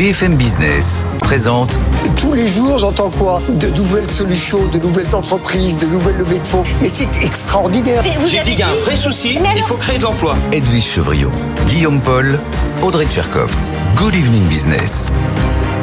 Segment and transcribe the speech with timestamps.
[0.00, 1.78] BFM Business présente.
[2.16, 3.42] Tous les jours, j'entends quoi?
[3.50, 6.62] De nouvelles solutions, de nouvelles entreprises, de nouvelles levées de fonds.
[6.80, 8.02] Mais c'est extraordinaire.
[8.26, 10.36] J'ai dit qu'il y a un vrai souci, il faut créer de l'emploi.
[10.52, 11.30] Edwige Chevriot,
[11.66, 12.40] Guillaume Paul,
[12.80, 13.54] Audrey Tcherkov.
[13.94, 15.12] Good evening business.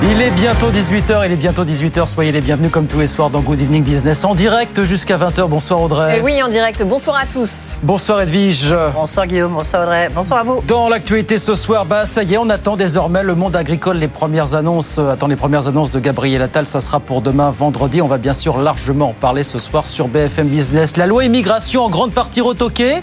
[0.04, 3.32] Il est bientôt 18h, il est bientôt 18h, soyez les bienvenus comme tous les soirs
[3.32, 5.48] dans Good Evening Business en direct jusqu'à 20h.
[5.48, 6.18] Bonsoir Audrey.
[6.20, 7.76] Et oui, en direct, bonsoir à tous.
[7.82, 8.76] Bonsoir Edwige.
[8.94, 10.62] Bonsoir Guillaume, bonsoir Audrey, bonsoir à vous.
[10.68, 14.08] Dans l'actualité ce soir, bah ça y est, on attend désormais le monde agricole, les
[14.08, 18.02] premières annonces, euh, attend les premières annonces de Gabriel Attal, ça sera pour demain vendredi.
[18.02, 20.96] On va bien sûr largement en parler ce soir sur BFM Business.
[20.98, 23.02] La loi immigration en grande partie retoquée.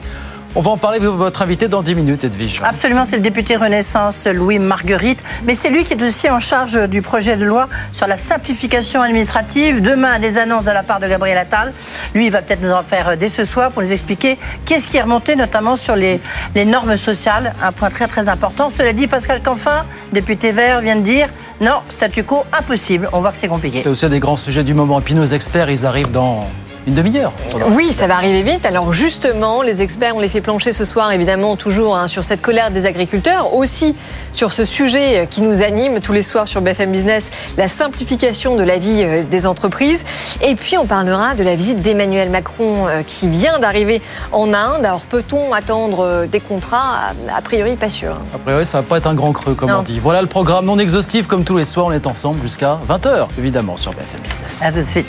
[0.57, 2.61] On va en parler avec votre invité dans 10 minutes, Edwige.
[2.63, 5.25] Absolument, c'est le député Renaissance Louis Marguerite.
[5.45, 9.03] Mais c'est lui qui est aussi en charge du projet de loi sur la simplification
[9.03, 9.83] administrative.
[9.83, 11.73] Demain, des annonces de la part de Gabriel Attal.
[12.15, 14.97] Lui, il va peut-être nous en faire dès ce soir pour nous expliquer qu'est-ce qui
[14.97, 16.21] est remonté, notamment sur les,
[16.55, 17.53] les normes sociales.
[17.61, 18.71] Un point très très important.
[18.71, 21.31] Cela dit, Pascal Canfin, député vert, vient de dire
[21.61, 23.09] non, statu quo impossible.
[23.13, 23.81] On voit que c'est compliqué.
[23.83, 25.01] C'est aussi des grands sujets du moment.
[25.01, 26.47] Et puis nos experts, ils arrivent dans
[26.87, 27.33] une demi-heure.
[27.71, 28.67] Oui, ça va arriver vite.
[28.67, 32.43] Alors justement, les experts, on les fait plancher ce soir, évidemment, toujours hein, sur cette
[32.43, 33.97] colère des agriculteurs, aussi
[34.33, 38.63] sur ce sujet qui nous anime tous les soirs sur BFM Business, la simplification de
[38.63, 40.05] la vie euh, des entreprises.
[40.43, 44.85] Et puis on parlera de la visite d'Emmanuel Macron euh, qui vient d'arriver en Inde.
[44.85, 47.13] Alors peut-on attendre euh, des contrats?
[47.35, 48.17] A priori, pas sûr.
[48.35, 50.01] A priori, ça va pas être un grand creux, comme on dit.
[50.01, 53.77] Voilà le programme non exhaustif, comme tous les soirs, on est ensemble jusqu'à 20h, évidemment,
[53.77, 54.63] sur BFM Business.
[54.63, 55.09] À tout de suite.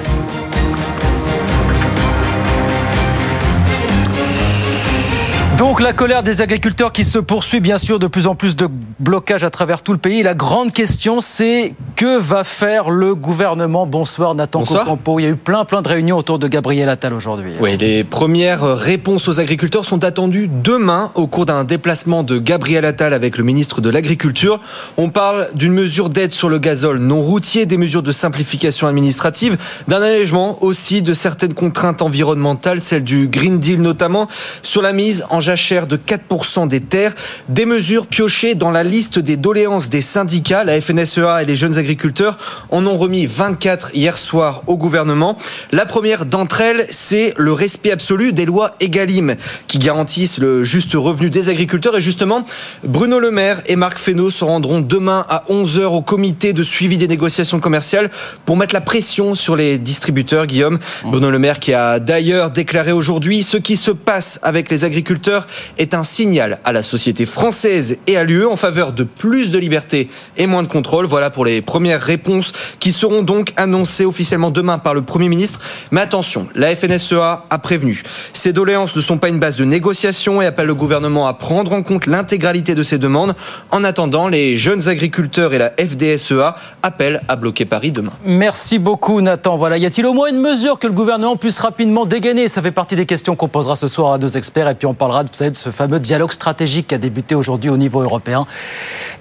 [5.57, 8.67] Donc la colère des agriculteurs qui se poursuit, bien sûr, de plus en plus de
[8.99, 10.23] blocages à travers tout le pays.
[10.23, 13.85] La grande question, c'est que va faire le gouvernement?
[13.85, 15.19] Bonsoir Nathan Cocampo.
[15.19, 17.51] Il y a eu plein, plein de réunions autour de Gabriel Attal aujourd'hui.
[17.59, 22.85] Oui, les premières réponses aux agriculteurs sont attendues demain au cours d'un déplacement de Gabriel
[22.85, 24.59] Attal avec le ministre de l'Agriculture.
[24.97, 29.57] On parle d'une mesure d'aide sur le gazole non routier, des mesures de simplification administrative,
[29.87, 34.27] d'un allègement aussi de certaines contraintes environnementales, celles du Green Deal notamment,
[34.63, 37.13] sur la mise en jachère de 4% des terres,
[37.49, 41.77] des mesures piochées dans la liste des doléances des syndicats, la FNSEA et les jeunes
[41.77, 42.37] agriculteurs
[42.69, 45.35] en ont remis 24 hier soir au gouvernement.
[45.73, 49.35] La première d'entre elles, c'est le respect absolu des lois Egalim
[49.67, 51.97] qui garantissent le juste revenu des agriculteurs.
[51.97, 52.45] Et justement,
[52.85, 56.97] Bruno Le Maire et Marc Fesneau se rendront demain à 11h au comité de suivi
[56.97, 58.09] des négociations commerciales
[58.45, 60.79] pour mettre la pression sur les distributeurs, Guillaume.
[61.03, 65.30] Bruno Le Maire qui a d'ailleurs déclaré aujourd'hui ce qui se passe avec les agriculteurs
[65.77, 69.57] est un signal à la société française et à l'UE en faveur de plus de
[69.57, 71.05] liberté et moins de contrôle.
[71.05, 75.59] Voilà pour les premières réponses qui seront donc annoncées officiellement demain par le Premier ministre.
[75.91, 78.03] Mais attention, la FNSEA a prévenu.
[78.33, 81.73] Ces doléances ne sont pas une base de négociation et appelle le gouvernement à prendre
[81.73, 83.35] en compte l'intégralité de ces demandes.
[83.71, 88.13] En attendant, les jeunes agriculteurs et la FDSEA appellent à bloquer Paris demain.
[88.25, 89.57] Merci beaucoup Nathan.
[89.57, 92.47] Voilà, y a-t-il au moins une mesure que le gouvernement puisse rapidement dégainer?
[92.47, 94.93] Ça fait partie des questions qu'on posera ce soir à nos experts et puis on
[94.93, 98.45] parlera vous savez, ce fameux dialogue stratégique qui a débuté aujourd'hui au niveau européen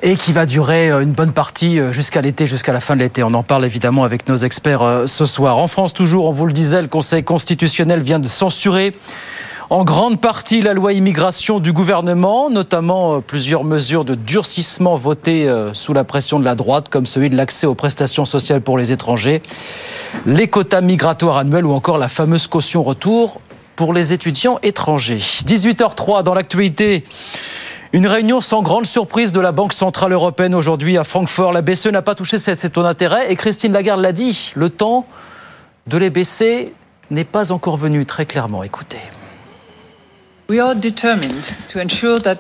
[0.03, 3.01] et qui va durer euh, une bonne partie euh, jusqu'à l'été, jusqu'à la fin de
[3.01, 3.23] l'été.
[3.23, 5.59] On en parle évidemment avec nos experts euh, ce soir.
[5.59, 8.95] En France, toujours, on vous le disait, le Conseil constitutionnel vient de censurer
[9.69, 15.93] en grande partie la loi immigration du gouvernement, notamment plusieurs mesures de durcissement votées sous
[15.93, 19.43] la pression de la droite, comme celui de l'accès aux prestations sociales pour les étrangers,
[20.27, 23.41] les quotas migratoires annuels ou encore la fameuse caution retour
[23.81, 25.17] pour les étudiants étrangers.
[25.17, 27.03] 18h03 dans l'actualité.
[27.95, 31.55] Une réunion sans grande surprise de la Banque Centrale Européenne aujourd'hui à Francfort.
[31.55, 35.07] La BCE n'a pas touché cette taux d'intérêt et Christine Lagarde l'a dit, le temps
[35.87, 36.75] de les baisser
[37.11, 38.63] n'est pas encore venu très clairement.
[38.63, 39.01] Écoutez.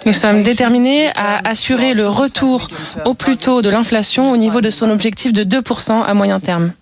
[0.07, 2.69] Nous sommes déterminés à assurer le retour
[3.05, 6.73] au plus tôt de l'inflation au niveau de son objectif de 2% à moyen terme.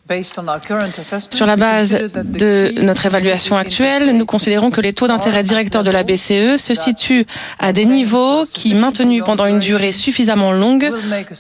[1.31, 5.91] Sur la base de notre évaluation actuelle, nous considérons que les taux d'intérêt directeurs de
[5.91, 7.27] la BCE se situent
[7.59, 10.91] à des niveaux qui, maintenus pendant une durée suffisamment longue,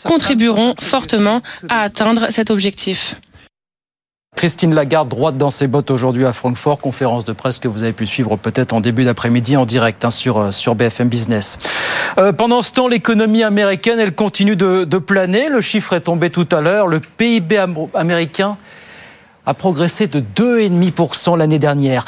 [0.04, 3.16] contribueront fortement à atteindre cet objectif.
[4.36, 7.92] Christine Lagarde, droite dans ses bottes aujourd'hui à Francfort, conférence de presse que vous avez
[7.92, 11.58] pu suivre peut-être en début d'après-midi en direct hein, sur, euh, sur BFM Business.
[12.18, 15.48] Euh, pendant ce temps, l'économie américaine, elle continue de, de, planer.
[15.48, 16.86] Le chiffre est tombé tout à l'heure.
[16.86, 17.58] Le PIB
[17.94, 18.56] américain
[19.44, 22.04] a progressé de 2,5% l'année dernière.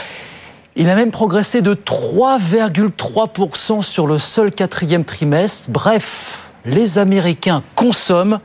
[0.76, 5.70] Il a même progressé de 3,3% sur le seul quatrième trimestre.
[5.70, 8.38] Bref, les Américains consomment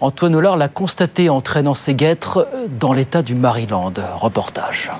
[0.00, 2.48] Antoine Hollard l'a constaté en traînant ses guêtres
[2.78, 3.94] dans l'état du Maryland.
[4.16, 4.90] Reportage.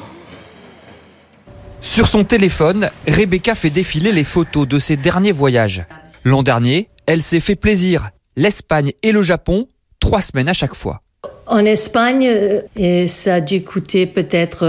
[1.82, 5.84] Sur son téléphone, Rebecca fait défiler les photos de ses derniers voyages.
[6.24, 8.10] L'an dernier, elle s'est fait plaisir.
[8.36, 9.68] L'Espagne et le Japon,
[10.00, 11.02] trois semaines à chaque fois.
[11.46, 14.64] En Espagne, euh, et ça a dû coûter peut-être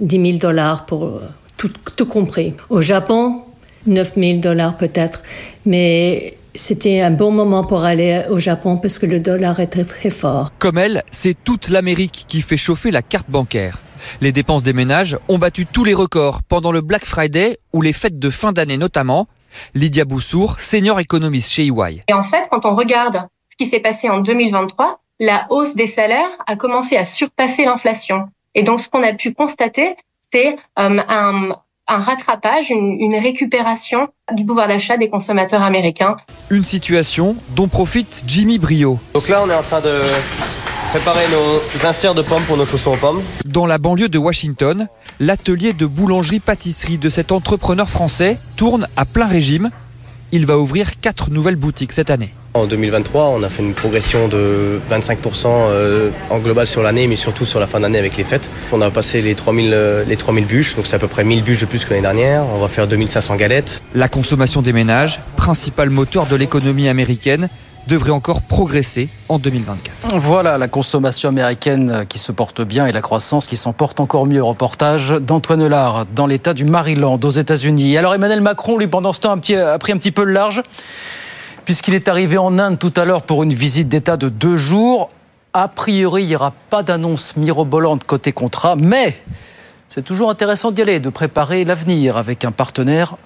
[0.00, 1.20] 10 euh, 000 dollars pour euh,
[1.56, 2.54] tout, tout compris.
[2.70, 3.42] Au Japon,
[3.86, 5.22] 9 000 dollars peut-être.
[5.66, 10.10] Mais c'était un bon moment pour aller au Japon parce que le dollar était très
[10.10, 10.50] fort.
[10.58, 13.78] Comme elle, c'est toute l'Amérique qui fait chauffer la carte bancaire.
[14.20, 17.92] Les dépenses des ménages ont battu tous les records pendant le Black Friday ou les
[17.92, 19.26] fêtes de fin d'année notamment.
[19.74, 22.02] Lydia Boussour, senior économiste chez EY.
[22.08, 25.86] Et en fait, quand on regarde ce qui s'est passé en 2023, la hausse des
[25.86, 28.28] salaires a commencé à surpasser l'inflation.
[28.54, 29.96] Et donc, ce qu'on a pu constater,
[30.32, 31.56] c'est euh, un,
[31.86, 36.16] un rattrapage, une, récupération du pouvoir d'achat des consommateurs américains.
[36.50, 38.98] Une situation dont profite Jimmy Brio.
[39.12, 40.00] Donc là, on est en train de
[40.90, 43.22] préparer nos inserts de pommes pour nos chaussons aux pommes.
[43.44, 44.88] Dans la banlieue de Washington,
[45.20, 49.70] l'atelier de boulangerie-pâtisserie de cet entrepreneur français tourne à plein régime.
[50.32, 52.32] Il va ouvrir quatre nouvelles boutiques cette année.
[52.54, 57.16] En 2023, on a fait une progression de 25% euh, en global sur l'année, mais
[57.16, 58.48] surtout sur la fin d'année avec les fêtes.
[58.72, 61.42] On a passé les 3000, euh, les 3000 bûches, donc c'est à peu près 1000
[61.42, 62.44] bûches de plus que l'année dernière.
[62.54, 63.82] On va faire 2500 galettes.
[63.94, 67.48] La consommation des ménages, principal moteur de l'économie américaine,
[67.86, 70.18] devrait encore progresser en 2024.
[70.18, 74.26] Voilà la consommation américaine qui se porte bien et la croissance qui s'en porte encore
[74.26, 74.42] mieux.
[74.42, 77.96] Reportage d'Antoine Lard dans l'État du Maryland aux États-Unis.
[77.96, 80.62] Alors Emmanuel Macron, lui, pendant ce temps, a pris un petit peu le large
[81.64, 85.08] puisqu'il est arrivé en Inde tout à l'heure pour une visite d'État de deux jours.
[85.52, 89.16] A priori, il n'y aura pas d'annonce mirobolante côté contrat, mais
[89.88, 93.16] c'est toujours intéressant d'y aller, de préparer l'avenir avec un partenaire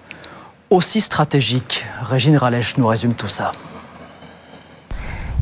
[0.71, 1.85] aussi stratégique.
[2.03, 3.53] Régine Ralèche nous résume tout ça.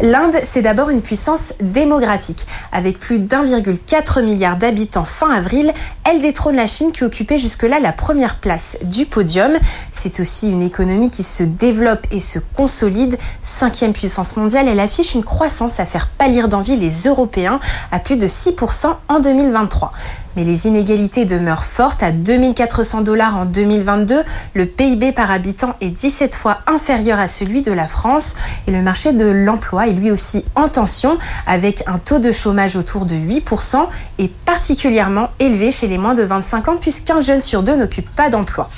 [0.02, 2.46] L'Inde, c'est d'abord une puissance démographique.
[2.70, 5.72] Avec plus d'1,4 milliard d'habitants fin avril,
[6.04, 9.52] elle détrône la Chine qui occupait jusque-là la première place du podium.
[9.92, 13.16] C'est aussi une économie qui se développe et se consolide.
[13.40, 17.58] Cinquième puissance mondiale, elle affiche une croissance à faire pâlir d'envie les Européens
[17.90, 19.92] à plus de 6% en 2023
[20.36, 22.02] mais les inégalités demeurent fortes.
[22.02, 24.22] À 2400 dollars en 2022,
[24.54, 28.36] le PIB par habitant est 17 fois inférieur à celui de la France
[28.66, 32.76] et le marché de l'emploi est lui aussi en tension avec un taux de chômage
[32.76, 33.86] autour de 8%
[34.18, 38.28] et particulièrement élevé chez les moins de 25 ans puisqu'un jeune sur deux n'occupe pas
[38.28, 38.68] d'emploi.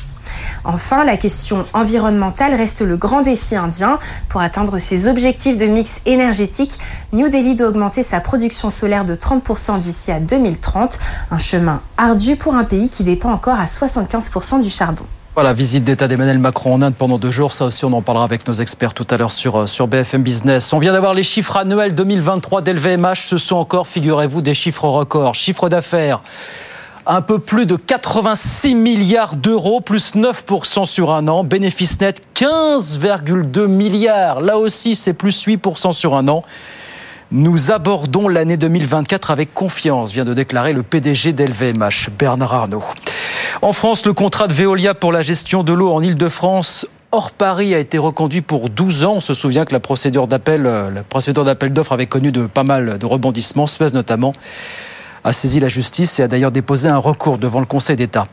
[0.70, 3.99] Enfin, la question environnementale reste le grand défi indien.
[4.29, 6.79] Pour atteindre ses objectifs de mix énergétique,
[7.15, 10.99] New Delhi doit augmenter sa production solaire de 30% d'ici à 2030.
[11.31, 15.06] Un chemin ardu pour un pays qui dépend encore à 75% du charbon.
[15.32, 17.53] Voilà, visite d'État d'Emmanuel Macron en Inde pendant deux jours.
[17.53, 20.23] Ça aussi, on en parlera avec nos experts tout à l'heure sur, euh, sur BFM
[20.23, 20.75] Business.
[20.75, 23.20] On vient d'avoir les chiffres annuels 2023 d'LVMH.
[23.20, 25.35] Ce sont encore, figurez-vous, des chiffres records.
[25.35, 26.20] Chiffre d'affaires
[27.08, 31.43] un peu plus de 86 milliards d'euros, plus 9% sur un an.
[31.43, 34.43] Bénéfice net 15,2 milliards.
[34.43, 36.43] Là aussi, c'est plus 8% sur un an.
[37.32, 42.84] Nous abordons l'année 2024 avec confiance, vient de déclarer le PDG d'LVMH, Bernard Arnault.
[43.62, 47.75] En France, le contrat de Veolia pour la gestion de l'eau en Ile-de-France hors Paris
[47.75, 49.14] a été reconduit pour 12 ans.
[49.16, 52.46] On se souvient que la procédure d'appel, euh, la procédure d'appel d'offres avait connu de
[52.46, 54.34] pas mal de rebondissements, Suez notamment
[55.25, 58.26] a saisi la justice et a d'ailleurs déposé un recours devant le Conseil d'État.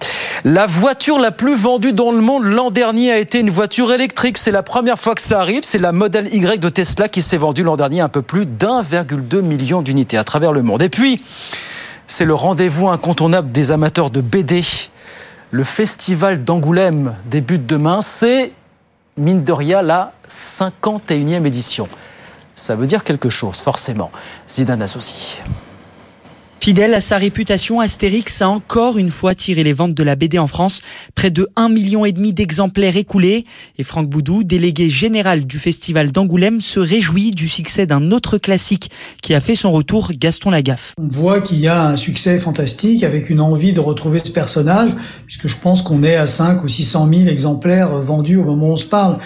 [0.43, 4.37] La voiture la plus vendue dans le monde l'an dernier a été une voiture électrique.
[4.37, 5.63] C'est la première fois que ça arrive.
[5.63, 9.41] C'est la modèle Y de Tesla qui s'est vendue l'an dernier un peu plus d'1,2
[9.41, 10.81] million d'unités à travers le monde.
[10.81, 11.23] Et puis,
[12.07, 14.63] c'est le rendez-vous incontournable des amateurs de BD.
[15.51, 18.01] Le festival d'Angoulême débute demain.
[18.01, 18.51] C'est,
[19.17, 21.87] mine de rien, la 51e édition.
[22.55, 24.11] Ça veut dire quelque chose, forcément.
[24.47, 25.43] Zidane Associé.
[26.59, 30.39] Fidèle à sa réputation, Astérix a encore une fois tiré les ventes de la BD
[30.39, 30.81] en France,
[31.13, 33.45] près de 1,5 million et demi d'exemplaires écoulés.
[33.77, 38.89] Et Franck Boudou, délégué général du festival d'Angoulême, se réjouit du succès d'un autre classique
[39.21, 40.93] qui a fait son retour, Gaston Lagaffe.
[40.97, 44.89] On voit qu'il y a un succès fantastique avec une envie de retrouver ce personnage,
[45.27, 48.73] puisque je pense qu'on est à 5 ou 600 000 exemplaires vendus au moment où
[48.73, 49.19] on se parle.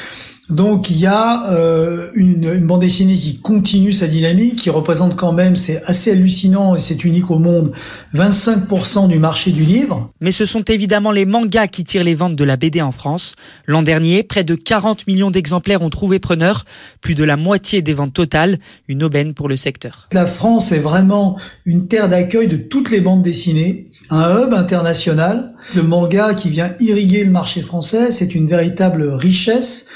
[0.50, 5.32] Donc il y a euh, une, bande dessinée qui continue sa dynamique, qui représente quand
[5.32, 7.72] même, c'est assez hallucinant et c'est unique au monde,
[8.16, 10.10] 25% du marché du livre.
[10.22, 13.36] Mais ce sont évidemment les mangas qui tirent les ventes de la BD en France.
[13.68, 16.66] L'an dernier, près de 40 millions d'exemplaires ont trouvé preneur,
[17.02, 20.10] plus de la moitié des ventes totales, une aubaine pour le secteur.
[20.12, 25.54] La France est vraiment une terre d'accueil de toutes les bandes dessinées, un hub international.
[25.76, 29.88] Le manga qui vient irriguer le marché français, c'est une véritable richesse.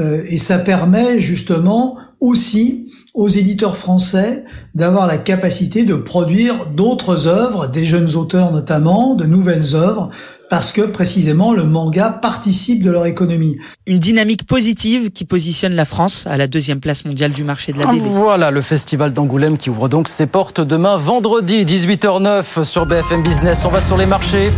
[0.00, 7.26] Euh, et ça permet justement aussi aux éditeurs français d'avoir la capacité de produire d'autres
[7.26, 10.10] œuvres, des jeunes auteurs notamment, de nouvelles œuvres,
[10.48, 13.56] parce que précisément le manga participe de leur économie.
[13.86, 17.78] Une dynamique positive qui positionne la France à la deuxième place mondiale du marché de
[17.78, 18.00] la BD.
[18.00, 23.64] Voilà le festival d'Angoulême qui ouvre donc ses portes demain vendredi 18h09 sur BFM Business.
[23.64, 24.50] On va sur les marchés.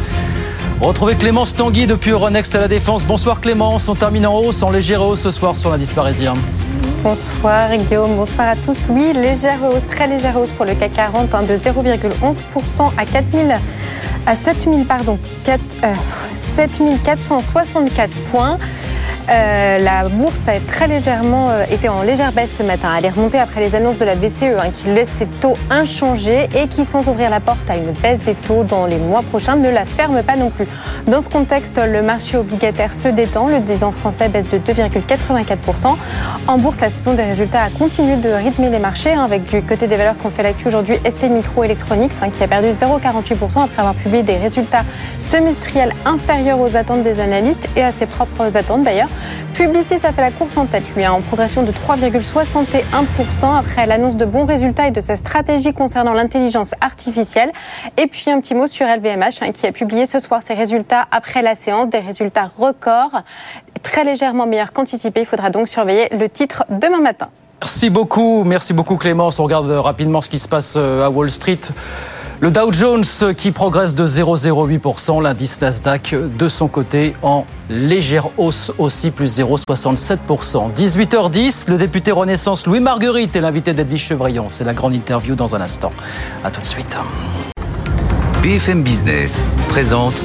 [0.83, 3.05] Retrouvez Clémence Tanguy depuis Euronext à la Défense.
[3.05, 6.35] Bonsoir Clémence, on termine en hausse, en légère hausse ce soir sur l'indice parisien.
[7.05, 8.89] Bonsoir Guillaume, bonsoir à tous.
[8.91, 13.61] Oui, légère hausse, très légère hausse pour le CAC 40 hein, de 0,11% à 4000
[14.27, 15.61] à 7000 pardon, 4,
[16.35, 18.59] 7464 euh, points.
[19.31, 22.89] Euh, la bourse a très légèrement euh, été en légère baisse ce matin.
[22.99, 26.49] Elle est remontée après les annonces de la BCE hein, qui laisse ses taux inchangés
[26.57, 29.57] et qui, sans ouvrir la porte à une baisse des taux dans les mois prochains,
[29.57, 30.67] ne la ferme pas non plus.
[31.07, 33.47] Dans ce contexte, le marché obligataire se détend.
[33.47, 35.95] Le 10 ans français baisse de 2,84%.
[36.49, 39.63] En bourse, la saison des résultats a continué de rythmer les marchés hein, avec du
[39.63, 43.79] côté des valeurs qu'on fait l'actu aujourd'hui ST Microelectronics hein, qui a perdu 0,48% après
[43.79, 44.85] avoir publié des résultats
[45.19, 49.09] semestriels inférieurs aux attentes des analystes et à ses propres attentes d'ailleurs.
[49.55, 54.19] Publicis a fait la course en tête, lui, hein, en progression de 3,61% après l'annonce
[54.19, 57.51] de bons résultats et de sa stratégie concernant l'intelligence artificielle.
[57.97, 61.07] Et puis un petit mot sur LVMH hein, qui a publié ce soir ses résultats
[61.11, 63.23] après la séance, des résultats records,
[63.83, 65.21] très légèrement meilleurs qu'anticipé.
[65.21, 67.29] Il faudra donc surveiller le titre demain matin.
[67.63, 69.39] Merci beaucoup, merci beaucoup Clémence.
[69.39, 71.61] On regarde rapidement ce qui se passe euh, à Wall Street.
[72.43, 73.05] Le Dow Jones
[73.37, 80.75] qui progresse de 0,08%, l'indice Nasdaq de son côté en légère hausse aussi, plus 0,67%.
[80.75, 84.47] 18h10, le député Renaissance Louis Marguerite est l'invité d'Edwige Chevrillon.
[84.49, 85.93] C'est la grande interview dans un instant.
[86.43, 86.97] A tout de suite.
[88.43, 90.25] BFM Business présente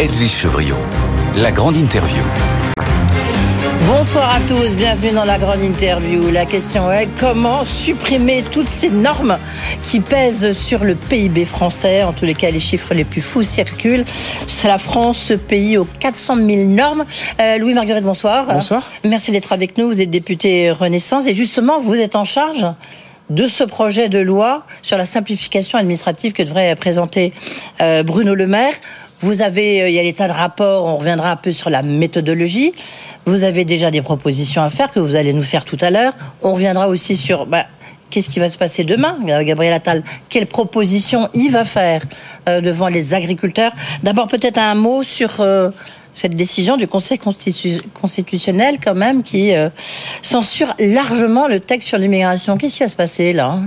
[0.00, 0.78] Edwige Chevrillon,
[1.36, 2.22] la grande interview.
[3.90, 6.30] Bonsoir à tous, bienvenue dans la grande interview.
[6.30, 9.36] La question est comment supprimer toutes ces normes
[9.82, 12.04] qui pèsent sur le PIB français?
[12.04, 14.04] En tous les cas, les chiffres les plus fous circulent.
[14.46, 17.04] C'est la France, ce pays aux 400 000 normes.
[17.40, 18.46] Euh, Louis Marguerite, bonsoir.
[18.46, 18.88] Bonsoir.
[19.02, 19.88] Merci d'être avec nous.
[19.88, 22.68] Vous êtes député Renaissance et justement, vous êtes en charge
[23.28, 27.32] de ce projet de loi sur la simplification administrative que devrait présenter
[27.80, 28.74] euh, Bruno Le Maire.
[29.20, 31.82] Vous avez, euh, il y a l'état de rapport, on reviendra un peu sur la
[31.82, 32.72] méthodologie.
[33.26, 36.14] Vous avez déjà des propositions à faire que vous allez nous faire tout à l'heure.
[36.42, 37.66] On reviendra aussi sur bah,
[38.08, 40.02] qu'est-ce qui va se passer demain, Gabriel Attal?
[40.30, 42.02] Quelles propositions il va faire
[42.48, 43.72] euh, devant les agriculteurs?
[44.02, 45.70] D'abord, peut-être un mot sur euh,
[46.14, 49.52] cette décision du Conseil constitutionnel, quand même, qui
[50.22, 52.56] censure largement le texte sur l'immigration.
[52.56, 53.58] Qu'est-ce qui va se passer là?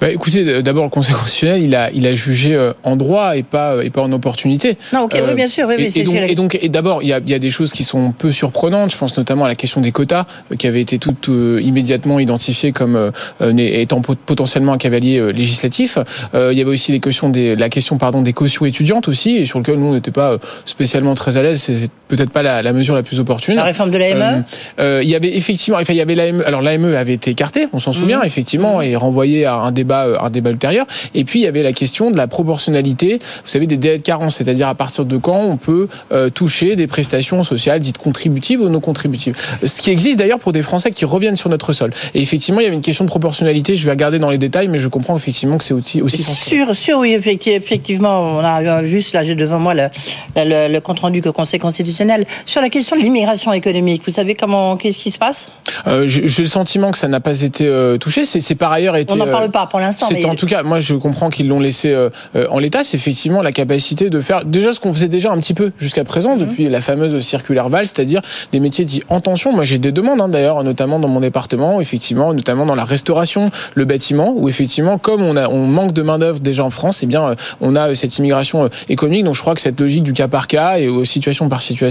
[0.00, 3.42] Bah, écoutez, d'abord le Conseil constitutionnel, il a, il a jugé euh, en droit et
[3.42, 4.76] pas, et pas en opportunité.
[4.92, 7.12] Non, ok, oui, euh, bien sûr, oui, et, donc, et, donc, et d'abord, il y
[7.12, 8.92] a, y a des choses qui sont peu surprenantes.
[8.92, 12.72] Je pense notamment à la question des quotas, euh, qui avait été toutes immédiatement identifiées
[12.72, 13.12] comme
[13.58, 15.98] étant potentiellement un cavalier législatif.
[16.34, 19.44] il y avait aussi les questions des, la question pardon des cautions étudiantes aussi, et
[19.44, 21.60] sur lequel nous on n'était pas spécialement très à l'aise.
[21.62, 23.54] C'est peut-être pas la, la, mesure la plus opportune.
[23.54, 24.44] La réforme de l'AME.
[24.78, 26.42] il y avait effectivement, enfin, il y avait l'AME.
[26.46, 28.26] Alors l'AME avait été écartée, on s'en souvient, mmh.
[28.26, 30.86] effectivement, et renvoyée à un débat, euh, un débat ultérieur.
[31.14, 34.02] Et puis il y avait la question de la proportionnalité, vous savez, des délais de
[34.02, 38.60] carence, c'est-à-dire à partir de quand on peut euh, toucher des prestations sociales dites contributives
[38.60, 39.36] ou non contributives.
[39.64, 41.92] Ce qui existe d'ailleurs pour des Français qui reviennent sur notre sol.
[42.14, 43.76] Et effectivement, il y avait une question de proportionnalité.
[43.76, 46.74] Je vais regarder dans les détails, mais je comprends effectivement que c'est aussi aussi sûr,
[46.74, 49.88] sûr, oui, effectivement, on a juste là, j'ai devant moi le,
[50.36, 51.97] le, compte rendu que Conseil constitutionnel
[52.46, 54.02] sur la question de l'immigration économique.
[54.04, 55.48] Vous savez comment, qu'est-ce qui se passe?
[55.86, 58.24] Euh, J'ai le sentiment que ça n'a pas été touché.
[58.24, 59.12] C'est par ailleurs été.
[59.12, 60.06] On n'en parle pas pour l'instant.
[60.10, 62.84] C'est en tout cas, moi je comprends qu'ils l'ont laissé euh, euh, en l'état.
[62.84, 66.04] C'est effectivement la capacité de faire déjà ce qu'on faisait déjà un petit peu jusqu'à
[66.04, 66.46] présent mhm.
[66.46, 68.20] depuis la fameuse circulaire Val, c'est-à-dire
[68.52, 69.52] des métiers dits en tension.
[69.52, 73.50] Moi j'ai des demandes hein, d'ailleurs, notamment dans mon département, effectivement, notamment dans la restauration,
[73.74, 77.02] le bâtiment, où effectivement, comme on a, on manque de main d'œuvre déjà en France,
[77.02, 79.24] et eh bien euh, on a cette immigration économique.
[79.24, 81.87] Donc je crois que cette logique du cas par cas et aux situations par situation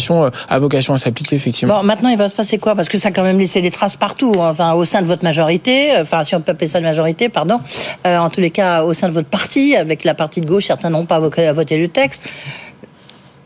[0.49, 1.77] a vocation à s'appliquer effectivement.
[1.77, 2.75] Bon, maintenant il va se passer quoi?
[2.75, 4.49] Parce que ça a quand même laissé des traces partout, hein.
[4.49, 7.59] enfin au sein de votre majorité, enfin si on peut appeler ça une majorité, pardon.
[8.05, 10.65] Euh, en tous les cas au sein de votre parti, avec la partie de gauche,
[10.65, 12.29] certains n'ont pas voté le texte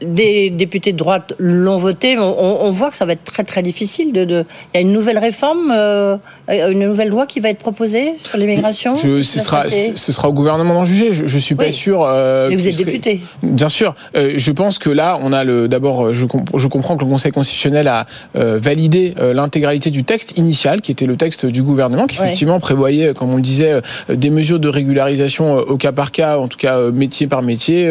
[0.02, 2.18] des députés de droite l'ont voté.
[2.18, 4.14] On, on, voit que ça va être très très difficile.
[4.14, 4.46] De, de...
[4.74, 6.18] Il y a une nouvelle réforme, euh,
[6.50, 8.96] une nouvelle loi qui va être proposée sur l'immigration?
[8.96, 11.12] Ce sera, ce sera au gouvernement d'en juger.
[11.12, 12.04] Je, je suis pas sûr.
[12.04, 13.22] Euh, Mais vous êtes député.
[13.44, 13.96] Bien sûr.
[14.16, 15.68] Euh, je pense que là, on a le.
[15.68, 18.06] D'abord, je, je, comprends que le Conseil constitutionnel a
[18.36, 22.60] euh, validé euh, l'intégralité du texte initial, qui était le texte du gouvernement, qui effectivement
[22.60, 26.58] prévoyait, comme on le disait, des mesures de régularisation au cas par cas, en tout
[26.58, 27.90] cas métier par métier,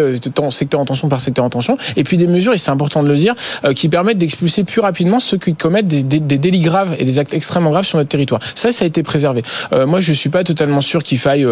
[0.51, 3.09] secteur en tension par secteur en tension et puis des mesures, et c'est important de
[3.09, 3.35] le dire,
[3.75, 7.35] qui permettent d'expulser plus rapidement ceux qui commettent des, des, délits graves et des actes
[7.35, 8.41] extrêmement graves sur notre territoire.
[8.55, 9.43] Ça, ça a été préservé.
[9.87, 11.47] moi, je suis pas totalement sûr qu'il faille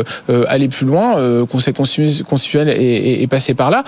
[0.48, 1.18] aller plus loin.
[1.18, 3.84] Euh, Conseil constitutionnel est, est, passé par là.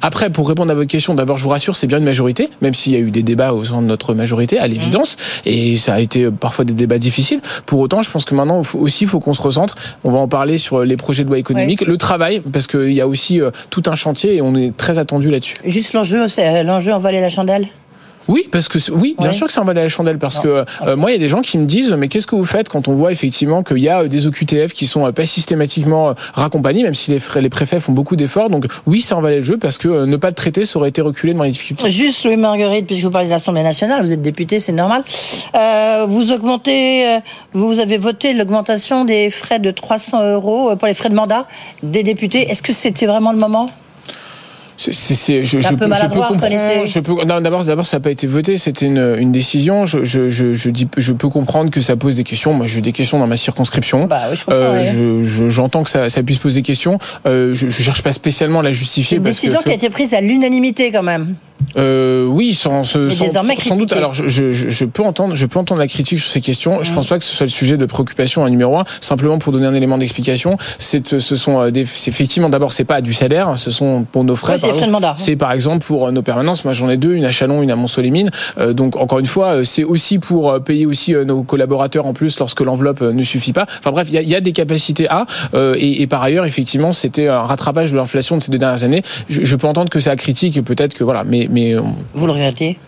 [0.00, 2.74] après, pour répondre à votre question, d'abord, je vous rassure, c'est bien une majorité, même
[2.74, 5.94] s'il y a eu des débats au sein de notre majorité, à l'évidence, et ça
[5.94, 7.40] a été parfois des débats difficiles.
[7.66, 9.74] Pour autant, je pense que maintenant aussi, il faut qu'on se recentre.
[10.04, 13.00] On va en parler sur les projets de loi économique, le travail, parce qu'il y
[13.00, 13.40] a aussi
[13.70, 15.54] tout un chantier et on est très attendu là-dessus.
[15.94, 17.68] L'enjeu, c'est l'enjeu en vallée la chandelle?
[18.28, 20.96] Oui, parce que oui, bien sûr que un balai à la chandelle parce que euh,
[20.96, 22.88] moi il y a des gens qui me disent mais qu'est-ce que vous faites quand
[22.88, 26.82] on voit effectivement qu'il y a euh, des OQTF qui sont euh, pas systématiquement raccompagnés
[26.82, 28.48] même si les, les préfets font beaucoup d'efforts.
[28.48, 30.88] Donc oui c'est un balai le jeu parce que ne pas le traiter ça aurait
[30.88, 31.90] été reculé devant les difficultés.
[31.90, 35.02] Juste Louis Marguerite puisque vous parlez de l'Assemblée nationale vous êtes député c'est normal.
[36.08, 37.18] Vous augmentez
[37.52, 41.46] vous avez voté l'augmentation des frais de 300 euros pour les frais de mandat
[41.82, 42.50] des députés.
[42.50, 43.68] Est-ce que c'était vraiment le moment?
[44.90, 46.84] C'est, je, je, je, peux comprendre.
[46.84, 48.56] Je peux, non, d'abord, d'abord, ça n'a pas été voté.
[48.56, 49.84] C'était une, une décision.
[49.84, 52.52] Je, je, je, dis, je peux comprendre que ça pose des questions.
[52.52, 54.06] Moi, j'ai des questions dans ma circonscription.
[54.06, 56.98] Bah, oui, je euh, je, j'entends que ça, ça puisse poser des questions.
[57.26, 59.16] Euh, je, je cherche pas spécialement à la justifier.
[59.16, 61.36] C'est une décision qui a été prise à l'unanimité quand même.
[61.76, 63.92] Euh, oui, sans, sans, sans, doute.
[63.92, 66.82] Alors, je, je, je, peux entendre, je peux entendre la critique sur ces questions.
[66.82, 68.82] Je Je pense pas que ce soit le sujet de préoccupation à numéro un.
[69.00, 73.00] Simplement pour donner un élément d'explication, c'est, ce sont euh, des, effectivement d'abord c'est pas
[73.00, 74.58] du salaire, ce sont pour nos frais.
[74.58, 75.14] c'est mandat.
[75.16, 76.64] C'est par exemple pour euh, nos permanences.
[76.64, 78.30] Moi, j'en ai deux, une à Chalon, une à Mont-Solémine.
[78.58, 82.60] Euh, donc encore une fois, c'est aussi pour payer aussi nos collaborateurs en plus lorsque
[82.60, 83.66] l'enveloppe ne suffit pas.
[83.78, 85.24] Enfin bref, il y a, y a, des capacités à.
[85.54, 89.02] Et, et, par ailleurs, effectivement, c'était un rattrapage de l'inflation de ces deux dernières années.
[89.28, 92.26] Je, je peux entendre que c'est à critique et peut-être que voilà, mais mais vous
[92.26, 92.78] le regrettez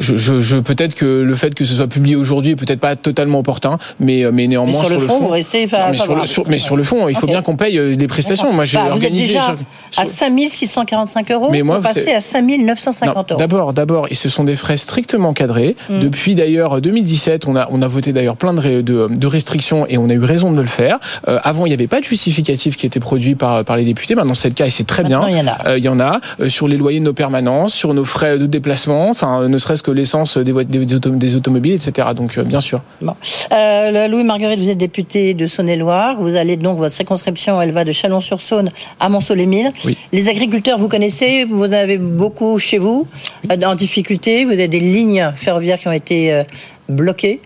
[0.00, 2.96] je, je, je peut-être que le fait que ce soit publié aujourd'hui est peut-être pas
[2.96, 6.50] totalement opportun, mais, euh, mais néanmoins mais sur, le, fond, vous restez mais, sur le,
[6.50, 8.52] mais sur le fond, il faut bien qu'on paye euh, des prestations.
[8.52, 9.56] Moi, j'ai bah, organisé vous êtes déjà
[9.96, 11.48] à 5645 euros.
[11.50, 13.38] Mais moi, vous passez à 5950 euros.
[13.38, 15.76] D'abord, d'abord, et ce sont des frais strictement cadrés.
[15.88, 15.98] Mm.
[16.00, 19.98] Depuis d'ailleurs 2017, on a on a voté d'ailleurs plein de, de, de, restrictions et
[19.98, 20.98] on a eu raison de le faire.
[21.28, 24.14] Euh, avant, il n'y avait pas de justificatif qui était produit par par les députés.
[24.14, 25.20] Maintenant, c'est le cas et c'est très bien.
[25.28, 25.76] Il y en a.
[25.76, 29.10] il y en a sur les loyers de nos permanences, sur nos frais de déplacement,
[29.10, 32.08] enfin ne serait-ce que l'essence des des, des, automobiles, etc.
[32.14, 32.80] Donc, euh, bien sûr.
[33.00, 33.14] Bon.
[33.52, 36.20] Euh, Louis Marguerite, vous êtes député de Saône-et-Loire.
[36.20, 39.72] Vous allez donc, votre circonscription, elle va de Chalon-sur-Saône à Mont-Solémine.
[40.12, 43.06] Les agriculteurs, vous connaissez, vous en avez beaucoup chez vous,
[43.50, 44.44] euh, en difficulté.
[44.44, 46.44] Vous avez des lignes ferroviaires qui ont été
[46.88, 47.40] bloquées.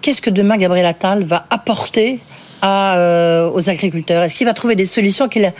[0.00, 2.20] Qu'est-ce que demain Gabriel Attal va apporter
[2.62, 5.52] euh, aux agriculteurs Est-ce qu'il va trouver des solutions qu'il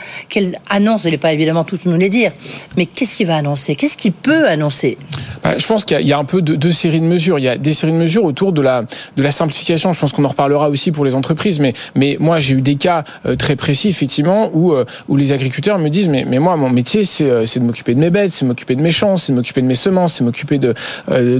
[0.69, 1.03] annonce?
[1.05, 2.31] Il n'est pas évidemment tout nous les dire,
[2.77, 3.75] mais qu'est-ce qu'il va annoncer?
[3.75, 4.97] Qu'est-ce qu'il peut annoncer?
[5.43, 7.39] Bah, Je pense qu'il y, a un peu deux, séries de mesures.
[7.39, 8.83] Il y a des séries de mesures autour de la,
[9.17, 9.93] de la simplification.
[9.93, 12.75] Je pense qu'on en reparlera aussi pour les entreprises, mais, mais moi j'ai eu des
[12.75, 16.55] cas euh, très précis effectivement où, euh, où les agriculteurs me disent mais, mais moi
[16.57, 19.61] mon métier c'est de m'occuper de mes bêtes, c'est m'occuper de mes champs, c'est m'occuper
[19.61, 20.73] de mes semences, c'est m'occuper de,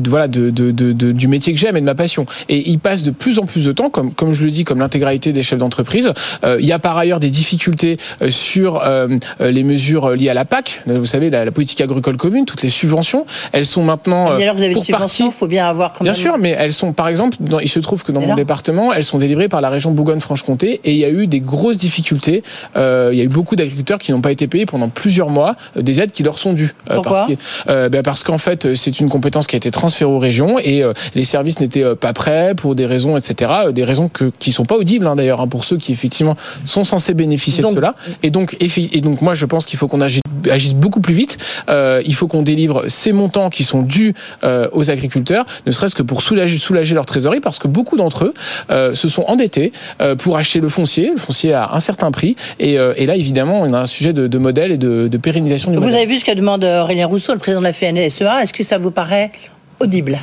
[0.07, 2.25] voilà de, de, de, du métier que j'aime et de ma passion.
[2.49, 4.79] Et ils passent de plus en plus de temps, comme, comme je le dis, comme
[4.79, 6.11] l'intégralité des chefs d'entreprise.
[6.43, 9.07] Euh, il y a par ailleurs des difficultés euh, sur euh,
[9.39, 10.81] les mesures liées à la PAC.
[10.87, 14.37] Vous savez, la, politique agricole commune, toutes les subventions, elles sont maintenant.
[14.37, 16.73] Et alors vous avez des subventions, il faut bien avoir quand Bien sûr, mais elles
[16.73, 19.69] sont, par exemple, il se trouve que dans mon département, elles sont délivrées par la
[19.69, 22.43] région Bourgogne-Franche-Comté et il y a eu des grosses difficultés.
[22.75, 26.01] il y a eu beaucoup d'agriculteurs qui n'ont pas été payés pendant plusieurs mois des
[26.01, 26.73] aides qui leur sont dues.
[26.85, 27.27] Pourquoi
[27.65, 30.83] parce, ben parce qu'en fait, c'est une compétence qui a été transférée aux régions et
[31.13, 33.51] les services n'étaient pas prêts pour des raisons, etc.
[33.71, 35.34] Des raisons que, qui sont pas audibles hein, d'ailleurs.
[35.41, 37.95] Hein, pour ceux qui effectivement sont censés bénéficier de cela.
[38.23, 41.37] Et donc, et donc moi, je pense qu'il faut qu'on agisse beaucoup plus vite.
[41.69, 45.95] Euh, il faut qu'on délivre ces montants qui sont dus euh, aux agriculteurs, ne serait-ce
[45.95, 48.33] que pour soulager, soulager leur trésorerie, parce que beaucoup d'entre eux
[48.69, 49.71] euh, se sont endettés
[50.19, 52.35] pour acheter le foncier, le foncier à un certain prix.
[52.59, 55.71] Et, et là, évidemment, on a un sujet de, de modèle et de, de pérennisation
[55.71, 55.97] du Vous modèle.
[55.97, 58.41] avez vu ce qu'a demandé Aurélien Rousseau, le président de la FNSEA.
[58.41, 59.31] Est-ce que ça vous paraît
[59.79, 60.19] audible?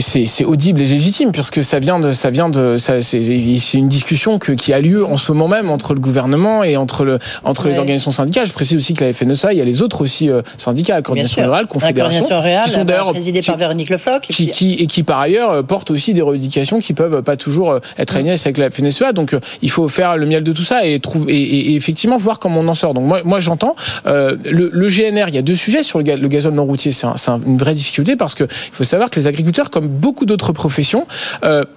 [0.00, 3.20] C'est audible et légitime puisque ça vient de ça vient de c'est
[3.74, 7.04] une discussion que, qui a lieu en ce moment même entre le gouvernement et entre
[7.04, 7.72] le entre ouais.
[7.72, 8.46] les organisations syndicales.
[8.46, 11.02] Je précise aussi que la FNSA, il y a les autres aussi euh, syndicats, la
[11.02, 15.20] coordination rurale, confédération, qui sont d'ailleurs présidée par Véronique Lefloc, qui, qui, et qui par
[15.20, 19.12] ailleurs euh, portent aussi des revendications qui peuvent pas toujours être alignées avec la FNSEA.
[19.12, 22.38] Donc il faut faire le miel de tout ça et trouver et, et, effectivement voir
[22.38, 22.94] comment on en sort.
[22.94, 25.28] Donc moi moi j'entends euh, le, le, GNR.
[25.28, 26.92] Il y a deux sujets sur le, le gazole non routier.
[26.92, 29.70] C'est un, un, une vraie difficulté parce que il faut savoir que les agriculteurs agriculteurs,
[29.70, 31.06] comme beaucoup d'autres professions,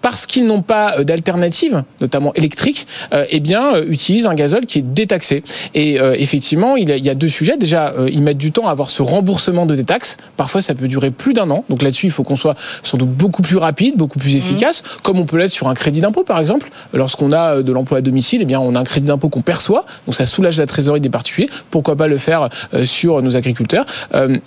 [0.01, 2.87] parce qu'ils n'ont pas d'alternative, notamment électrique,
[3.29, 5.43] eh bien, utilisent un gazole qui est détaxé.
[5.73, 7.57] Et effectivement, il y a deux sujets.
[7.57, 10.17] Déjà, ils mettent du temps à avoir ce remboursement de détaxe.
[10.37, 11.65] Parfois, ça peut durer plus d'un an.
[11.69, 15.19] Donc là-dessus, il faut qu'on soit sans doute beaucoup plus rapide, beaucoup plus efficace, comme
[15.19, 16.69] on peut l'être sur un crédit d'impôt, par exemple.
[16.93, 19.85] Lorsqu'on a de l'emploi à domicile, eh bien, on a un crédit d'impôt qu'on perçoit.
[20.05, 21.49] Donc ça soulage la trésorerie des particuliers.
[21.71, 22.49] Pourquoi pas le faire
[22.83, 23.85] sur nos agriculteurs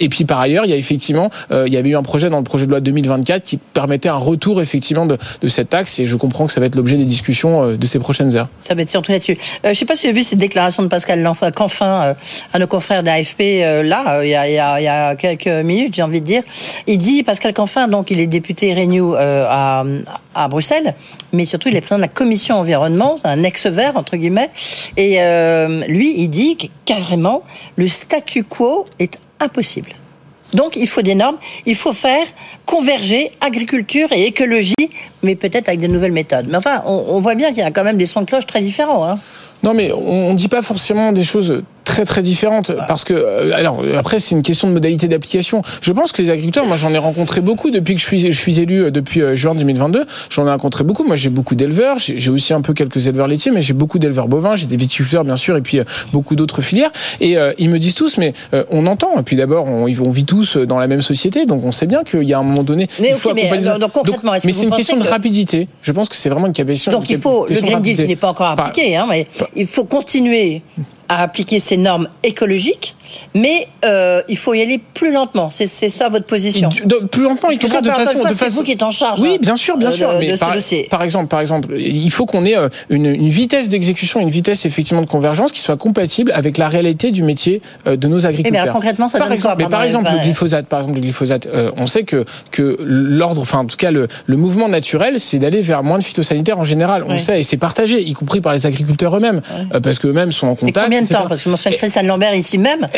[0.00, 2.38] Et puis, par ailleurs, il y a effectivement, il y avait eu un projet dans
[2.38, 5.18] le projet de loi 2024 qui permettait un retour effectivement de,
[5.48, 5.98] cette taxe.
[5.98, 8.48] Et je comprends que ça va être l'objet des discussions de ces prochaines heures.
[8.62, 9.38] Ça va être surtout là-dessus.
[9.64, 12.14] je ne sais pas si vous avez vu cette déclaration de Pascal Canfin
[12.52, 13.40] à nos confrères d'AFP
[13.84, 16.42] là, il y, a, quelques minutes, j'ai envie de dire.
[16.86, 19.84] Il dit, Pascal Canfin, donc il est député Renew à,
[20.48, 20.94] Bruxelles,
[21.32, 24.50] mais surtout il est président de la commission environnement, un ex-vert, entre guillemets.
[24.96, 25.18] Et
[25.88, 27.42] lui, il dit carrément,
[27.76, 29.90] le statu quo est impossible.
[30.54, 32.26] Donc il faut des normes, il faut faire
[32.64, 34.74] converger agriculture et écologie,
[35.22, 36.46] mais peut-être avec de nouvelles méthodes.
[36.48, 38.60] Mais enfin, on, voit bien qu'il y a quand même des sons de cloche très
[38.60, 39.04] différents.
[39.08, 39.18] Hein.
[39.62, 43.52] Non, mais on ne dit pas forcément des choses très très différentes parce que euh,
[43.54, 45.62] alors après c'est une question de modalité d'application.
[45.80, 48.38] Je pense que les agriculteurs, moi j'en ai rencontré beaucoup depuis que je suis je
[48.38, 50.04] suis élu euh, depuis euh, juin 2022.
[50.28, 51.02] J'en ai rencontré beaucoup.
[51.02, 54.28] Moi j'ai beaucoup d'éleveurs, j'ai aussi un peu quelques éleveurs laitiers, mais j'ai beaucoup d'éleveurs
[54.28, 55.80] bovins, j'ai des viticulteurs bien sûr et puis
[56.12, 56.90] beaucoup d'autres filières.
[57.20, 58.34] Et ils me disent tous, mais
[58.70, 59.18] on entend.
[59.18, 62.04] Et puis d'abord on, on, vit tous dans la même société, donc on sait bien
[62.04, 62.86] qu'il y a un moment donné.
[63.00, 65.68] Mais, il faut mais, donc, concrètement, mais c'est une question de rapidité.
[65.82, 66.92] Je pense que c'est vraiment une question.
[66.92, 69.84] Donc il faut le Green Deal qui n'est pas encore appliqué, hein, mais il faut
[69.84, 70.62] continuer
[71.08, 72.94] à appliquer ces normes écologiques,
[73.34, 75.48] mais euh, il faut y aller plus lentement.
[75.50, 78.18] C'est ça votre position de, Plus lentement, tout cas de façon.
[78.34, 79.20] C'est vous qui êtes en charge.
[79.20, 80.12] Oui, bien sûr, bien euh, sûr.
[80.12, 80.88] De, mais de par, ce dossier.
[80.90, 84.66] par exemple, par exemple, il faut qu'on ait euh, une, une vitesse d'exécution, une vitesse
[84.66, 88.66] effectivement de convergence qui soit compatible avec la réalité du métier de nos agriculteurs.
[88.66, 91.02] Mais concrètement, ça par donne exemple, quoi, mais par exemple, le glyphosate, par exemple, le
[91.02, 95.38] glyphosate, on sait que que l'ordre, enfin en tout cas le, le mouvement naturel, c'est
[95.38, 97.02] d'aller vers moins de phytosanitaires en général.
[97.04, 97.14] On Oui.
[97.14, 99.40] le sait et c'est partagé, y compris par les agriculteurs eux-mêmes,
[99.74, 100.88] euh, parce qu'eux-mêmes sont en contact.
[100.98, 101.20] Combien de etc.
[101.22, 102.88] temps Parce que je me souviens de Christiane Lambert ici même,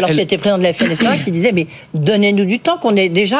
[0.00, 3.36] lorsqu'il était président de la FNSEA, qui disait mais donnez-nous du temps qu'on ait déjà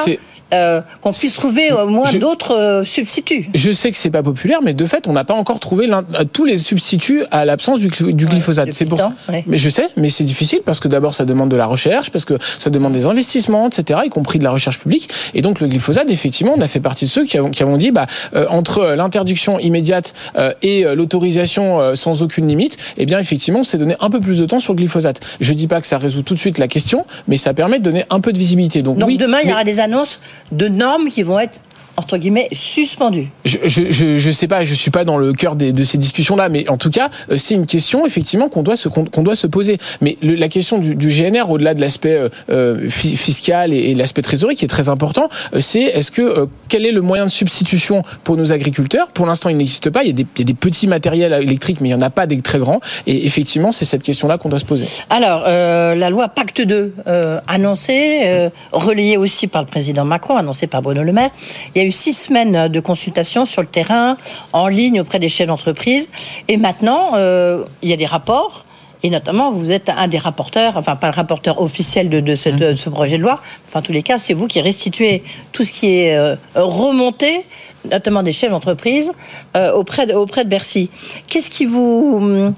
[0.52, 3.50] euh, qu'on puisse trouver au moins d'autres euh, substituts.
[3.54, 6.24] Je sais que c'est pas populaire, mais de fait, on n'a pas encore trouvé euh,
[6.32, 8.72] tous les substituts à l'absence du, du glyphosate.
[8.72, 9.44] C'est pour temps, ouais.
[9.46, 12.24] Mais je sais, mais c'est difficile parce que d'abord, ça demande de la recherche, parce
[12.24, 15.08] que ça demande des investissements, etc., y compris de la recherche publique.
[15.34, 17.76] Et donc, le glyphosate, effectivement, on a fait partie de ceux qui avons, qui avons
[17.76, 22.76] dit, bah, euh, entre euh, l'interdiction immédiate euh, et euh, l'autorisation euh, sans aucune limite,
[22.96, 25.20] eh bien, effectivement, c'est donner un peu plus de temps sur le glyphosate.
[25.40, 27.84] Je dis pas que ça résout tout de suite la question, mais ça permet de
[27.84, 28.82] donner un peu de visibilité.
[28.82, 30.20] Donc, Donc oui, demain, il y aura des annonces
[30.52, 31.60] de normes qui vont être
[32.00, 33.28] entre guillemets suspendues.
[33.44, 35.98] Je, je, je, je sais pas, je suis pas dans le cœur des, de ces
[35.98, 39.22] discussions-là, mais en tout cas, euh, c'est une question effectivement qu'on doit se qu'on qu'on
[39.22, 39.76] doit se poser.
[40.00, 43.90] Mais le- la question du, du GNR, au-delà de l'aspect euh, euh, fi- fiscal et,
[43.90, 45.28] et l'aspect trésorerie, qui est très important,
[45.60, 49.08] c'est est-ce que euh, quel est le moyen de substitution pour nos agriculteurs?
[49.08, 50.02] Pour l'instant, il n'existe pas.
[50.02, 52.02] Il y, a des, il y a des petits matériels électriques, mais il y en
[52.02, 52.80] a pas des très grands.
[53.06, 54.86] Et effectivement, c'est cette question-là qu'on doit se poser.
[55.10, 60.66] Alors, euh, la loi Pacte 2, euh, annoncée, relayée aussi par le président Macron, annoncée
[60.66, 61.30] par Bruno Le Maire.
[61.74, 64.16] Il y a eu six semaines de consultation sur le terrain,
[64.53, 66.09] en ligne auprès des chefs d'entreprise.
[66.48, 68.64] Et maintenant, euh, il y a des rapports.
[69.03, 72.50] Et notamment, vous êtes un des rapporteurs, enfin pas le rapporteur officiel de, de, ce,
[72.50, 75.22] de ce projet de loi, enfin en tous les cas, c'est vous qui restituez
[75.53, 77.46] tout ce qui est euh, remonté,
[77.90, 79.12] notamment des chefs d'entreprise,
[79.56, 80.90] euh, auprès, de, Bercy.
[81.28, 82.54] Qu'est-ce qui vous, hum,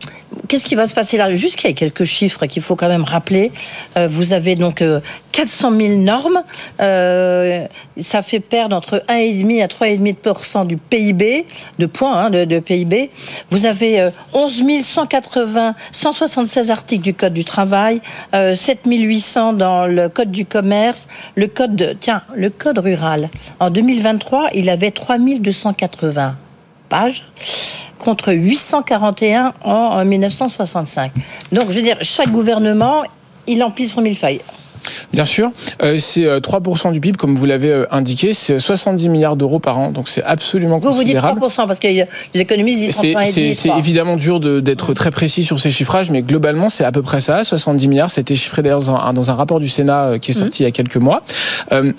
[0.49, 1.35] qu'est-ce qui va se passer là?
[1.35, 3.53] Juste qu'il y ait quelques chiffres qu'il faut quand même rappeler.
[3.97, 5.01] Euh, vous avez donc euh,
[5.33, 6.43] 400 000 normes.
[6.81, 7.67] Euh,
[8.01, 11.47] ça fait perdre entre 1,5 à 3,5% du PIB,
[11.79, 13.11] de points hein, de, PIB.
[13.51, 18.01] Vous avez euh, 11 180, 176 articles du Code du travail,
[18.35, 21.09] euh, 7 800 dans le Code du commerce,
[22.01, 23.29] tiens, le Code rural.
[23.59, 26.37] En 2023, il avait 3 280
[26.89, 27.25] pages
[27.99, 31.13] contre 841 en, en 1965.
[31.53, 33.03] Donc, je veux dire, chaque gouvernement,
[33.47, 34.41] il emplit son millefeuille.
[35.13, 35.51] Bien sûr,
[35.83, 39.59] euh, c'est euh, 3% du PIB, comme vous l'avez euh, indiqué, c'est 70 milliards d'euros
[39.59, 41.41] par an, donc c'est absolument Vous, vous dites considérable.
[41.41, 43.79] 3%, parce que les économistes disent C'est- 3,5 C'est c'est 3.
[43.79, 47.45] évidemment dur d'être très précis sur ces chiffrages, mais globalement, c'est à peu près ça,
[47.45, 48.11] 70 milliards.
[48.11, 50.67] C'était chiffré d'ailleurs dans, un- dans un rapport du Sénat euh, qui est sorti il
[50.67, 51.23] y a quelques mois.
[51.73, 51.93] Euh,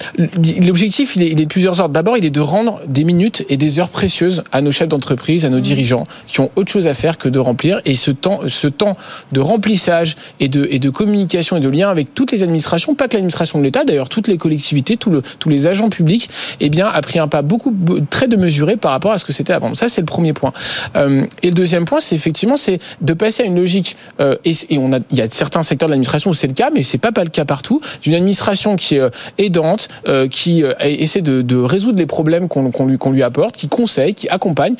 [0.66, 1.94] L'objectif, il est, il est de plusieurs ordres.
[1.94, 5.46] D'abord, il est de rendre des minutes et des heures précieuses à nos chefs d'entreprise,
[5.46, 7.82] à nos dirigeants, qui ont autre chose à faire que de remplir.
[7.86, 8.94] Et ce temps, ce temps
[9.32, 13.08] de remplissage et de, et de communication et de lien avec toutes les administrations pas
[13.08, 17.02] que l'administration de l'État, d'ailleurs toutes les collectivités, tous les agents publics, eh bien, a
[17.02, 17.74] pris un pas beaucoup
[18.10, 19.74] très démesuré par rapport à ce que c'était avant.
[19.74, 20.54] Ça, c'est le premier point.
[20.96, 23.96] Euh, et le deuxième point, c'est effectivement, c'est de passer à une logique.
[24.20, 26.98] Euh, et, il y a certains secteurs de l'administration où c'est le cas, mais c'est
[26.98, 27.82] pas pas le cas partout.
[28.02, 29.88] D'une administration qui est euh, aidante,
[30.30, 34.76] qui essaie de, résoudre les problèmes qu'on lui, apporte, qui conseille, qui accompagne.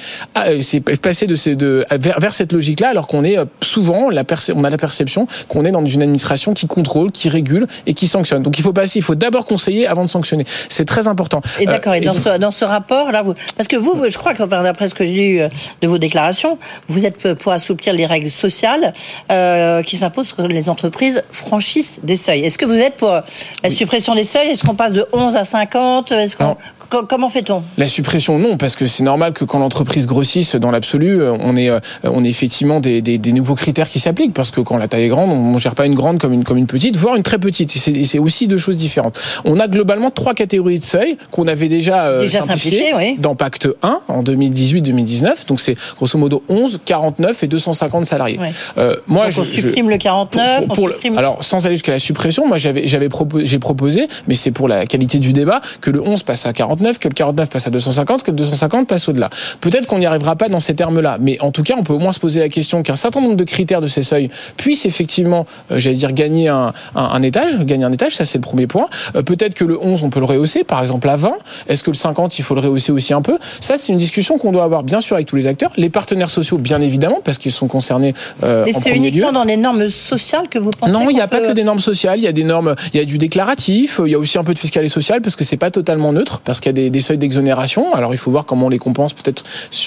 [0.62, 4.24] C'est passer de, vers cette logique-là, alors qu'on est souvent, la
[4.56, 8.08] on a la perception qu'on est dans une administration qui contrôle, qui régule et qui
[8.08, 8.44] sanctionne.
[8.44, 10.46] Donc il faut passer, il faut d'abord conseiller avant de sanctionner.
[10.70, 11.42] C'est très important.
[11.60, 11.94] Et d'accord.
[11.94, 14.88] et dans, ce, dans ce rapport là, vous, parce que vous, je crois que d'après
[14.88, 15.42] ce que j'ai lu
[15.82, 18.94] de vos déclarations, vous êtes pour assouplir les règles sociales
[19.32, 22.46] euh, qui s'imposent que les entreprises franchissent des seuils.
[22.46, 23.22] Est-ce que vous êtes pour
[23.64, 24.50] la suppression des seuils?
[24.50, 26.58] Est-ce qu'on passe de 11 à 50 Est-ce qu'on
[26.90, 27.64] Comment fait-on?
[27.78, 31.56] La suppression, non, parce que c'est normal que quand l'entreprise grossisse, dans l'absolu, euh, on
[31.56, 34.78] est, euh, on est effectivement des, des, des nouveaux critères qui s'appliquent, parce que quand
[34.78, 36.98] la taille est grande, on ne gère pas une grande comme une, comme une petite,
[36.98, 37.76] voire une très petite.
[37.88, 39.20] Et c'est aussi deux choses différentes.
[39.46, 43.16] On a globalement trois catégories de seuils qu'on avait déjà, euh, déjà simplifiées oui.
[43.20, 45.48] dans Pacte 1 en 2018-2019.
[45.48, 48.40] Donc c'est grosso modo 11, 49 et 250 salariés.
[48.78, 50.68] Euh, moi, Donc je, on supprime le 49.
[50.68, 51.18] Pour, on supprime...
[51.18, 54.68] Alors sans aller jusqu'à la suppression, moi j'avais j'avais proposé, j'ai proposé, mais c'est pour
[54.68, 57.70] la qualité du débat, que le 11 passe à 49 que le 49 passe à
[57.70, 59.30] 250, que le 250 passe au-delà.
[59.62, 62.00] Peut-être qu'on n'y arrivera pas dans ces termes-là, mais en tout cas, on peut au
[62.00, 65.46] moins se poser la question qu'un certain nombre de critères de ces seuils puissent effectivement,
[65.72, 68.68] euh, j'allais dire, gagner un, un, un, étage, gagner un étage, ça c'est le premier
[68.68, 68.86] point.
[69.16, 71.34] Euh, peut-être que le 11, on peut le rehausser, par exemple à 20.
[71.68, 73.38] Est-ce que le 50, il faut le rehausser aussi un peu?
[73.60, 76.30] Ça, c'est une discussion qu'on doit avoir bien sûr avec tous les acteurs, les partenaires
[76.30, 78.14] sociaux, bien évidemment, parce qu'ils sont concernés.
[78.44, 81.28] Euh, mais c'est uniquement dans les normes sociales que vous pensez Non, il n'y a
[81.28, 81.42] peut...
[81.42, 82.20] pas que des normes sociales.
[82.20, 84.44] Il y a des normes, il y a du déclaratif, il y a aussi un
[84.44, 86.82] peu de fiscal et social, parce que c'est pas totalement neutre, parce qu'il y a
[86.84, 87.94] des, des seuils d'exonération.
[87.94, 89.14] Alors il faut voir comment on les compense.
[89.14, 89.44] Peut-être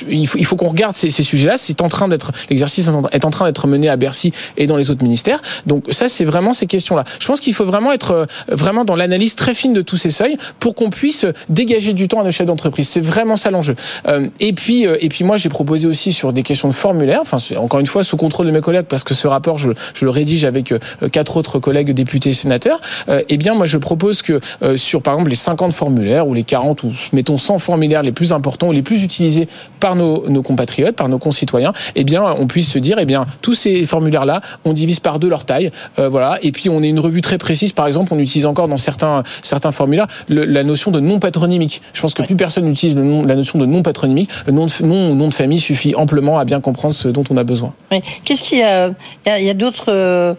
[0.08, 1.54] il faut, il faut qu'on regarde ces, ces sujets-là.
[1.56, 4.90] C'est en train d'être l'exercice est en train d'être mené à Bercy et dans les
[4.90, 5.40] autres ministères.
[5.66, 7.04] Donc ça c'est vraiment ces questions-là.
[7.18, 10.10] Je pense qu'il faut vraiment être euh, vraiment dans l'analyse très fine de tous ces
[10.10, 12.88] seuils pour qu'on puisse dégager du temps à nos chefs d'entreprise.
[12.88, 13.74] C'est vraiment ça l'enjeu.
[14.08, 17.20] Euh, et puis euh, et puis moi j'ai proposé aussi sur des questions de formulaire.
[17.22, 20.04] Enfin encore une fois sous contrôle de mes collègues parce que ce rapport je, je
[20.04, 20.74] le rédige avec
[21.12, 22.80] quatre autres collègues députés et sénateurs.
[23.08, 24.40] eh bien moi je propose que
[24.76, 28.32] sur par exemple les 50 formulaires ou les 40 ou mettons 100 formulaires les plus
[28.32, 29.48] importants ou les plus utilisés
[29.80, 33.26] par nos, nos compatriotes, par nos concitoyens, eh bien, on puisse se dire, eh bien,
[33.42, 36.88] tous ces formulaires-là, on divise par deux leur taille, euh, voilà, et puis on est
[36.88, 37.72] une revue très précise.
[37.72, 41.82] Par exemple, on utilise encore dans certains certains formulaires le, la notion de non patronymique.
[41.92, 44.30] Je pense que plus personne n'utilise la notion de non patronymique.
[44.46, 47.36] Le nom de nom, nom de famille suffit amplement à bien comprendre ce dont on
[47.36, 47.72] a besoin.
[47.92, 48.00] Oui.
[48.24, 48.88] Qu'est-ce qu'il y a
[49.26, 50.34] Il y a, a d'autres euh,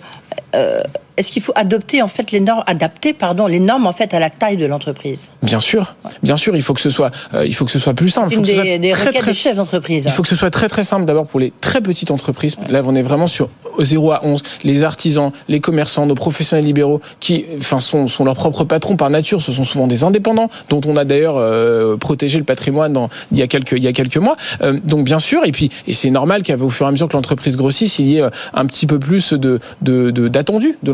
[0.55, 0.81] euh
[1.17, 4.19] est-ce qu'il faut adopter en fait les normes, adapter pardon les normes en fait à
[4.19, 7.55] la taille de l'entreprise Bien sûr, bien sûr, il faut que ce soit, euh, il
[7.55, 8.29] faut que ce soit plus simple.
[8.31, 10.05] Il faut des, des très, très, des chefs d'entreprise.
[10.05, 12.55] Il faut que ce soit très très simple d'abord pour les très petites entreprises.
[12.69, 13.49] Là, on est vraiment sur
[13.79, 14.41] 0 à 11.
[14.63, 19.09] Les artisans, les commerçants, nos professionnels libéraux, qui, enfin, sont, sont leurs propres patrons par
[19.09, 19.41] nature.
[19.41, 23.37] Ce sont souvent des indépendants, dont on a d'ailleurs euh, protégé le patrimoine dans, il
[23.37, 24.37] y a quelques il y a quelques mois.
[24.61, 27.13] Euh, donc bien sûr, et puis et c'est normal qu'au fur et à mesure que
[27.13, 30.91] l'entreprise grossisse, il y ait un petit peu plus de d'attendu de, de, de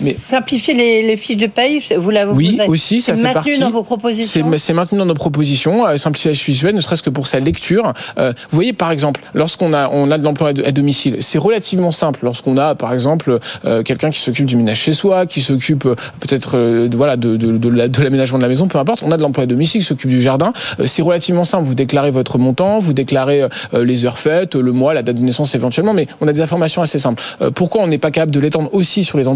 [0.00, 3.34] Mais simplifier les, les, fiches de paye, vous l'avez Oui, vous aussi, ça fait maintenu
[3.34, 3.58] partie.
[3.58, 4.50] dans vos propositions.
[4.56, 5.86] C'est maintenu dans nos propositions.
[5.86, 7.92] Euh, simplifier la fiche visuelle, ne serait-ce que pour sa lecture.
[8.18, 11.90] Euh, vous voyez, par exemple, lorsqu'on a on a de l'emploi à domicile, c'est relativement
[11.90, 12.20] simple.
[12.22, 15.94] Lorsqu'on a, par exemple, euh, quelqu'un qui s'occupe du ménage chez soi, qui s'occupe euh,
[16.20, 19.02] peut-être voilà de de, de, la, de l'aménagement de la maison, peu importe.
[19.02, 20.52] On a de l'emploi à domicile, qui s'occupe du jardin.
[20.84, 21.64] C'est relativement simple.
[21.64, 25.54] Vous déclarez votre montant, vous déclarez les heures faites, le mois, la date de naissance
[25.54, 27.22] éventuellement, mais on a des informations assez simples.
[27.54, 29.33] pourquoi on n'est pas capable de l'étendre aussi sur les entreprises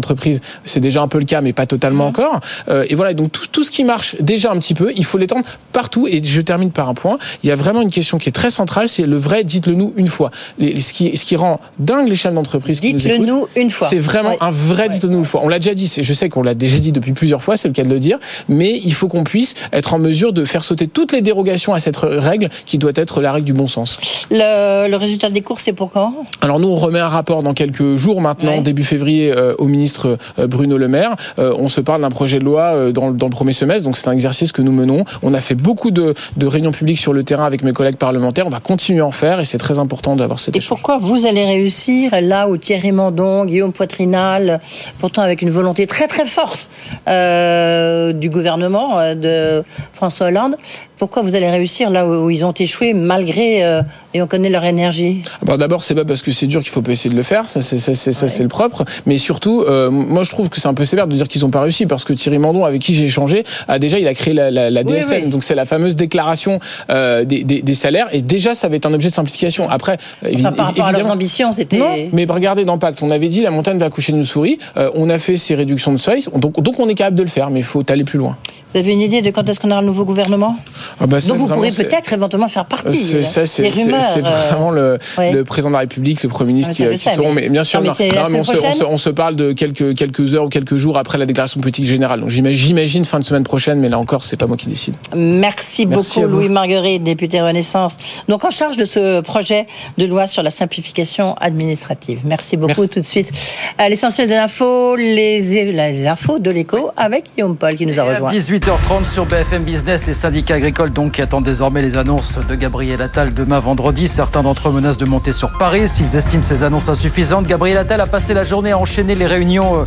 [0.65, 2.09] C'est déjà un peu le cas, mais pas totalement mmh.
[2.09, 2.39] encore.
[2.67, 5.17] Euh, et voilà, donc tout, tout, ce qui marche déjà un petit peu, il faut
[5.17, 6.07] l'étendre partout.
[6.07, 7.17] Et je termine par un point.
[7.43, 9.43] Il y a vraiment une question qui est très centrale, c'est le vrai.
[9.43, 10.31] Dites-le nous une fois.
[10.57, 13.27] Les, ce qui, ce qui rend dingue les chaînes d'entreprise qui nous écoutent.
[13.27, 13.87] nous une fois.
[13.87, 14.37] C'est vraiment ouais.
[14.41, 14.83] un vrai.
[14.83, 14.89] Ouais.
[14.89, 15.41] Dites-le nous une fois.
[15.43, 15.91] On l'a déjà dit.
[16.01, 17.57] Je sais qu'on l'a déjà dit depuis plusieurs fois.
[17.57, 18.19] C'est le cas de le dire.
[18.47, 21.79] Mais il faut qu'on puisse être en mesure de faire sauter toutes les dérogations à
[21.79, 23.99] cette règle qui doit être la règle du bon sens.
[24.31, 26.13] Le, le résultat des cours, c'est pour quand?
[26.41, 28.61] Alors nous, on remet un rapport dans quelques jours maintenant, ouais.
[28.61, 31.15] début février, euh, au ministre euh, Bruno Le Maire.
[31.39, 33.97] Euh, on se parle d'un projet de loi euh, dans, dans, le premier semestre, donc
[33.97, 35.03] c'est un exercice que nous menons.
[35.23, 38.45] On a fait beaucoup de, de, réunions publiques sur le terrain avec mes collègues parlementaires.
[38.45, 40.69] On va continuer à en faire et c'est très important d'avoir cet Et échange.
[40.69, 44.59] pourquoi vous allez réussir là où Thierry Mandon, Guillaume Poitrinal,
[44.99, 46.69] pourtant avec une volonté très très forte
[47.07, 50.55] euh, du gouvernement de François Hollande,
[50.99, 53.81] pourquoi vous allez réussir là où ils ont échoué malgré euh,
[54.13, 55.21] et on connaît leur énergie?
[55.41, 57.49] Bon, D'abord, c'est pas parce que c'est dur qu'il faut pas essayer de le faire,
[57.49, 58.83] ça c'est le propre.
[59.05, 61.49] Mais surtout, euh, moi je trouve que c'est un peu sévère de dire qu'ils ont
[61.49, 64.33] pas réussi parce que Thierry Mandon, avec qui j'ai échangé, a déjà il a créé
[64.33, 68.21] la, la, la DSN, donc c'est la fameuse déclaration euh, des, des, des, salaires et
[68.21, 69.69] déjà ça va être un objet de simplification.
[69.69, 71.77] Après, enfin, par rapport à leurs ambitions, c'était.
[71.77, 74.57] Non, mais regardez dans Pacte, on avait dit la montagne va coucher de nos souris,
[74.77, 77.29] euh, on a fait ces réductions de seuil, donc donc on est capable de le
[77.29, 78.37] faire, mais il faut aller plus loin.
[78.71, 80.55] Vous avez une idée de quand est-ce qu'on aura un nouveau gouvernement?
[80.99, 82.97] Ah bah Donc vous pourrez peut-être éventuellement faire partie.
[82.97, 86.89] C'est, ça, c'est, c'est vraiment le, le, président de la République, le Premier ministre ah,
[86.89, 87.33] qui, qui seront.
[87.33, 90.35] Mais, bien sûr, non, mais, on, se, on, se, on, se, parle de quelques, quelques
[90.35, 92.21] heures ou quelques jours après la déclaration politique générale.
[92.21, 94.95] Donc j'imagine fin de semaine prochaine, mais là encore, c'est pas moi qui décide.
[95.15, 97.97] Merci, Merci beaucoup, Louis Marguerite, député Renaissance.
[98.27, 99.65] Donc en charge de ce projet
[99.97, 102.21] de loi sur la simplification administrative.
[102.25, 102.81] Merci beaucoup.
[102.81, 102.89] Merci.
[102.89, 103.31] Tout de suite,
[103.79, 108.29] l'essentiel de l'info, les, les infos de l'écho avec Guillaume Paul qui nous a rejoint.
[108.59, 113.01] 18h30 sur BFM Business, les syndicats agricoles donc qui attendent désormais les annonces de Gabriel
[113.01, 114.07] Attal demain vendredi.
[114.07, 117.47] Certains d'entre eux menacent de monter sur Paris s'ils estiment ces annonces insuffisantes.
[117.47, 119.83] Gabriel Attal a passé la journée à enchaîner les réunions euh,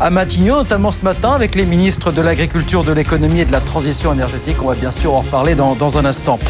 [0.00, 3.60] à Matignon, notamment ce matin avec les ministres de l'Agriculture, de l'Économie et de la
[3.60, 4.56] Transition énergétique.
[4.62, 6.40] On va bien sûr en reparler dans, un instant.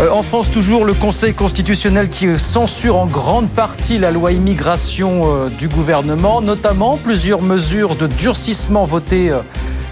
[0.00, 5.22] Euh, en France, toujours le Conseil constitutionnel qui censure en grande partie la loi immigration
[5.24, 9.32] euh, du gouvernement, notamment plusieurs mesures de durcissement votées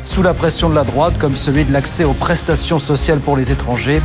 [0.05, 3.53] sous la pression de la droite, comme celui de l'accès aux prestations sociales pour les
[3.53, 4.03] étrangers,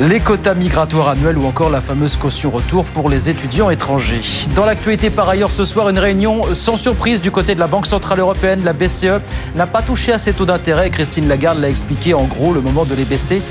[0.00, 4.20] les quotas migratoires annuels ou encore la fameuse caution retour pour les étudiants étrangers.
[4.54, 7.86] Dans l'actualité par ailleurs ce soir, une réunion sans surprise du côté de la Banque
[7.86, 9.20] Centrale Européenne, la BCE
[9.54, 10.90] n'a pas touché à ses taux d'intérêt.
[10.90, 13.42] Christine Lagarde l'a expliqué en gros le moment de les baisser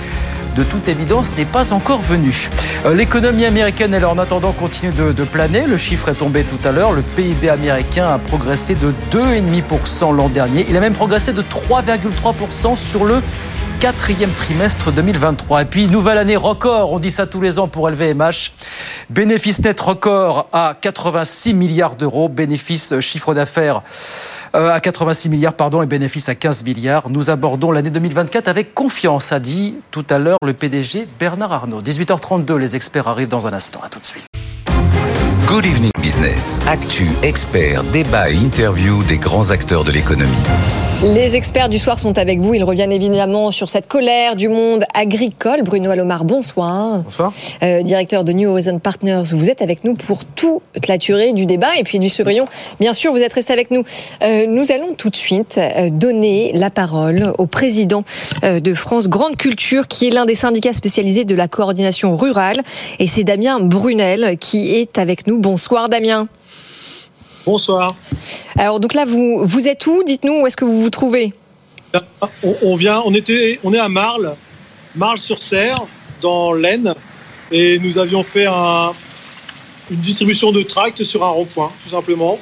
[0.56, 2.50] de toute évidence, n'est pas encore venu.
[2.86, 5.66] Euh, l'économie américaine, elle, en attendant, continue de, de, planer.
[5.68, 6.92] Le chiffre est tombé tout à l'heure.
[6.92, 10.66] Le PIB américain a progressé de 2,5% l'an dernier.
[10.70, 13.22] Il a même progressé de 3,3% sur le
[13.80, 15.62] quatrième trimestre 2023.
[15.62, 18.52] Et puis, nouvelle année record, on dit ça tous les ans pour LVMH.
[19.10, 23.82] Bénéfice net record à 86 milliards d'euros, bénéfice euh, chiffre d'affaires
[24.56, 27.10] euh, à 86 milliards pardon, et bénéfice à 15 milliards.
[27.10, 31.82] Nous abordons l'année 2024 avec confiance, a dit tout à l'heure le PDG Bernard Arnault.
[31.82, 33.80] 18h32, les experts arrivent dans un instant.
[33.84, 34.29] À tout de suite.
[35.50, 36.60] Good Evening Business.
[36.68, 40.30] Actu, experts, débat et interview des grands acteurs de l'économie.
[41.04, 42.54] Les experts du soir sont avec vous.
[42.54, 45.64] Ils reviennent évidemment sur cette colère du monde agricole.
[45.64, 47.00] Bruno Alomar, bonsoir.
[47.00, 47.34] Bonsoir.
[47.64, 49.24] Euh, directeur de New Horizon Partners.
[49.32, 51.76] Vous êtes avec nous pour toute la durée du débat.
[51.80, 52.46] Et puis du Chevrillon,
[52.80, 53.84] bien sûr, vous êtes resté avec nous.
[54.22, 58.04] Euh, nous allons tout de suite euh, donner la parole au président
[58.44, 62.62] de France Grande Culture, qui est l'un des syndicats spécialisés de la coordination rurale.
[63.00, 66.28] Et c'est Damien Brunel qui est avec nous Bonsoir Damien.
[67.46, 67.96] Bonsoir.
[68.58, 70.04] Alors donc là vous vous êtes où?
[70.04, 71.34] Dites-nous où est-ce que vous vous trouvez
[72.44, 74.36] on, on, vient, on était, on est à Marle,
[74.98, 75.86] Marle-sur-Serre,
[76.22, 76.94] dans l'Aisne,
[77.54, 78.92] et nous avions fait un,
[79.90, 82.38] une distribution de tracts sur un rond-point, tout simplement,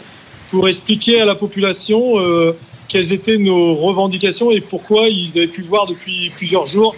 [0.49, 2.57] pour expliquer à la population euh,
[2.88, 6.95] quelles étaient nos revendications et pourquoi ils avaient pu voir depuis plusieurs jours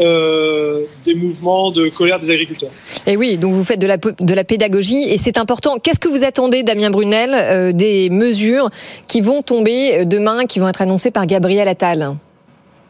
[0.00, 2.70] euh, des mouvements de colère des agriculteurs.
[3.06, 5.78] Et oui, donc vous faites de la, de la pédagogie et c'est important.
[5.78, 8.70] Qu'est-ce que vous attendez, Damien Brunel, euh, des mesures
[9.08, 12.16] qui vont tomber demain, qui vont être annoncées par Gabriel Attal?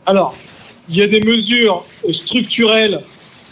[0.06, 0.34] Alors,
[0.88, 3.00] il y a des mesures structurelles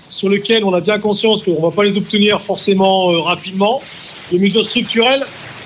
[0.09, 3.83] sur lesquelles on a bien conscience qu'on ne va pas les obtenir forcément euh, rapidement.
[4.33, 5.25] Les mesures structurelles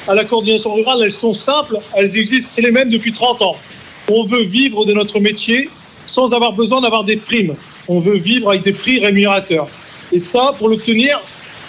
[0.09, 3.57] à la coordination rurale, elles sont simples, elles existent, c'est les mêmes depuis 30 ans.
[4.11, 5.69] On veut vivre de notre métier
[6.07, 7.55] sans avoir besoin d'avoir des primes
[7.89, 9.69] on veut vivre avec des prix rémunérateurs.
[10.13, 11.21] Et ça, pour l'obtenir,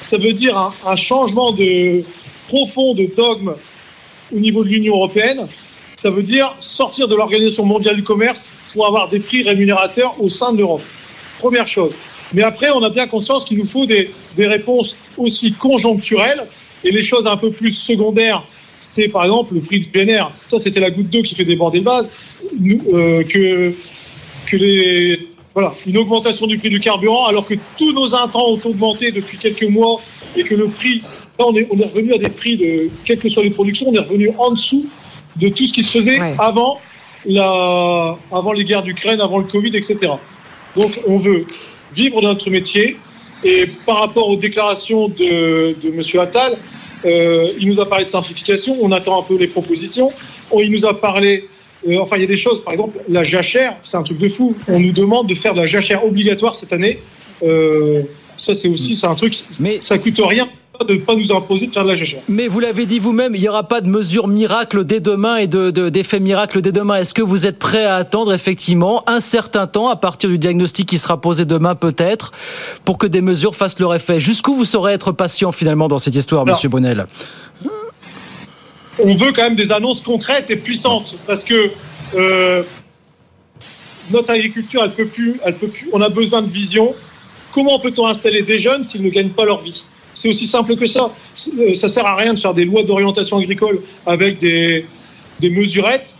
[0.01, 2.03] ça veut dire un, un, changement de
[2.47, 3.55] profond de dogme
[4.33, 5.47] au niveau de l'Union européenne.
[5.95, 10.29] Ça veut dire sortir de l'Organisation mondiale du commerce pour avoir des prix rémunérateurs au
[10.29, 10.81] sein de l'Europe.
[11.39, 11.93] Première chose.
[12.33, 16.43] Mais après, on a bien conscience qu'il nous faut des, des, réponses aussi conjoncturelles
[16.83, 18.43] et les choses un peu plus secondaires.
[18.79, 20.31] C'est par exemple le prix du air.
[20.47, 22.09] Ça, c'était la goutte d'eau qui fait déborder le vase.
[22.61, 23.73] Euh, que,
[24.47, 28.61] que les voilà, une augmentation du prix du carburant, alors que tous nos intrants ont
[28.63, 30.01] augmenté depuis quelques mois
[30.35, 31.03] et que le prix,
[31.39, 33.89] là, on est, on est revenu à des prix de, quelles que soient les productions,
[33.89, 34.87] on est revenu en dessous
[35.35, 36.35] de tout ce qui se faisait ouais.
[36.39, 36.79] avant,
[37.25, 40.13] la, avant les guerres d'Ukraine, avant le Covid, etc.
[40.75, 41.45] Donc, on veut
[41.93, 42.97] vivre de notre métier.
[43.43, 46.01] Et par rapport aux déclarations de, de M.
[46.21, 46.57] Attal,
[47.05, 50.11] euh, il nous a parlé de simplification, on attend un peu les propositions.
[50.49, 51.47] On, il nous a parlé
[51.87, 54.27] euh, enfin, il y a des choses, par exemple, la jachère, c'est un truc de
[54.27, 54.55] fou.
[54.67, 56.99] On nous demande de faire de la jachère obligatoire cette année.
[57.43, 58.03] Euh,
[58.37, 60.47] ça, c'est aussi c'est un truc, mais ça coûte rien.
[60.87, 62.21] de ne pas nous imposer de faire de la jachère.
[62.27, 65.47] Mais vous l'avez dit vous-même, il n'y aura pas de mesures miracles dès demain et
[65.47, 66.95] de, d'effets miracles dès demain.
[66.95, 70.89] Est-ce que vous êtes prêt à attendre effectivement un certain temps à partir du diagnostic
[70.89, 72.31] qui sera posé demain peut-être
[72.85, 74.19] pour que des mesures fassent leur effet?
[74.19, 77.05] Jusqu'où vous saurez être patient finalement dans cette histoire, Monsieur Bonnel
[78.99, 81.71] On veut quand même des annonces concrètes et puissantes parce que
[82.15, 82.63] euh,
[84.11, 85.89] notre agriculture, elle peut plus, elle peut plus.
[85.93, 86.93] On a besoin de vision.
[87.51, 89.83] Comment peut-on installer des jeunes s'ils ne gagnent pas leur vie?
[90.13, 91.13] C'est aussi simple que ça.
[91.57, 94.85] Euh, ça sert à rien de faire des lois d'orientation agricole avec des,
[95.39, 96.15] des mesurettes.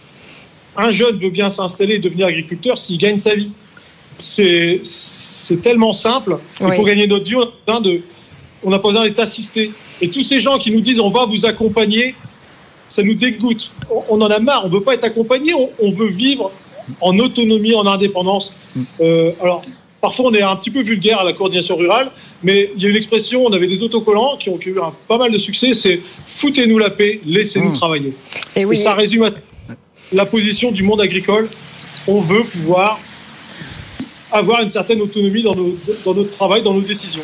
[0.75, 3.51] Un jeune veut bien s'installer et devenir agriculteur s'il gagne sa vie.
[4.17, 4.81] C'est
[5.61, 6.37] tellement simple.
[6.61, 7.35] Et pour gagner notre vie,
[8.63, 9.71] on n'a pas besoin d'être assisté.
[10.01, 12.15] Et tous ces gens qui nous disent on va vous accompagner,
[12.93, 13.71] ça nous dégoûte.
[14.09, 14.65] On, en a marre.
[14.65, 15.51] On ne veut pas être accompagné.
[15.53, 16.51] on veut vivre
[17.01, 18.53] en autonomie, en indépendance.
[19.01, 19.63] Euh, alors,
[19.99, 22.11] parfois, on est un petit peu vulgaire à la coordination rurale,
[22.43, 25.17] mais il y a une expression, on avait des autocollants qui ont eu un, pas
[25.17, 27.73] mal de succès, c'est foutez-nous la paix, laissez-nous mmh.
[27.73, 28.13] travailler.
[28.55, 29.29] Et, oui, Et ça résume
[30.11, 31.49] la position du monde agricole.
[32.07, 32.99] On veut pouvoir
[34.33, 35.55] avoir une certaine autonomie dans,
[36.13, 37.21] notre travail, dans nos décisions.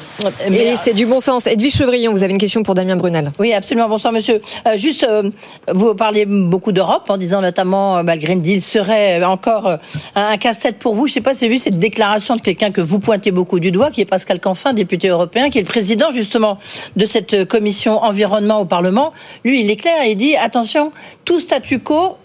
[0.52, 1.48] Et c'est du bon sens.
[1.48, 3.32] Edwige Chevrillon, vous avez une question pour Damien Brunel.
[3.40, 3.90] Oui, absolument.
[3.90, 4.40] Bonsoir, monsieur.
[4.68, 5.30] Euh, juste, euh,
[5.74, 9.78] vous parlez beaucoup d'Europe en disant notamment euh, bah, le Green Deal serait encore
[10.16, 11.08] un casse-tête pour vous.
[11.08, 13.32] Je ne sais pas si vous avez vu cette déclaration de quelqu'un que vous pointez
[13.32, 16.60] beaucoup du doigt, qui est Pascal Canfin, député européen, qui est le président justement
[16.96, 19.12] de cette commission environnement au Parlement.
[19.44, 20.92] Lui, il est clair, il dit attention,
[21.26, 22.18] tout statu quo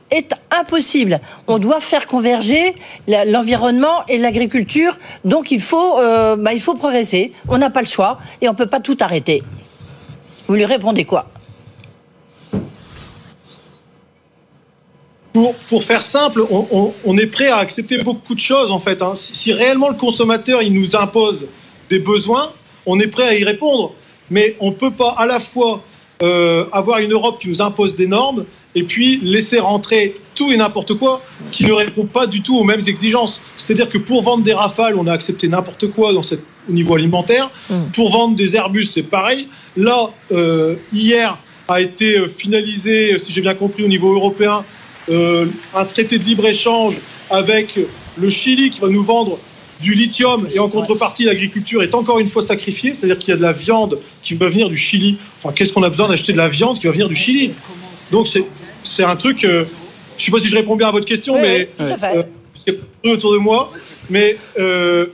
[0.50, 1.20] impossible.
[1.46, 2.74] On doit faire converger
[3.08, 7.32] l'environnement et l'agriculture, donc il faut, euh, bah, il faut progresser.
[7.48, 9.42] On n'a pas le choix et on ne peut pas tout arrêter.
[10.46, 11.26] Vous lui répondez quoi?
[15.32, 19.02] Pour, pour, faire simple, on, est prêt à accepter beaucoup de choses en fait.
[19.02, 19.14] Hein.
[19.16, 21.46] Si, réellement le consommateur il nous impose
[21.88, 22.52] des besoins,
[22.86, 23.94] on est prêt à y répondre.
[24.30, 25.82] Mais on ne peut pas à la fois
[26.22, 28.44] euh, avoir une Europe qui nous impose des normes
[28.74, 31.22] et puis laisser rentrer tout et n'importe quoi
[31.52, 33.40] qui ne répond pas du tout aux mêmes exigences.
[33.56, 36.94] C'est-à-dire que pour vendre des rafales, on a accepté n'importe quoi dans cette, au niveau
[36.94, 37.50] alimentaire.
[37.70, 37.74] Mm.
[37.94, 39.48] Pour vendre des Airbus, c'est pareil.
[39.76, 44.64] Là, euh, hier a été euh, finalisé, si j'ai bien compris, au niveau européen,
[45.08, 46.98] euh, un traité de libre-échange
[47.30, 47.78] avec
[48.16, 49.38] le Chili qui va nous vendre
[49.80, 53.36] du lithium et en contrepartie l'agriculture est encore une fois sacrifiée, c'est-à-dire qu'il y a
[53.36, 55.18] de la viande qui va venir du Chili.
[55.38, 57.52] Enfin, qu'est-ce qu'on a besoin d'acheter de la viande qui va venir du Chili?
[58.10, 58.44] Donc c'est
[58.84, 59.44] c'est un truc.
[59.44, 59.64] Euh,
[60.16, 62.22] je ne sais pas si je réponds bien à votre question, mais euh,
[63.04, 63.72] autour de moi,
[64.08, 65.06] mais euh,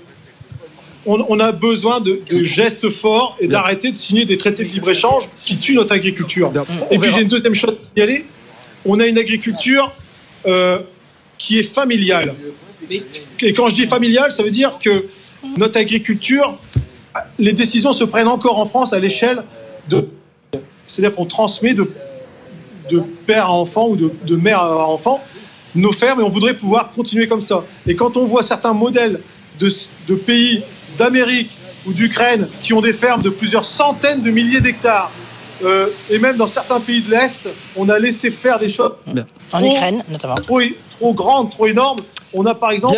[1.06, 5.24] on, a besoin de, gestes forts et d'arrêter de signer des traités de libre échange
[5.42, 6.52] qui tuent notre agriculture.
[6.90, 8.26] et puis j'ai une deuxième chose à signaler.
[8.84, 9.90] On a une agriculture
[11.38, 12.34] qui est familiale.
[13.40, 15.06] Et quand je dis familiale, ça veut dire que
[15.56, 16.58] notre agriculture,
[17.38, 19.42] les décisions se prennent encore en France à l'échelle
[19.88, 20.08] de.
[20.86, 21.88] C'est-à-dire qu'on transmet de
[22.90, 25.22] de père à enfant ou de, mère à enfant
[25.74, 27.64] nos fermes et on voudrait pouvoir continuer comme ça.
[27.86, 29.20] Et quand on voit certains modèles
[29.60, 30.62] de, pays
[30.98, 31.50] d'Amérique
[31.86, 35.10] ou d'Ukraine qui ont des fermes de plusieurs centaines de milliers d'hectares,
[35.62, 38.92] euh, et même dans certains pays de l'Est, on a laissé faire des choses
[39.52, 40.60] en Ukraine notamment trop,
[40.98, 42.00] trop grandes, trop énormes.
[42.32, 42.96] On a par exemple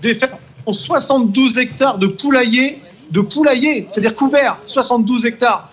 [0.00, 2.80] des fermes qui ont 72 hectares de poulailler,
[3.10, 5.70] de poulailler, c'est-à-dire couvert, 72 hectares.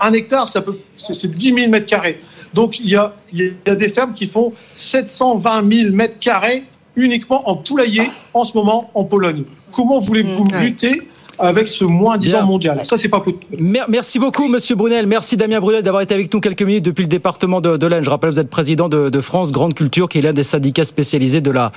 [0.00, 2.20] Un, hectare, c'est 10 000 mètres carrés.
[2.54, 3.14] Donc il y a,
[3.74, 6.64] des fermes qui font 720 000 mètres carrés
[6.94, 9.44] uniquement en poulailler en ce moment en Pologne.
[9.72, 11.02] Comment voulez-vous mmh, lutter
[11.38, 12.80] avec ce moins 10 ans mondial.
[12.84, 13.44] Ça, c'est pas possible.
[13.58, 15.06] Merci beaucoup, Monsieur Brunel.
[15.06, 18.04] Merci, Damien Brunel, d'avoir été avec nous quelques minutes depuis le département de, de l'Aisne.
[18.04, 21.40] Je rappelle, vous êtes président de, France Grande Culture, qui est l'un des syndicats spécialisés
[21.40, 21.72] de la,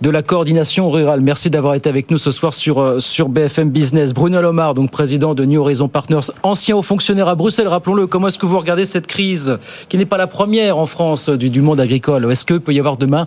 [0.00, 1.20] de la coordination rurale.
[1.20, 4.12] Merci d'avoir été avec nous ce soir sur, euh, sur BFM Business.
[4.12, 8.06] Brunel Omar, donc président de New Horizon Partners, ancien haut fonctionnaire à Bruxelles, rappelons-le.
[8.06, 11.50] Comment est-ce que vous regardez cette crise, qui n'est pas la première en France du,
[11.50, 12.30] du monde agricole?
[12.30, 13.26] Est-ce qu'il peut y avoir demain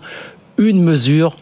[0.58, 1.36] une mesure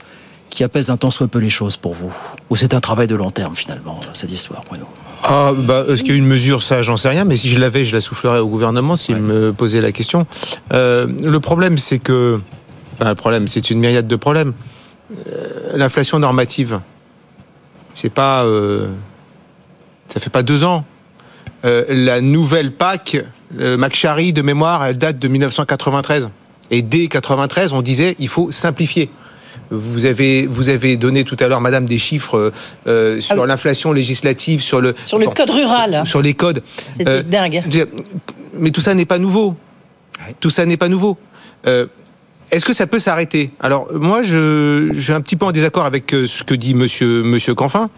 [0.54, 2.12] qui apaise un temps soit peu les choses pour vous
[2.48, 4.86] Ou c'est un travail de long terme finalement, cette histoire, Bruno
[5.24, 7.58] ah, bah, Est-ce qu'il y a une mesure Ça, j'en sais rien, mais si je
[7.58, 10.28] l'avais, je la soufflerais au gouvernement s'il me posait la question.
[10.72, 12.40] Euh, le problème, c'est que.
[13.00, 14.52] le problème, c'est une myriade de problèmes.
[15.10, 16.78] Euh, l'inflation normative,
[17.94, 18.44] c'est pas.
[18.44, 18.86] Euh,
[20.08, 20.84] ça fait pas deux ans.
[21.64, 23.24] la nouvelle PAC,
[23.58, 26.30] McCharry de mémoire, elle date de 1993.
[26.70, 29.10] Et dès 93, on disait il faut simplifier.
[29.74, 32.50] Vous avez, vous avez donné tout à l'heure, Madame, des chiffres euh,
[32.86, 36.62] euh, sur ah l'inflation législative, sur le sur le code rural, sur les codes.
[36.96, 37.62] C'est euh, dingue.
[38.58, 39.56] Mais tout ça n'est pas nouveau.
[40.40, 41.18] Tout ça n'est pas nouveau.
[42.50, 43.50] Est-ce que ça peut s'arrêter?
[43.58, 47.22] Alors moi, je, je, suis un petit peu en désaccord avec ce que dit Monsieur
[47.22, 47.90] Monsieur Canfin.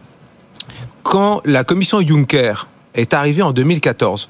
[1.02, 4.28] Quand la commission Juncker est arrivée en 2014,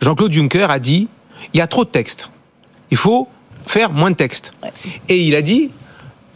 [0.00, 1.08] Jean-Claude Juncker a dit
[1.54, 2.30] il y a trop de textes.
[2.90, 3.28] Il faut
[3.66, 4.52] faire moins de textes.
[5.08, 5.70] Et il a dit,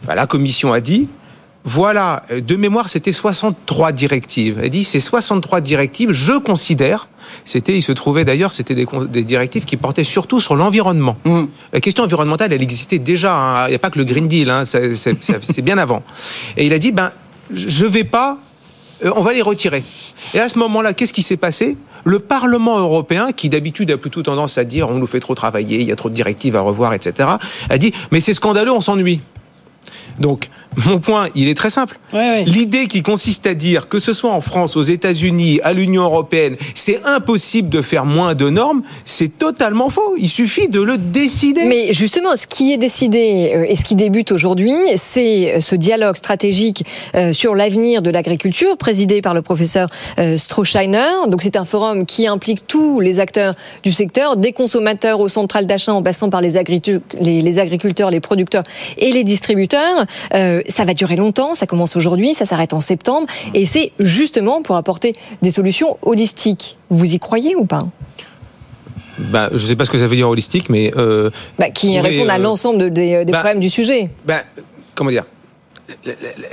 [0.05, 1.09] bah, la commission a dit,
[1.63, 4.59] voilà, euh, de mémoire, c'était 63 directives.
[4.63, 7.09] Elle dit, ces 63 directives, je considère,
[7.43, 11.17] c'était, il se trouvait d'ailleurs, c'était des, des, directives qui portaient surtout sur l'environnement.
[11.25, 11.45] Mmh.
[11.73, 13.35] La question environnementale, elle existait déjà.
[13.35, 13.65] hein.
[13.67, 16.03] Il n'y a pas que le Green Deal, hein, c'est bien avant.
[16.55, 17.11] Et il a dit, ben,
[17.53, 18.37] je vais pas,
[19.03, 19.83] euh, on va les retirer.
[20.33, 21.77] Et à ce moment-là, qu'est-ce qui s'est passé?
[22.05, 25.81] Le Parlement européen, qui d'habitude a plutôt tendance à dire, on nous fait trop travailler,
[25.81, 27.29] il y a trop de directives à revoir, etc.,
[27.69, 29.19] a dit, mais c'est scandaleux, on s'ennuie.
[30.19, 30.49] Donc,
[30.85, 31.99] mon point, il est très simple.
[32.45, 36.55] L'idée qui consiste à dire que ce soit en France, aux États-Unis, à l'Union européenne,
[36.75, 40.15] c'est impossible de faire moins de normes, c'est totalement faux.
[40.17, 41.65] Il suffit de le décider.
[41.65, 45.75] Mais justement, ce qui est décidé euh, et ce qui débute aujourd'hui, c'est euh, ce
[45.75, 49.89] dialogue stratégique euh, sur l'avenir de l'agriculture, présidé par le professeur
[50.37, 51.27] Strohscheiner.
[51.27, 55.65] Donc c'est un forum qui implique tous les acteurs du secteur, des consommateurs aux centrales
[55.65, 58.63] d'achat en passant par les agriculteurs, les producteurs
[58.97, 60.06] et les distributeurs.
[60.33, 64.61] Euh, ça va durer longtemps, ça commence aujourd'hui, ça s'arrête en septembre, et c'est justement
[64.61, 66.77] pour apporter des solutions holistiques.
[66.89, 67.87] Vous y croyez ou pas?
[69.19, 70.91] Ben, je ne sais pas ce que ça veut dire holistique, mais...
[70.95, 74.11] euh, bah, Qui répondent à euh, l'ensemble de- des, des bah, problèmes du sujet.
[74.25, 74.41] ben,
[74.93, 75.23] comment dire?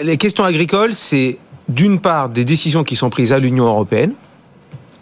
[0.02, 1.38] Les questions agricoles, c'est
[1.68, 4.12] d'une part des décisions qui sont prises à l'Union européenne,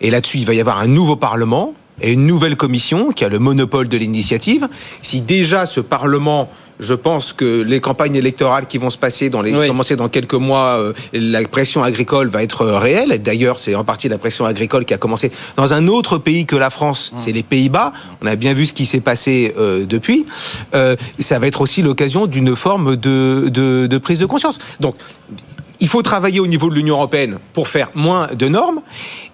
[0.01, 3.29] et là-dessus, il va y avoir un nouveau Parlement et une nouvelle Commission qui a
[3.29, 4.69] le monopole de l'initiative.
[5.03, 6.49] Si déjà ce Parlement,
[6.83, 10.35] je pense que les campagnes électorales qui vont se passer dans les commencer dans quelques
[10.35, 13.23] mois, euh, la pression agricole va être euh, réelle.
[13.23, 16.57] D'ailleurs, c'est en partie la pression agricole qui a commencé dans un autre pays que
[16.57, 17.93] la France, c'est les Pays-Bas.
[18.21, 20.27] On a bien vu ce qui s'est passé euh, depuis.
[20.75, 24.59] Euh, ça va être aussi l'occasion d'une forme de, de, de prise de conscience.
[24.81, 24.97] Donc
[25.79, 28.81] il faut travailler au niveau de l'Union européenne pour faire moins de normes.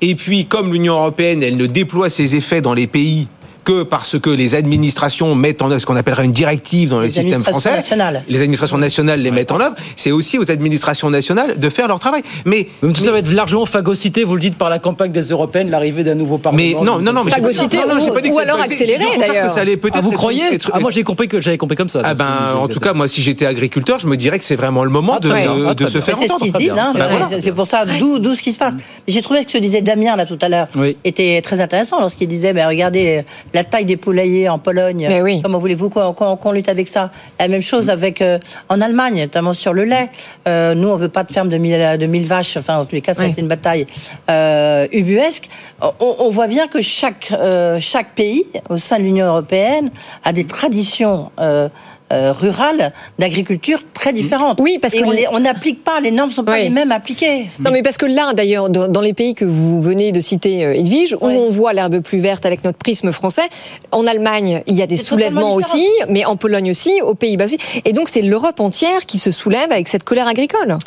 [0.01, 3.29] Et puis, comme l'Union européenne, elle ne déploie ses effets dans les pays
[3.69, 7.11] que parce que les administrations mettent en œuvre ce qu'on appellerait une directive dans le
[7.11, 7.71] système français.
[7.73, 8.25] nationales.
[8.27, 9.75] Les administrations nationales les mettent en œuvre.
[9.95, 12.23] C'est aussi aux administrations nationales de faire leur travail.
[12.47, 15.21] Mais, Même tout ça va être largement phagocyté, vous le dites, par la campagne des
[15.21, 16.62] Européennes, l'arrivée d'un nouveau Parlement.
[16.64, 19.05] Mais non, non, non, mais Phagocyté non, non, ou- pas dit que ou alors accéléré,
[19.21, 19.51] d'ailleurs.
[19.51, 20.45] ça allait peut-être Ah, vous croyez?
[20.55, 22.01] être- Ah, moi j'ai compris que j'avais compris comme ça.
[22.05, 22.25] Ah ben,
[22.59, 25.16] en tout cas, moi, si j'étais agriculteur, je me dirais que c'est vraiment le moment
[25.16, 26.01] Ah, de, de- Ah, se bien.
[26.01, 26.53] faire Mais c'est ce entendre.
[26.57, 27.41] qu'ils disent, hein, Ben voilà.
[27.43, 28.75] c'est pour ça, d'où d'où ce qui se passe.
[28.75, 30.69] Mais J'ai trouvé que ce que disait Damien là tout à l'heure
[31.05, 33.25] était très intéressant lorsqu'il disait, mais regardez
[33.59, 35.09] la taille des poulaillers en Pologne,
[35.43, 37.11] comment voulez-vous qu'on lutte avec ça?
[37.41, 38.39] La même chose avec euh,
[38.69, 40.11] en Allemagne, notamment sur le lait.
[40.47, 42.95] Euh, nous, on veut pas de ferme de 1000, de 1000 vaches, enfin en tous
[42.95, 43.85] les cas, ça a été une bataille
[44.31, 45.49] euh, ubuesque.
[45.81, 49.91] On, on voit bien que chaque, euh, chaque pays au sein de l'Union européenne
[50.23, 51.33] a des traditions.
[52.13, 54.61] Euh, euh, rurales d'agriculture très différentes.
[54.61, 56.63] Oui, parce Et que on les- les- on n'applique pas, les normes sont pas Oui.
[56.65, 57.47] les mêmes appliquées.
[57.61, 60.65] Non, mais parce que là, d'ailleurs, dans dans les pays que vous venez de citer,
[60.65, 63.49] euh, Edwige, où on voit l'herbe plus verte avec notre prisme français,
[63.93, 67.59] en Allemagne, il y a des soulèvements aussi, mais en Pologne aussi, aux Pays-Bas aussi.
[67.85, 70.79] Et donc, c'est l'Europe entière qui se soulève avec cette colère agricole.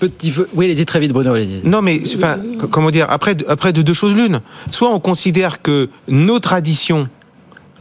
[0.00, 0.48] Petit peu.
[0.54, 1.34] Oui, allez-y très vite, Bruno.
[1.62, 2.36] Non, mais enfin,
[2.70, 4.40] comment dire Après, après de deux choses l'une.
[4.70, 7.08] Soit on considère que nos traditions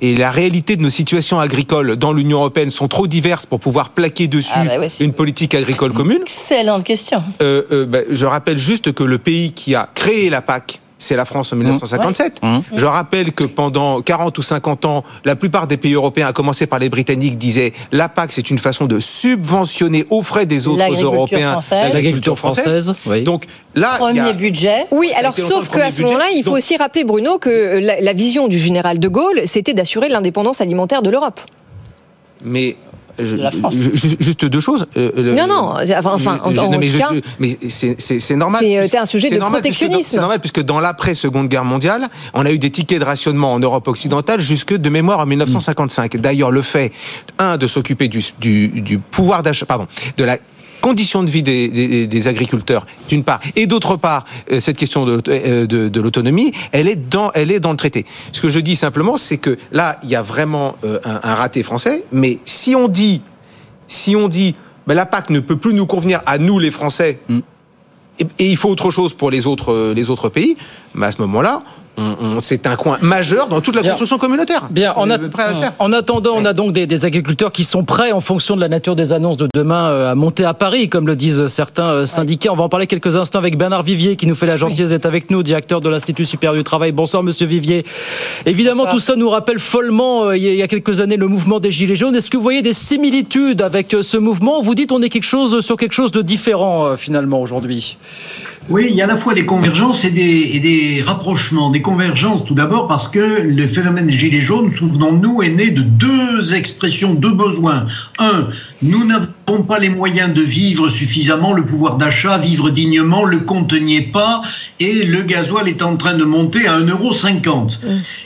[0.04, 3.92] et la réalité de nos situations agricoles dans l'Union européenne sont trop diverses pour pouvoir
[3.92, 6.20] plaquer dessus Ah bah ouais, une politique agricole commune.
[6.24, 7.24] Excellente question.
[7.42, 11.16] Euh, euh, bah, je rappelle juste que le pays qui a créé la PAC, c'est
[11.16, 12.42] la France en 1957.
[12.76, 16.66] Je rappelle que pendant 40 ou 50 ans, la plupart des pays européens, à commencer
[16.68, 21.02] par les Britanniques, disaient la PAC, c'est une façon de subventionner aux frais des autres
[21.02, 21.94] Européens française.
[21.94, 23.24] L'agriculture française, oui.
[23.24, 23.46] Donc
[23.76, 24.86] là, il y a- Premier budget.
[24.92, 28.02] Oui, Ça alors sauf qu'à ce moment-là, il faut Donc- aussi rappeler, Bruno, que la,
[28.02, 31.40] la vision du général de Gaulle, c'était d'assurer l'indépendance alimentaire de l'Europe.
[32.44, 32.76] Mais
[33.20, 33.74] je- la France.
[33.78, 34.86] je- ju- juste deux choses.
[34.98, 37.10] Euh, Non, non, enfin, enfin, en- non, mais cas-
[37.40, 38.62] mais c'est- normal.
[38.64, 40.10] C'est, euh, un sujet de normal, puisque dans- protectionnisme.
[40.12, 43.54] C'est normal puisque dans l'après Seconde Guerre mondiale, on a eu des tickets de rationnement
[43.54, 46.18] en Europe occidentale jusque de mémoire en 1955.
[46.18, 46.92] D'ailleurs, le fait
[47.40, 49.88] un de s'occuper du, du, du pouvoir d'achat, pardon,
[50.18, 50.38] de la
[50.88, 55.06] conditions de vie des, des- des agriculteurs, d'une part, et d'autre part, euh, cette question
[55.06, 58.06] de, euh, de, de l'autonomie, elle est dans, elle est dans le traité.
[58.34, 61.36] Ce que je dis simplement, c'est que là, il y a vraiment euh, un, un
[61.36, 62.04] raté français.
[62.12, 63.22] Mais si on dit,
[63.88, 64.56] si on dit,
[64.86, 67.20] ben, la PAC ne peut plus nous convenir à nous les Français,
[68.20, 70.58] et, et il faut autre chose pour les autres, les autres pays,
[70.96, 71.62] ben, à ce moment-là,
[72.42, 73.92] c'est un coin majeur dans toute la Bien.
[73.92, 74.68] construction communautaire.
[74.72, 75.74] Bien, on en, est a- prêt à le faire.
[75.80, 78.68] en attendant, on a donc des, des agriculteurs qui sont prêts, en fonction de la
[78.68, 82.06] nature des annonces de demain, euh, à monter à Paris, comme le disent certains euh,
[82.06, 82.52] syndicats.
[82.52, 85.06] On va en parler quelques instants avec Bernard Vivier, qui nous fait la gentillesse d'être
[85.06, 86.92] avec nous, directeur de l'Institut supérieur du travail.
[86.92, 87.86] Bonsoir, monsieur Vivier.
[88.46, 91.72] Évidemment, tout ça nous rappelle follement, euh, il y a- quelques années, le mouvement des
[91.72, 92.16] Gilets jaunes.
[92.16, 94.62] Est-ce que vous voyez des similitudes avec euh, ce mouvement?
[94.62, 97.98] Vous dites on est quelque chose, sur quelque chose de différent, euh, finalement, aujourd'hui?
[98.70, 101.70] Oui, il y a à la fois des convergences et des, rapprochements.
[101.70, 105.82] Des convergences tout d'abord parce que le phénomène des Gilets jaunes, souvenons-nous, est né de
[105.82, 107.86] deux expressions, deux besoins.
[108.20, 108.48] Un,
[108.82, 113.74] nous n'avons pas les moyens de vivre suffisamment, le pouvoir d'achat, vivre dignement, le compte
[113.74, 114.42] n'y est pas,
[114.80, 117.80] et le gasoil est en train de monter à 1,50€.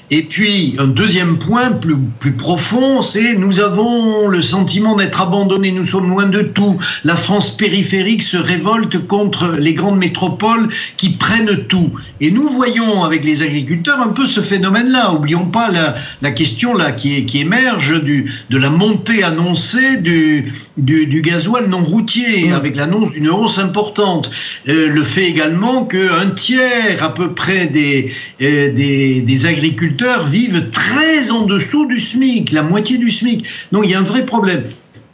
[0.09, 5.71] Et puis, un deuxième point plus, plus profond, c'est nous avons le sentiment d'être abandonnés,
[5.71, 6.77] nous sommes loin de tout.
[7.03, 11.91] La France périphérique se révolte contre les grandes métropoles qui prennent tout.
[12.21, 15.13] Et nous voyons avec les agriculteurs un peu ce phénomène-là.
[15.13, 20.53] Oublions pas la, la question là qui, qui émerge du, de la montée annoncée du,
[20.77, 24.31] du, du gasoil non routier, avec l'annonce d'une hausse importante.
[24.67, 30.69] Euh, le fait également qu'un tiers à peu près des, euh, des, des agriculteurs vivent
[30.71, 33.45] très en dessous du SMIC, la moitié du SMIC.
[33.71, 34.63] Donc il y a un vrai problème.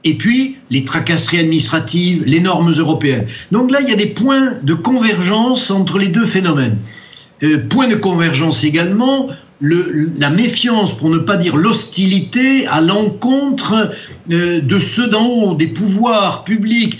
[0.05, 3.25] Et puis, les tracasseries administratives, les normes européennes.
[3.51, 6.77] Donc là, il y a des points de convergence entre les deux phénomènes.
[7.43, 9.29] Euh, point de convergence également,
[9.63, 13.91] le, la méfiance, pour ne pas dire l'hostilité, à l'encontre
[14.29, 16.99] euh, de ceux d'en haut, des pouvoirs publics,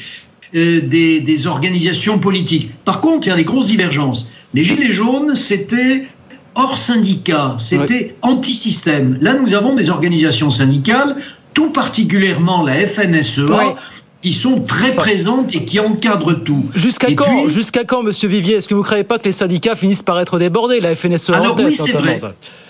[0.56, 2.72] euh, des, des organisations politiques.
[2.86, 4.30] Par contre, il y a des grosses divergences.
[4.54, 6.08] Les Gilets jaunes, c'était
[6.56, 9.18] hors syndicat, c'était anti-système.
[9.20, 11.18] Là, nous avons des organisations syndicales,
[11.54, 13.76] tout particulièrement la FNSEA,
[14.24, 16.64] qui sont très présentes et qui encadrent tout.
[16.74, 18.56] Jusqu'à quand, puis- jusqu'à quand, Monsieur Vivier?
[18.56, 21.30] Est-ce que vous ne croyez pas que les syndicats finissent par être débordés La FNSE
[21.32, 22.22] en Alors tête, oui, c'est vrai.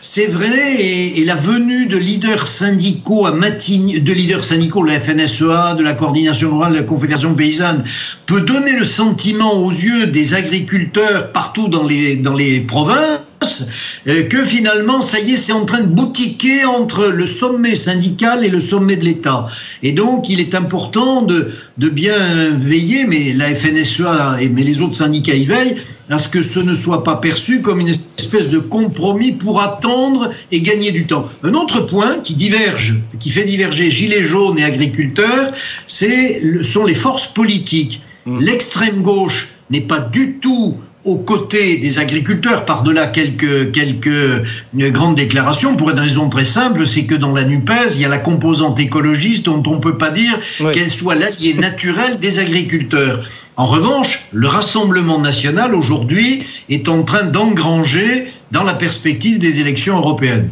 [0.02, 4.90] C'est vrai, et, et la venue de leaders syndicaux à Matignon, de leaders syndicaux de
[4.90, 7.84] la FNSEA, de la coordination rurale, de la Confédération paysanne,
[8.26, 13.20] peut donner le sentiment aux yeux des agriculteurs partout dans les, dans les provinces
[14.06, 18.50] que finalement, ça y est, c'est en train de boutiquer entre le sommet syndical et
[18.50, 19.48] le sommet de l'État.
[19.82, 24.82] Et donc, il est important de, de bien veiller, mais la FNSEA et mais les
[24.82, 25.78] autres syndicats y veillent,
[26.10, 30.32] à ce que ce ne soit pas perçu comme une espèce de compromis pour attendre
[30.52, 31.28] et gagner du temps.
[31.44, 35.52] Un autre point qui diverge, qui fait diverger gilets jaunes et agriculteurs,
[35.88, 38.02] c'est sont les forces politiques.
[38.26, 44.44] L'extrême gauche n'est pas du tout aux côtés des agriculteurs, par-delà quelques, quelques euh,
[44.74, 48.10] grandes déclarations, pour une raison très simple, c'est que dans la NUPES, il y a
[48.10, 50.40] la composante écologiste dont on ne peut pas dire
[50.74, 53.26] qu'elle soit l'allié naturel des agriculteurs.
[53.56, 59.98] En revanche, le Rassemblement national, aujourd'hui, est en train d'engranger dans la perspective des élections
[59.98, 60.50] européennes.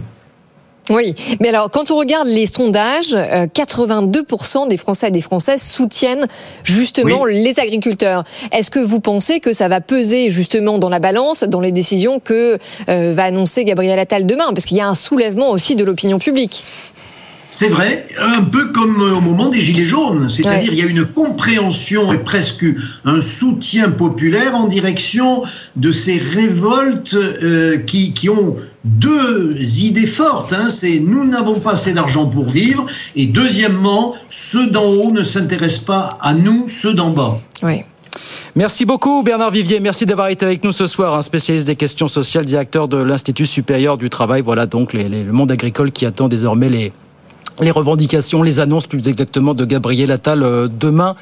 [0.91, 5.61] Oui, mais alors quand on regarde les sondages, euh, 82% des Français et des Françaises
[5.61, 6.27] soutiennent
[6.63, 8.25] justement les agriculteurs.
[8.51, 12.19] Est-ce que vous pensez que ça va peser justement dans la balance, dans les décisions
[12.19, 14.51] que euh, va annoncer Gabriel Attal demain?
[14.53, 16.65] Parce qu'il y a un soulèvement aussi de l'opinion publique.
[17.53, 21.03] C'est vrai, un peu comme au moment des Gilets jaunes, c'est-à-dire il y a une
[21.05, 22.63] compréhension et presque
[23.03, 25.43] un soutien populaire en direction
[25.75, 30.53] de ces révoltes euh, qui, qui ont deux idées fortes.
[30.53, 32.85] Hein, c'est nous n'avons pas assez d'argent pour vivre
[33.17, 37.39] et deuxièmement, ceux d'en haut ne s'intéressent pas à nous, ceux d'en bas.
[37.63, 37.81] Oui.
[38.55, 42.07] Merci beaucoup Bernard Vivier, merci d'avoir été avec nous ce soir, un spécialiste des questions
[42.07, 44.41] sociales, directeur de l'Institut supérieur du travail.
[44.41, 46.91] Voilà donc les- les- le monde agricole qui attend désormais les,
[47.61, 51.15] les revendications, les annonces plus exactement de Gabriel Attal euh, demain,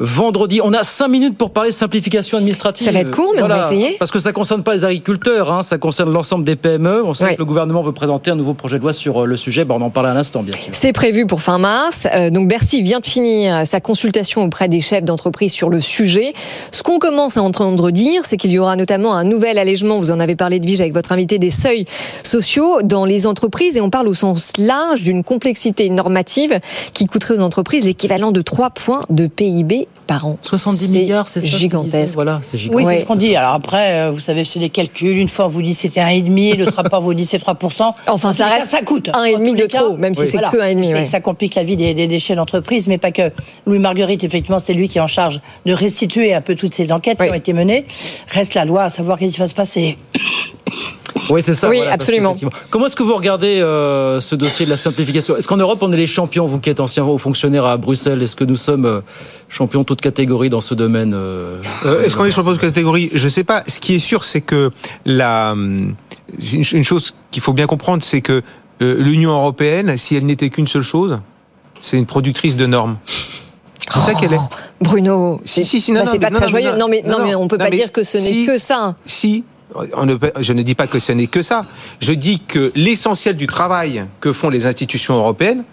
[0.00, 0.60] vendredi.
[0.62, 2.86] On a cinq minutes pour parler simplification administrative.
[2.86, 3.96] Ça va être court, mais on va essayer.
[3.98, 7.02] Parce que ça concerne pas les agriculteurs, hein, ça concerne l'ensemble des PME.
[7.04, 9.36] On sait que le gouvernement veut présenter un nouveau projet de loi sur euh, le
[9.36, 9.64] sujet.
[9.64, 10.72] Bon, on en parle à l'instant, bien sûr.
[10.72, 12.06] C'est prévu pour fin mars.
[12.14, 16.32] Euh, donc Bercy vient de finir sa consultation auprès des chefs d'entreprise sur le sujet.
[16.72, 20.10] Ce qu'on commence à entendre dire, c'est qu'il y aura notamment un nouvel allègement, vous
[20.10, 21.86] en avez parlé de Vige avec votre invité, des seuils
[22.22, 23.76] sociaux dans les entreprises.
[23.76, 26.60] Et on parle au sens large d'une complexité normative
[26.94, 30.38] qui coûterait aux entreprises l'équivalent de 3 points de PIB par an.
[30.40, 32.14] 70 milliards, c'est gigantesque.
[32.14, 33.36] Voilà, c'est Oui, c'est ce qu'on dit.
[33.36, 35.18] Alors après, euh, vous savez, c'est des calculs.
[35.18, 37.92] Une fois, on vous dit c'était 1,5, l'autre rapport vous dit c'est 3%.
[38.06, 39.10] Enfin, En ça reste cas, ça coûte.
[39.12, 40.48] un et En demi tous de les cas, trop, même si c'est voilà.
[40.48, 41.04] que un et demi, Ça- ouais.
[41.04, 43.30] Ça complique la vie des, des déchets d'entreprise, mais pas que.
[43.66, 46.90] Louis Marguerite, effectivement, c'est lui qui est en charge de restituer un peu toutes ces
[46.90, 47.84] enquêtes qui ont été menées.
[48.28, 49.98] Reste la loi à savoir qu'est-ce qui va se passer.
[51.30, 51.68] Oui, c'est ça.
[51.68, 52.34] Oui, voilà, absolument.
[52.70, 55.36] Comment est-ce que vous regardez euh, ce dossier de la simplification?
[55.36, 58.22] Est-ce qu'en Europe, on est les champions, vous qui êtes ancien haut fonctionnaire à Bruxelles
[58.22, 59.00] Est-ce que nous sommes euh,
[59.48, 63.10] champions toute catégorie dans ce domaine euh, Euh, Est-ce qu'on est champion de catégorie?
[63.14, 63.64] Je sais pas.
[63.66, 64.70] Ce qui est sûr, c'est que
[65.06, 68.42] la, une chose qu'il faut bien comprendre, c'est que
[68.82, 71.18] euh, l'Union européenne, si elle n'était qu'une seule chose,
[71.80, 72.96] c'est une productrice de normes.
[73.94, 74.38] C'est ça qu'elle est.
[74.80, 76.70] Bruno, Si, si, si, non, bah, non, c'est pas non, très non, joyeux.
[76.72, 78.46] non, Non, mais, non, non, mais on peut non, pas dire que ce n'est si-
[78.46, 78.96] que ça.
[79.06, 79.44] Si,
[79.96, 81.64] on ne peut- je ne dis pas que ce n'est que ça.
[82.00, 85.64] Je dis que l'essentiel du travail que font les institutions européennes,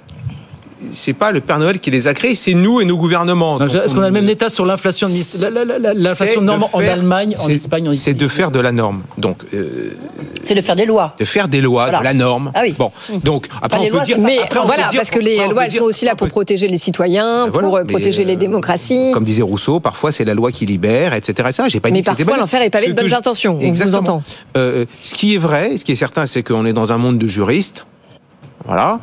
[0.93, 3.59] c'est pas le Père Noël qui les a créés, c'est nous et nos gouvernements.
[3.59, 5.07] Est-ce qu'on a le même état sur l'inflation
[5.95, 9.01] L'inflation norme en Allemagne, en Espagne, en C'est de faire de la norme.
[9.17, 9.95] Donc, euh,
[10.43, 11.15] c'est de faire des lois.
[11.19, 12.51] De faire des lois, de la norme.
[12.53, 12.75] Ah oui.
[12.77, 12.91] Bon,
[13.23, 14.19] donc après on peut dire.
[14.19, 16.15] Mais après, on voilà, peut dire- parce que les lois, elles dire- sont aussi là
[16.15, 19.11] pour protéger les citoyens, Ben voilà, pour euh, protéger les euh, démocraties.
[19.13, 21.49] Comme disait Rousseau, parfois c'est la loi qui libère, etc.
[21.49, 23.13] Et ça, j'ai pas Mais dit que c'était parfois, l'enfer est pavé Ce de bonnes
[23.13, 23.99] intentions, on vous Exactement.
[23.99, 24.23] entend.
[24.55, 27.27] Ce qui est vrai, ce qui est certain, c'est qu'on est dans un monde de
[27.27, 27.85] juristes.
[28.67, 28.99] Voilà.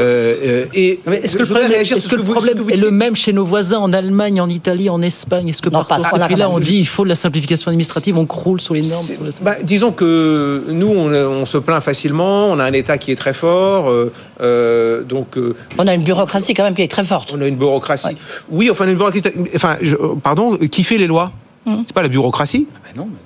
[0.00, 3.44] Euh, euh, et est-ce que le problème, réagir que le est le même chez nos
[3.44, 5.48] voisins en Allemagne, en Italie, en Espagne?
[5.48, 8.26] Est-ce que Non, par point-là, là, on dit il faut de la simplification administrative, on
[8.26, 12.50] croule sur les normes sur les- Bah, disons que nous, on, on se plaint facilement,
[12.50, 16.02] on a un État qui est très fort, euh, euh, donc euh, On a une
[16.02, 17.32] bureaucratie quand même qui est très forte.
[17.36, 18.16] on a une bureaucratie.
[18.50, 19.22] Oui, enfin, une bureaucratie.
[19.54, 21.30] Enfin, je- pardon, qui fait les lois?
[21.66, 21.84] Hum.
[21.86, 22.66] C'est pas la bureaucratie?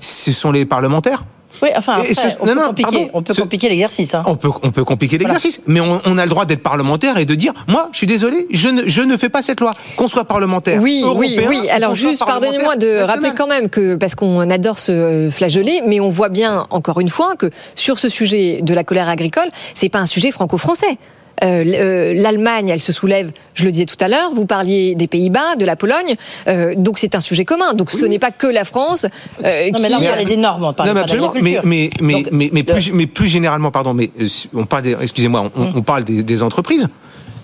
[0.01, 1.25] Ce sont les parlementaires.
[1.63, 3.11] Oui, enfin, Et après, ce- on, non, peut non, compliquer, pardon.
[3.15, 4.15] on peut Ce- compliquer l'exercice.
[4.15, 4.23] hein.
[4.27, 7.25] On peut, on peut compliquer l'exercice, mais on, on a le droit d'être parlementaire et
[7.25, 9.73] de dire, moi, je suis désolé, je ne, je ne fais pas cette loi.
[9.97, 11.61] Qu'on soit parlementaire Oui, oui, européen, oui.
[11.65, 13.07] ou Alors juste, pardonnez-moi de national.
[13.11, 17.01] rappeler quand même que, parce qu'on adore se euh, flageoler, mais on voit bien, encore
[17.01, 20.99] une fois, que sur ce sujet de la colère agricole, c'est pas un sujet franco-français.
[21.45, 25.07] Euh, euh, L'Allemagne, elle se soulève, je le disais tout à l'heure, vous parliez des
[25.07, 26.15] Pays-Bas, de la Pologne,
[26.49, 27.75] euh, donc c'est un sujet commun.
[27.75, 29.07] Donc ce n'est pas que la France
[29.45, 30.07] euh, Non, mais là, on qui...
[30.07, 31.03] parlait des normes, on parlait Non, mais.
[31.13, 31.63] Mais, d'agriculture.
[31.65, 34.11] mais, mais, Donc, mais, mais, plus, mais plus généralement, pardon, mais
[34.55, 36.89] on parle, des- excusez-moi, on, on parle des, des entreprises.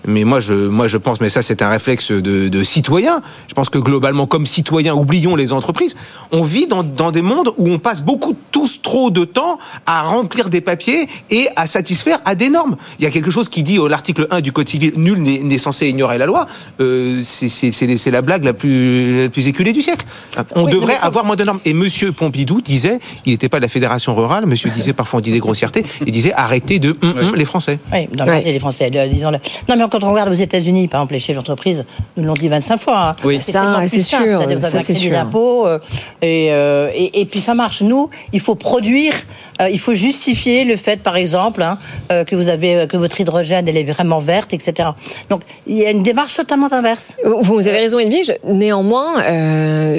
[0.07, 3.23] Mais moi, je, moi, je pense, mais ça, c'est un réflexe de, de citoyen.
[3.49, 5.97] Je pense que globalement, comme citoyen, oublions les entreprises.
[6.33, 10.03] On vit dans, dans des mondes où on passe beaucoup, tous trop de temps à
[10.03, 12.77] remplir des papiers et à satisfaire à des normes.
[12.99, 15.59] Il y a quelque chose qui dit, euh, l'article 1 du Code civil, nul n'est
[15.59, 16.47] censé ignorer la loi.
[16.81, 20.07] Euh, c'est- la blague la plus, la plus éculée du siècle.
[20.55, 21.61] On Oui, devrait mais avoir moins de normes.
[21.65, 25.21] Et Monsieur Pompidou disait, il n'était pas de la Fédération rurale, Monsieur disait parfois on
[25.23, 27.79] dit des grossièretés, il disait arrêtez de hum, hum, les Français.
[27.93, 29.39] Oui, dans le- les Français, le- disons-le.
[29.69, 31.85] Non, mais quand on regarde aux États-Unis, par exemple, les chefs d'entreprise
[32.17, 33.11] nous l'ont dit 25 fois.
[33.11, 33.17] hein.
[33.23, 33.41] Oui.
[33.41, 35.13] Ça, c'est sûr, ça, c'est sûr.
[35.67, 35.79] euh,
[36.21, 37.81] et, euh, et, et puis ça marche.
[37.81, 39.13] Nous, il faut produire,
[39.63, 41.79] euh, il faut justifier le fait, par exemple, hein,
[42.25, 44.89] que vous avez que votre hydrogène elle est vraiment verte, etc.
[45.31, 47.17] Donc il y a une démarche totalement inverse.
[47.43, 48.33] Vous avez raison, Edwige.
[48.45, 49.23] Néanmoins,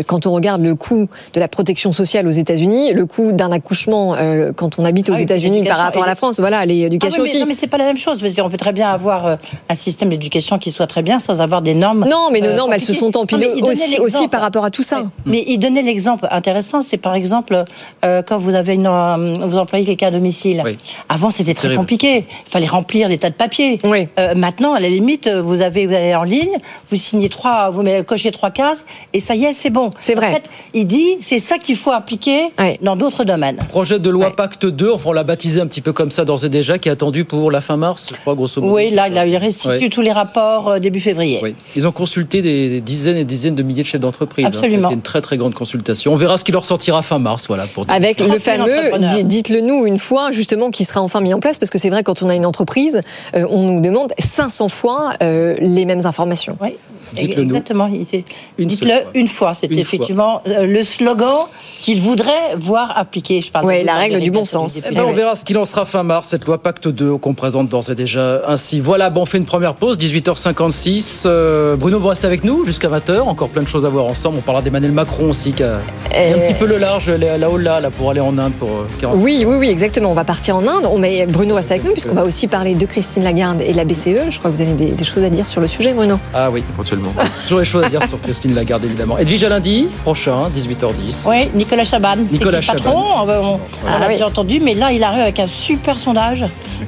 [0.07, 4.13] quand on regarde le coût de la protection sociale aux États-Unis, le coût d'un accouchement
[4.57, 7.29] quand on habite aux Ah États-Unis par rapport à la France, voilà, l'éducation Ah oui,
[7.29, 7.39] mais, aussi.
[7.39, 8.19] Non, mais c'est pas la même chose.
[8.19, 9.37] Parce qu'on peut très bien avoir
[9.69, 12.05] un système d'éducation qui soit très bien sans avoir des normes.
[12.09, 13.69] Non, mais nos euh, normes, elles se sont empilées Non,
[14.03, 15.03] aussi, par rapport à tout ça.
[15.25, 17.63] Mais il donnait l'exemple intéressant, c'est par exemple
[18.03, 20.63] euh, quand vous avez une, euh, vous employez quelqu'un à domicile.
[21.09, 21.79] Avant, c'était très Terrible.
[21.79, 22.25] compliqué.
[22.47, 23.79] Il fallait remplir des tas de papiers.
[24.19, 26.57] Euh, maintenant, à la limite, vous avez, vous allez en ligne,
[26.89, 29.91] vous signez trois, vous mettez- cochez trois cases, et ça y est, c'est bon.
[29.99, 30.29] C'est vrai.
[30.29, 32.47] En fait, il dit, c'est ça qu'il faut appliquer
[32.81, 33.57] dans d'autres domaines.
[33.69, 36.43] Projet de loi Pacte 2, enfin on l'a baptisé un petit peu comme ça d'ores
[36.45, 38.73] et déjà, qui est attendu pour la fin mars, je crois, grosso modo.
[38.75, 39.35] Oui, là, il a- il
[39.83, 39.89] Ouais.
[39.89, 41.39] tous les rapports euh, début février.
[41.41, 41.55] Oui.
[41.75, 44.45] Ils ont consulté des, des dizaines et des dizaines de milliers de chefs d'entreprise.
[44.45, 44.49] hein.
[44.53, 44.83] Absolument.
[44.89, 46.13] C'était une très très grande consultation.
[46.13, 47.65] On verra ce qui leur sortira fin mars, voilà.
[47.67, 47.85] Pour.
[47.89, 51.39] Avec le 30 000 fameux, dites-le nous une fois, justement, qui sera enfin mis en
[51.39, 53.01] place, parce que c'est vrai, quand on a une entreprise,
[53.35, 56.57] euh, on nous demande 500 fois euh, les mêmes informations.
[56.61, 56.75] Oui.
[57.13, 57.49] Dites-le nous.
[57.49, 57.87] Exactement.
[57.87, 58.23] il était-
[58.57, 58.99] Une Dites-le fois.
[59.13, 59.51] une fois.
[59.63, 59.81] Une fois.
[59.81, 61.39] effectivement euh, le slogan
[61.83, 63.41] qu'il voudrait voir appliqué.
[63.41, 64.85] Je parle Ouais, de- la de- règle du bon sens.
[64.89, 67.33] Eh ben, on verra ce qu'il en sera fin mars, cette loi Pacte 2 qu'on
[67.33, 68.79] présente d'ores et déjà ainsi.
[68.79, 71.23] Voilà, bon, on fait une première pause, 18h56.
[71.25, 73.21] Euh, Bruno, vous restez avec nous jusqu'à 20h.
[73.27, 74.37] Encore plein de choses à voir ensemble.
[74.39, 75.75] On parlera d'Emmanuel Macron aussi, qui a,
[76.11, 78.69] a un petit peu le large là- là-haut là, là, pour aller en Inde pour
[78.69, 80.11] euh, 40 Oui, oui, oui, exactement.
[80.11, 80.87] On va partir en Inde.
[80.89, 83.77] On met Bruno reste avec nous, puisqu'on va aussi parler de Christine Lagarde et de
[83.77, 84.29] la BCE.
[84.29, 86.19] Je crois que vous avez des, des choses à dire sur le sujet, Bruno.
[86.33, 86.63] Ah oui,
[86.95, 87.13] éventuellement.
[87.43, 89.17] Toujours des choses à dire sur Christine Lagarde, évidemment.
[89.17, 91.27] Edwige à lundi prochain, 18h10.
[91.29, 92.15] Oui, Nicolas Chaban.
[92.31, 92.91] Nicolas le patron.
[92.95, 94.13] On, on- Ah on l'a oui.
[94.13, 96.45] déjà entendu, mais là, il arrive avec un super sondage.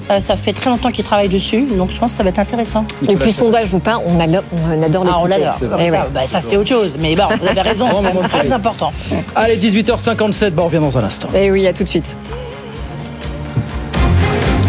[0.09, 2.39] Euh, ça fait très longtemps qu'il travaille dessus, donc je pense que ça va être
[2.39, 2.85] intéressant.
[3.07, 5.55] Et puis, sondage ou pas, on, adore- on adore les Ah, on l'adore.
[5.61, 5.99] Eh ça, ouais.
[6.13, 6.95] bah, ça, c'est autre chose.
[6.99, 7.87] Mais bon, vous avez raison,
[8.23, 8.91] c'est très important.
[9.35, 11.27] Allez, 18h57, bah, on revient dans un instant.
[11.35, 12.17] Eh oui, à tout de suite.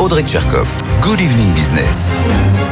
[0.00, 0.68] Audrey Tcherkov.
[1.02, 2.12] Good Evening Business.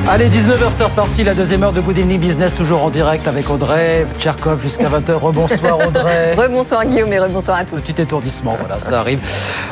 [0.08, 3.48] Allez, 19h, c'est reparti, la deuxième heure de Good Evening Business, toujours en direct avec
[3.48, 5.12] Audrey, Tcherkov jusqu'à 20h.
[5.14, 6.34] Rebonsoir Audrey.
[6.34, 7.82] Rebonsoir Guillaume et rebonsoir à tous.
[7.82, 9.20] Petit étourdissement, voilà, ça arrive.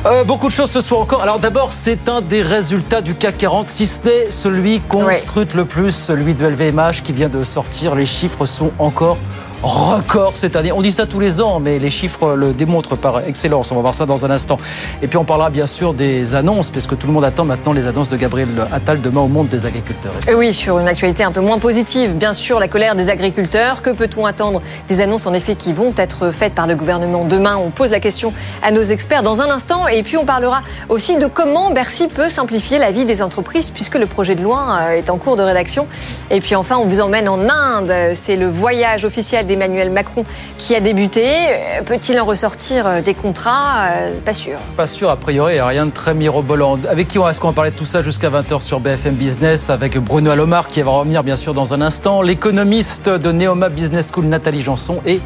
[0.07, 1.23] Euh, beaucoup de choses ce soir encore.
[1.23, 5.55] Alors d'abord, c'est un des résultats du CAC 40, si ce n'est celui qu'on scrute
[5.55, 7.95] le plus, celui de LVMH qui vient de sortir.
[7.97, 9.19] Les chiffres sont encore
[9.63, 10.73] record cette année.
[10.73, 13.73] On dit ça tous les ans, mais les chiffres le démontrent par excellence.
[13.73, 14.59] On va voir ça dans un instant.
[15.03, 17.73] Et puis on parlera bien sûr des annonces, parce que tout le monde attend maintenant
[17.73, 20.13] les annonces de Gabriel Attal demain au monde des agriculteurs.
[20.29, 23.83] Et oui, sur une actualité un peu moins positive, bien sûr, la colère des agriculteurs.
[23.83, 27.57] Que peut-on attendre des annonces en effet qui vont être faites par le gouvernement demain?
[27.57, 28.33] On pose la question
[28.63, 29.89] à nos experts dans un instant.
[29.89, 33.97] Et puis on parlera aussi de comment Bercy peut simplifier la vie des entreprises, puisque
[33.97, 35.87] le projet de loi euh, est en cours de rédaction.
[36.31, 37.93] Et puis enfin, on vous emmène en Inde.
[38.15, 40.25] C'est le voyage officiel d'Emmanuel Macron
[40.59, 41.25] qui a débuté.
[41.27, 43.89] Euh, peut-il en ressortir euh, des contrats
[44.25, 44.59] Pas sûr.
[44.77, 46.79] Pas sûr, a priori, il n'y a rien de très mirobolant.
[46.89, 49.99] Avec qui est-ce qu'on va parler de tout ça jusqu'à 20h sur BFM Business avec
[49.99, 54.27] Bruno Alomar qui va revenir bien sûr dans un instant, l'économiste de Neoma Business School
[54.27, 55.21] Nathalie Janson et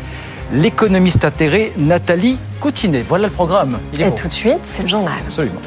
[0.52, 3.04] l'économiste atterré Nathalie Coutinet.
[3.06, 3.78] Voilà le programme.
[3.98, 5.14] et tout de suite, c'est le journal.
[5.26, 5.60] Absolument.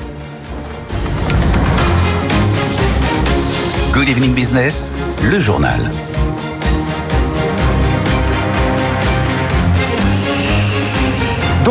[3.94, 4.94] Good Evening Business,
[5.24, 5.92] le journal.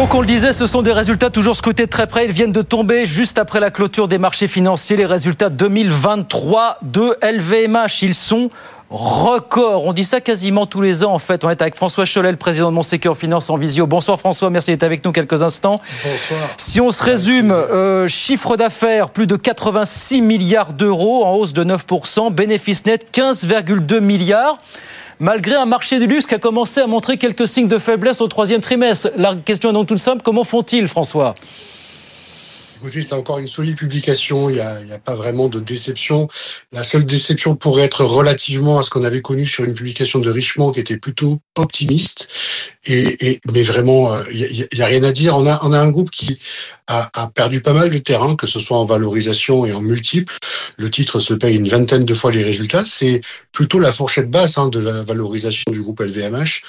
[0.06, 2.26] Donc on le disait, ce sont des résultats toujours scotés de très près.
[2.26, 4.96] Ils viennent de tomber juste après la clôture des marchés financiers.
[4.96, 8.48] Les résultats 2023 de LVMH, ils sont
[8.88, 9.84] records.
[9.84, 11.42] On dit ça quasiment tous les ans en fait.
[11.42, 13.88] On est avec François Cholet, le président de Monsécure Finance en visio.
[13.88, 15.80] Bonsoir François, merci d'être avec nous quelques instants.
[16.04, 16.50] Bonsoir.
[16.56, 21.64] Si on se résume, euh, chiffre d'affaires plus de 86 milliards d'euros en hausse de
[21.64, 24.58] 9%, bénéfice net 15,2 milliards
[25.18, 28.28] malgré un marché du luxe qui a commencé à montrer quelques signes de faiblesse au
[28.28, 29.10] troisième trimestre.
[29.16, 31.34] La question est donc toute simple, comment font-ils, François?
[32.78, 34.50] Écoutez, c'est encore une solide publication.
[34.50, 36.28] Il n'y a, a, pas vraiment de déception.
[36.72, 40.30] La seule déception pourrait être relativement à ce qu'on avait connu sur une publication de
[40.30, 42.28] Richemont qui était plutôt optimiste.
[42.86, 45.36] Et, et mais vraiment, euh, il n'y a, a, rien à dire.
[45.36, 46.38] On a, on a un groupe qui
[46.86, 50.36] a, a, perdu pas mal de terrain, que ce soit en valorisation et en multiples.
[50.76, 52.84] Le titre se paye une vingtaine de fois les résultats.
[52.84, 53.20] C'est
[53.52, 56.62] plutôt la fourchette basse hein, de la valorisation du groupe LVMH.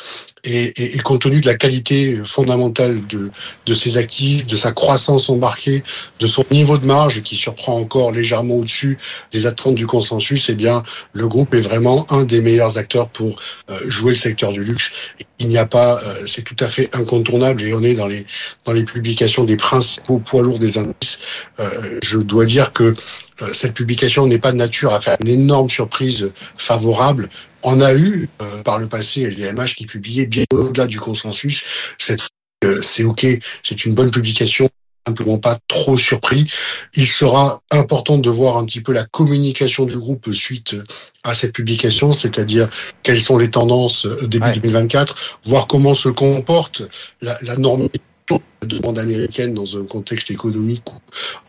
[0.43, 3.29] Et, et, et, compte tenu de la qualité fondamentale de,
[3.65, 5.83] de ses actifs, de sa croissance embarquée,
[6.19, 8.97] de son niveau de marge qui surprend encore légèrement au-dessus
[9.31, 13.39] des attentes du consensus, eh bien, le groupe est vraiment un des meilleurs acteurs pour
[13.69, 14.91] euh, jouer le secteur du luxe.
[15.39, 18.25] Il n'y a pas, euh, c'est tout à fait incontournable et on est dans les
[18.65, 21.19] dans les publications des principaux poids lourds des indices.
[21.59, 22.95] Euh, je dois dire que
[23.41, 27.29] euh, cette publication n'est pas de nature à faire une énorme surprise favorable.
[27.63, 31.63] On a eu euh, par le passé LVMH qui publiait bien au-delà du consensus.
[31.97, 32.21] Cette
[32.63, 33.25] euh, c'est ok,
[33.61, 34.67] c'est une bonne publication
[35.07, 36.51] simplement pas trop surpris.
[36.95, 40.75] Il sera important de voir un petit peu la communication du groupe suite
[41.23, 42.69] à cette publication, c'est-à-dire
[43.03, 44.53] quelles sont les tendances début ouais.
[44.53, 46.81] 2024, voir comment se comporte
[47.21, 50.99] la, la norme de demande américaine dans un contexte économique où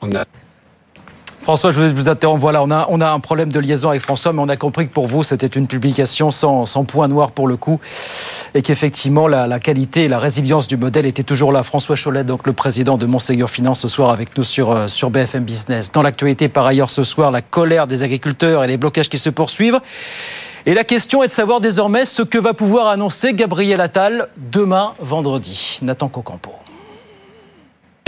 [0.02, 0.24] on a
[1.49, 2.38] François, je vous interromps.
[2.38, 5.07] Voilà, on a, un problème de liaison avec François, mais on a compris que pour
[5.07, 7.80] vous, c'était une publication sans, point noir pour le coup,
[8.53, 11.62] et qu'effectivement, la, qualité et la résilience du modèle étaient toujours là.
[11.62, 15.44] François Cholet, donc le président de Monségur Finance, ce soir avec nous sur, sur BFM
[15.44, 15.90] Business.
[15.90, 19.30] Dans l'actualité, par ailleurs, ce soir, la colère des agriculteurs et les blocages qui se
[19.30, 19.80] poursuivent.
[20.66, 24.92] Et la question est de savoir désormais ce que va pouvoir annoncer Gabriel Attal demain,
[25.01, 25.78] vendredi.
[25.80, 26.67] Nathan Cocampo.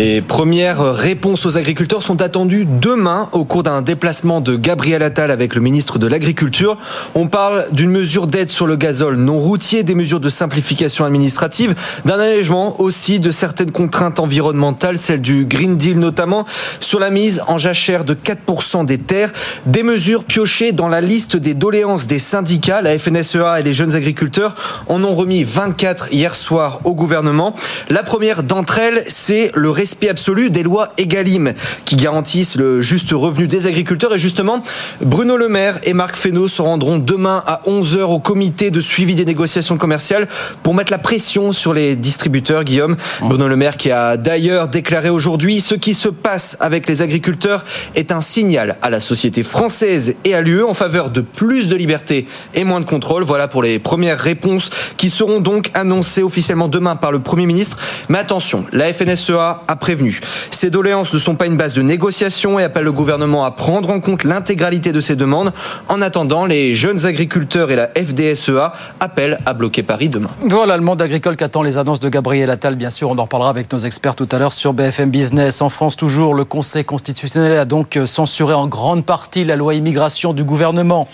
[0.02, 5.30] Les premières réponses aux agriculteurs sont attendues demain au cours d'un déplacement de Gabriel Attal
[5.30, 6.78] avec le ministre de l'Agriculture.
[7.14, 11.74] On parle d'une mesure d'aide sur le gazole non routier, des mesures de simplification administrative,
[12.06, 16.46] d'un allègement aussi de certaines contraintes environnementales, celle du Green Deal notamment,
[16.80, 19.34] sur la mise en jachère de 4% des terres,
[19.66, 22.80] des mesures piochées dans la liste des doléances des syndicats.
[22.80, 24.54] La FNSEA et les jeunes agriculteurs
[24.88, 27.54] en ont remis 24 hier soir au gouvernement.
[27.90, 31.52] La première d'entre elles, c'est le respect absolu des lois Egalim
[31.84, 34.14] qui garantissent le juste revenu des agriculteurs.
[34.14, 34.62] Et justement,
[35.00, 39.16] Bruno Le Maire et Marc Fesneau se rendront demain à 11h au comité de suivi
[39.16, 40.28] des négociations commerciales
[40.62, 42.96] pour mettre la pression sur les distributeurs, Guillaume.
[43.20, 47.64] Bruno Le Maire qui a d'ailleurs déclaré aujourd'hui ce qui se passe avec les agriculteurs
[47.96, 51.74] est un signal à la société française et à l'UE en faveur de plus de
[51.74, 53.24] liberté et moins de contrôle.
[53.24, 57.76] Voilà pour les premières réponses qui seront donc annoncées officiellement demain par le Premier ministre.
[58.08, 60.20] Mais attention, la FNSEA a prévenu.
[60.50, 63.90] Ces doléances ne sont pas une base de négociation et appellent le gouvernement à prendre
[63.90, 65.52] en compte l'intégralité de ces demandes.
[65.88, 70.30] En attendant, les jeunes agriculteurs et la FDSEA appellent à bloquer Paris demain.
[70.42, 72.74] Voilà le monde agricole qu'attend les annonces de Gabriel Attal.
[72.74, 75.62] Bien sûr, on en reparlera avec nos experts tout à l'heure sur BFM Business.
[75.62, 80.32] En France, toujours, le Conseil constitutionnel a donc censuré en grande partie la loi immigration
[80.32, 81.08] du gouvernement.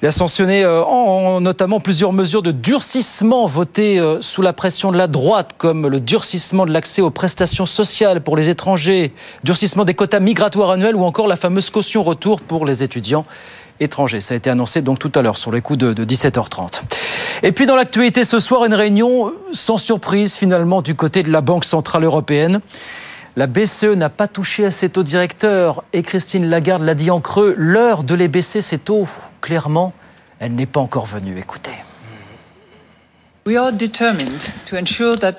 [0.00, 4.92] Il a sanctionné euh, en, notamment plusieurs mesures de durcissement votées euh, sous la pression
[4.92, 9.84] de la droite, comme le durcissement de l'accès aux prestations sociales pour les étrangers, durcissement
[9.84, 13.26] des quotas migratoires annuels ou encore la fameuse caution retour pour les étudiants
[13.80, 14.20] étrangers.
[14.20, 16.82] Ça a été annoncé donc tout à l'heure sur les coups de, de 17h30.
[17.42, 21.40] Et puis dans l'actualité ce soir, une réunion sans surprise finalement du côté de la
[21.40, 22.60] Banque Centrale Européenne.
[23.38, 27.20] La BCE n'a pas touché à ses taux directeurs et Christine Lagarde l'a dit en
[27.20, 29.06] creux, l'heure de les baisser ces taux,
[29.40, 29.92] clairement,
[30.40, 31.38] elle n'est pas encore venue.
[31.38, 31.70] Écoutez.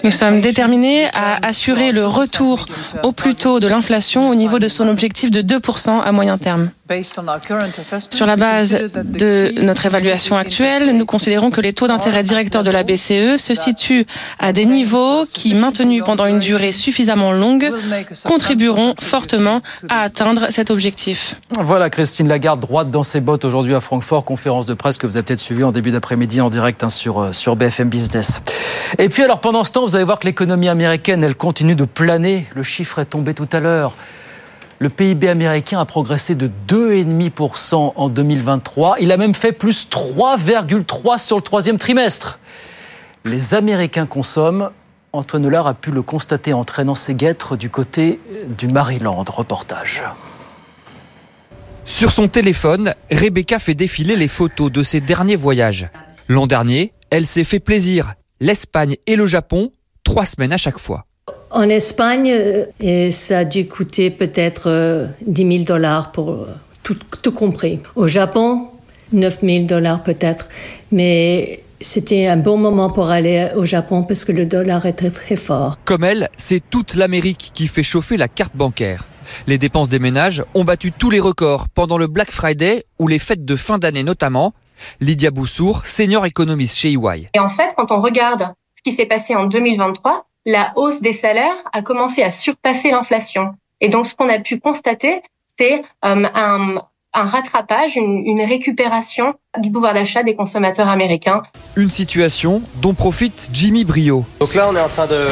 [0.03, 2.65] Nous sommes déterminés à assurer le retour
[3.03, 6.71] au plus tôt de l'inflation au niveau de son objectif de 2% à moyen terme.
[8.09, 12.71] Sur la base de notre évaluation actuelle, nous considérons que les taux d'intérêt directeurs de
[12.71, 14.07] la BCE se situent
[14.39, 17.71] à des niveaux qui, maintenus pendant une durée suffisamment longue,
[18.23, 21.35] contribueront fortement à atteindre cet objectif.
[21.59, 25.17] Voilà Christine Lagarde, droite dans ses bottes aujourd'hui à Francfort, conférence de presse que vous
[25.17, 27.98] avez peut-être suivie en début d'après-midi en direct hein, sur, euh, sur BFM Business.
[28.97, 31.85] Et puis alors pendant ce temps, vous allez voir que l'économie américaine, elle continue de
[31.85, 32.47] planer.
[32.55, 33.95] Le chiffre est tombé tout à l'heure.
[34.79, 38.95] Le PIB américain a progressé de 2,5% en 2023.
[39.01, 42.39] Il a même fait plus 3,3% sur le troisième trimestre.
[43.25, 44.71] Les Américains consomment.
[45.11, 48.21] Antoine Hollard a pu le constater en traînant ses guêtres du côté
[48.57, 49.21] du Maryland.
[49.27, 50.03] Reportage.
[51.83, 55.89] Sur son téléphone, Rebecca fait défiler les photos de ses derniers voyages.
[56.29, 58.13] L'an dernier, elle s'est fait plaisir.
[58.39, 59.71] L'Espagne et le Japon,
[60.03, 61.05] trois semaines à chaque fois.
[61.51, 64.69] En Espagne, euh, et ça a dû coûter peut-être
[65.25, 66.47] 10 euh, 000 dollars pour euh,
[66.83, 67.79] tout, tout, compris.
[67.95, 68.67] Au Japon,
[69.13, 70.49] 9 000 dollars peut-être.
[70.91, 75.35] Mais c'était un bon moment pour aller au Japon parce que le dollar était très
[75.35, 75.77] fort.
[75.85, 79.03] Comme elle, c'est toute l'Amérique qui fait chauffer la carte bancaire.
[79.47, 83.19] Les dépenses des ménages ont battu tous les records pendant le Black Friday ou les
[83.19, 84.53] fêtes de fin d'année notamment.
[84.99, 87.29] Lydia Boussour, senior économiste chez EY.
[87.33, 91.13] Et en fait, quand on regarde ce qui s'est passé en 2023, la hausse des
[91.13, 93.55] salaires a commencé à surpasser l'inflation.
[93.81, 95.21] Et donc, ce qu'on a pu constater,
[95.57, 96.75] c'est euh, un,
[97.13, 101.43] un, rattrapage, une, une récupération du pouvoir d'achat des consommateurs américains.
[101.75, 104.25] Une situation dont profite Jimmy Brio.
[104.39, 105.27] Donc là, on est en train de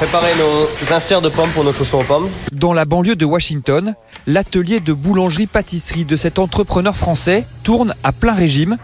[0.00, 2.30] préparer nos inserts de pommes pour nos chaussons aux pommes.
[2.52, 3.94] Dans la banlieue de Washington,
[4.26, 8.78] l'atelier de boulangerie-pâtisserie de cet entrepreneur français tourne à plein régime.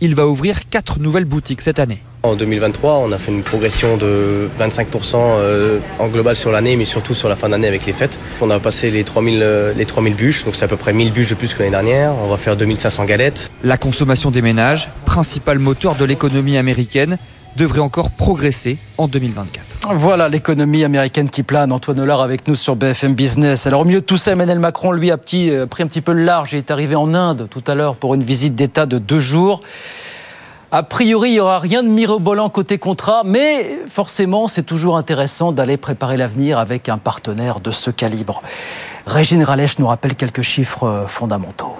[0.00, 2.00] Il va ouvrir quatre nouvelles boutiques cette année.
[2.22, 6.84] En 2023, on a fait une progression de 25% euh, en global sur l'année, mais
[6.84, 8.20] surtout sur la fin d'année avec les fêtes.
[8.40, 11.10] On a passé les 3000, euh, les 3000 bûches, donc c'est à peu près 1000
[11.10, 12.12] bûches de plus que l'année dernière.
[12.22, 13.50] On va faire 2500 galettes.
[13.64, 17.18] La consommation des ménages, principal moteur de l'économie américaine,
[17.56, 19.71] devrait encore progresser en 2024.
[19.90, 21.72] Voilà l'économie américaine qui plane.
[21.72, 23.66] Antoine Hollard avec nous sur BFM Business.
[23.66, 26.00] Alors au milieu de tout ça, Emmanuel Macron, lui, a petit, euh, pris un petit
[26.00, 26.52] peu le large.
[26.52, 29.60] Il est arrivé en Inde tout à l'heure pour une visite d'État de deux jours.
[30.70, 35.52] A priori, il n'y aura rien de mirobolant côté contrat, mais forcément, c'est toujours intéressant
[35.52, 38.40] d'aller préparer l'avenir avec un partenaire de ce calibre.
[39.06, 41.76] Régine Ralèche nous rappelle quelques chiffres euh, fondamentaux.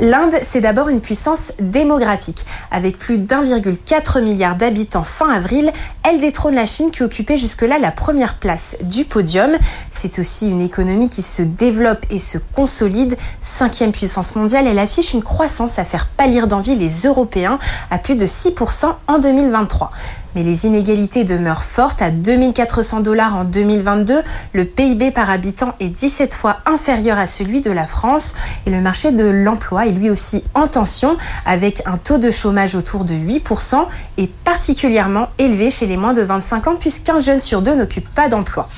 [0.00, 2.46] L'Inde, c'est d'abord une puissance démographique.
[2.70, 5.72] Avec plus d'1,4 milliard d'habitants fin avril,
[6.08, 9.50] elle détrône la Chine qui occupait jusque-là la première place du podium.
[9.90, 13.16] C'est aussi une économie qui se développe et se consolide.
[13.40, 17.58] Cinquième puissance mondiale, elle affiche une croissance à faire pâlir d'envie les Européens
[17.90, 19.90] à plus de 6% en 2023
[20.34, 22.02] mais les inégalités demeurent fortes.
[22.02, 24.22] À 2400 dollars en 2022,
[24.52, 28.34] le PIB par habitant est 17 fois inférieur à celui de la France
[28.66, 31.16] et le marché de l'emploi est lui aussi en tension
[31.46, 36.22] avec un taux de chômage autour de 8% et particulièrement élevé chez les moins de
[36.22, 38.68] 25 ans puisqu'un jeune sur deux n'occupe pas d'emploi.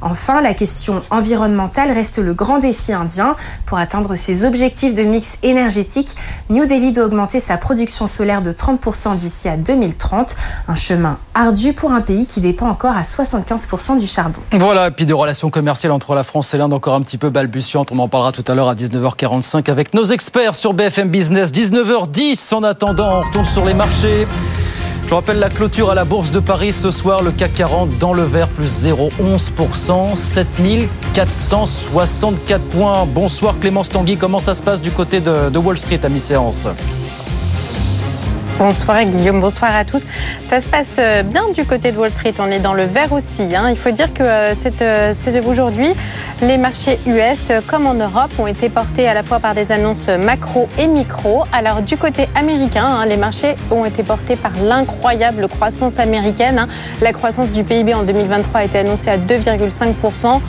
[0.00, 3.36] Enfin, la question environnementale reste le grand défi indien.
[3.66, 6.14] Pour atteindre ses objectifs de mix énergétique,
[6.50, 10.36] New Delhi doit augmenter sa production solaire de 30% d'ici à 2030.
[10.68, 14.40] Un chemin ardu pour un pays qui dépend encore à 75% du charbon.
[14.52, 17.30] Voilà, et puis des relations commerciales entre la France et l'Inde encore un petit peu
[17.30, 17.92] balbutiantes.
[17.92, 21.52] On en parlera tout à l'heure à 19h45 avec nos experts sur BFM Business.
[21.52, 24.26] 19h10 en attendant, on retourne sur les marchés.
[25.08, 28.12] Je rappelle la clôture à la Bourse de Paris ce soir, le CAC 40 dans
[28.12, 33.06] le vert, plus 0,11%, 7464 points.
[33.06, 36.68] Bonsoir Clémence Tanguy, comment ça se passe du côté de, de Wall Street à mi-séance?
[38.58, 40.02] Bonsoir Guillaume, bonsoir à tous.
[40.44, 43.12] Ça se passe euh, bien du côté de Wall Street, on est dans le vert
[43.12, 43.54] aussi.
[43.54, 43.70] Hein.
[43.70, 45.86] Il faut dire que euh, euh, c'est aujourd'hui,
[46.42, 50.08] les marchés US comme en Europe ont été portés à la fois par des annonces
[50.08, 51.44] macro et micro.
[51.52, 56.58] Alors du côté américain, hein, les marchés ont été portés par l'incroyable croissance américaine.
[56.58, 56.68] Hein.
[57.00, 60.40] La croissance du PIB en 2023 a été annoncée à 2,5%.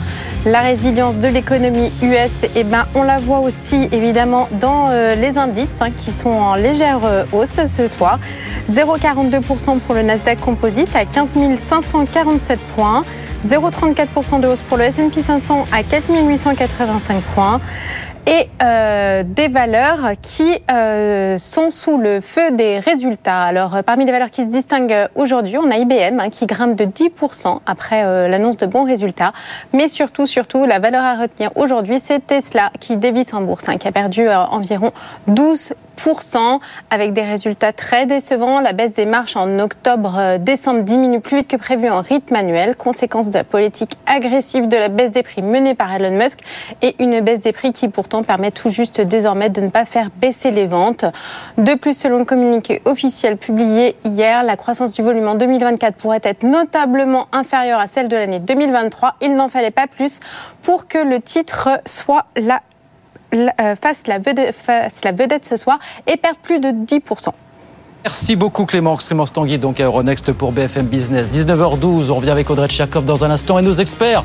[0.46, 5.80] La résilience de l'économie US, eh ben, on la voit aussi évidemment dans les indices
[5.96, 7.00] qui sont en légère
[7.32, 7.60] hausse
[8.00, 8.18] soir.
[8.66, 13.04] 0,42% pour le Nasdaq Composite à 15 547 points.
[13.46, 17.60] 0,34% de hausse pour le S&P 500 à 4 885 points
[18.26, 23.42] et euh, des valeurs qui euh, sont sous le feu des résultats.
[23.42, 26.76] Alors, euh, parmi les valeurs qui se distinguent aujourd'hui, on a IBM hein, qui grimpe
[26.76, 29.32] de 10% après l'annonce de bons résultats.
[29.72, 33.78] Mais surtout, surtout, la valeur à retenir aujourd'hui, c'est Tesla qui dévisse en bourse, hein,
[33.78, 34.92] qui a perdu environ
[35.26, 35.72] 12
[36.90, 38.60] avec des résultats très décevants.
[38.60, 43.28] La baisse des marches en octobre-décembre diminue plus vite que prévu en rythme annuel, conséquence
[43.28, 46.40] de la politique agressive de la baisse des prix menée par Elon Musk
[46.82, 50.08] et une baisse des prix qui pourtant permet tout juste désormais de ne pas faire
[50.16, 51.04] baisser les ventes.
[51.58, 56.20] De plus, selon le communiqué officiel publié hier, la croissance du volume en 2024 pourrait
[56.22, 59.16] être notablement inférieure à celle de l'année 2023.
[59.20, 60.20] Il n'en fallait pas plus
[60.62, 62.69] pour que le titre soit la euh,
[63.80, 67.28] fasse la, vedette, ce soir et perdre plus de 10%.
[68.04, 71.30] Merci beaucoup Clément, Clémence Tanguy, donc à Euronext pour BFM Business.
[71.30, 74.24] 19h12, on revient avec Audrey Tcherkov dans un instant et nos experts.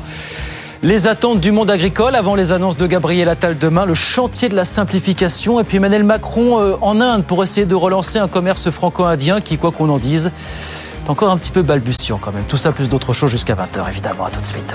[0.82, 4.54] Les attentes du monde agricole avant les annonces de Gabriel Attal demain, le chantier de
[4.54, 8.70] la simplification et puis Emmanuel Macron euh, en Inde pour essayer de relancer un commerce
[8.70, 10.30] franco-indien qui, quoi qu'on en dise,
[11.04, 12.44] est encore un petit peu balbutiant quand même.
[12.46, 14.26] Tout ça plus d'autres choses jusqu'à 20h évidemment.
[14.26, 14.74] À tout de suite.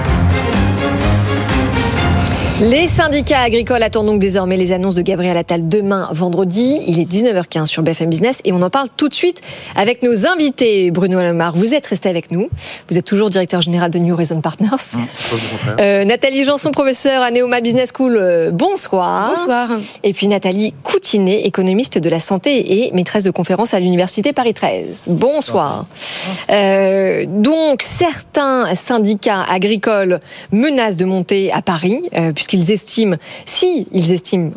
[2.61, 6.79] Les syndicats agricoles attendent donc désormais les annonces de Gabriel Attal demain vendredi.
[6.85, 9.41] Il est 19h15 sur BFM Business et on en parle tout de suite
[9.75, 10.91] avec nos invités.
[10.91, 12.49] Bruno Alomar, vous êtes resté avec nous.
[12.87, 14.69] Vous êtes toujours directeur général de New Horizon Partners.
[14.93, 14.99] Mmh,
[15.79, 18.15] euh, Nathalie Janson, professeure à Neoma Business School.
[18.15, 19.33] Euh, bonsoir.
[19.33, 19.69] Bonsoir.
[20.03, 24.53] Et puis Nathalie Coutinet, économiste de la santé et maîtresse de conférence à l'Université Paris
[24.53, 25.05] 13.
[25.09, 25.87] Bonsoir.
[26.51, 30.19] Euh, donc certains syndicats agricoles
[30.51, 32.03] menacent de monter à Paris
[32.35, 34.51] puisque qu'ils estiment, si ils estiment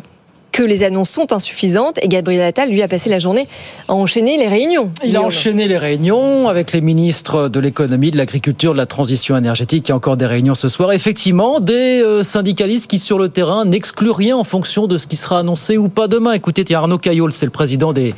[0.51, 3.47] que les annonces sont insuffisantes et Gabriel Attal, lui, a passé la journée
[3.87, 4.89] à enchaîner les réunions.
[5.05, 9.37] Il a enchaîné les réunions avec les ministres de l'économie, de l'agriculture, de la transition
[9.37, 9.87] énergétique.
[9.87, 10.91] Il y a encore des réunions ce soir.
[10.91, 15.15] Effectivement, des euh, syndicalistes qui, sur le terrain, n'excluent rien en fonction de ce qui
[15.15, 16.33] sera annoncé ou pas demain.
[16.33, 18.13] Écoutez, Arnaud Caillol, c'est le président des,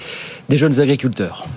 [0.49, 1.47] des jeunes agriculteurs.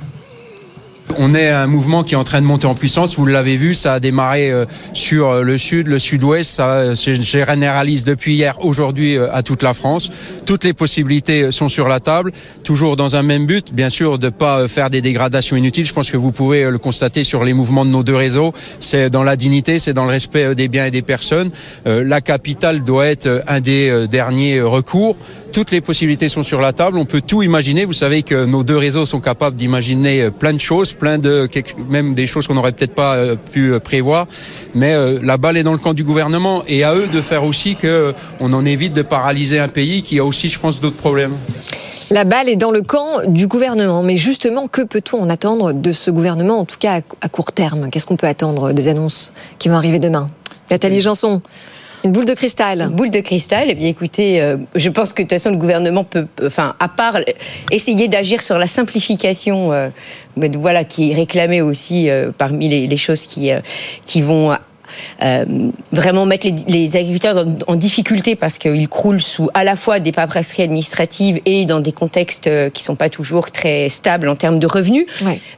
[1.19, 3.17] On est un mouvement qui est en train de monter en puissance.
[3.17, 6.51] Vous l'avez vu, ça a démarré euh, sur euh, le sud, le sud-ouest.
[6.51, 10.11] Ça euh, se généralise depuis hier, aujourd'hui à toute la France.
[10.47, 12.33] Toutes les possibilités sont sur la table,
[12.65, 15.87] toujours dans un même but, bien sûr, de pas faire des dégradations inutiles.
[15.87, 18.53] Je pense que vous pouvez le constater sur les mouvements de nos deux réseaux.
[18.79, 21.51] C'est dans la dignité, c'est dans le respect des biens et des personnes.
[21.85, 25.17] La capitale doit être un des derniers recours.
[25.53, 26.99] Toutes les possibilités sont sur la table.
[26.99, 27.85] On peut tout imaginer.
[27.85, 31.49] Vous savez que nos deux réseaux sont capables d'imaginer plein de choses plein de
[31.89, 34.29] même des choses qu'on n'aurait peut-être pas euh, pu euh, prévoir.
[34.75, 37.43] Mais euh, la balle est dans le camp du gouvernement et à eux de faire
[37.43, 40.97] aussi que on en évite de paralyser un pays qui a aussi, je pense, d'autres
[40.97, 41.33] problèmes.
[42.11, 44.03] La balle est dans le camp du gouvernement.
[44.03, 47.89] Mais justement, que peut-on en attendre de ce gouvernement, en tout cas à court terme?
[47.91, 50.27] Qu'est-ce qu'on peut attendre des annonces qui vont arriver demain?
[50.71, 51.41] Nathalie Janson
[52.05, 52.89] une boule de cristal.
[52.93, 53.69] Boule de cristal.
[53.71, 56.89] Eh bien, écoutez, euh, je pense que de toute façon, le gouvernement peut, enfin, à
[56.89, 57.19] part
[57.71, 59.89] essayer d'agir sur la simplification, euh,
[60.37, 63.51] voilà, qui est réclamée aussi euh, parmi les, les, choses qui,
[64.05, 64.57] qui vont
[65.93, 70.63] vraiment mettre les, agriculteurs en, difficulté parce qu'ils croulent sous à la fois des paperasseries
[70.63, 74.67] administratives et dans des contextes euh, qui sont pas toujours très stables en termes de
[74.67, 75.07] revenus.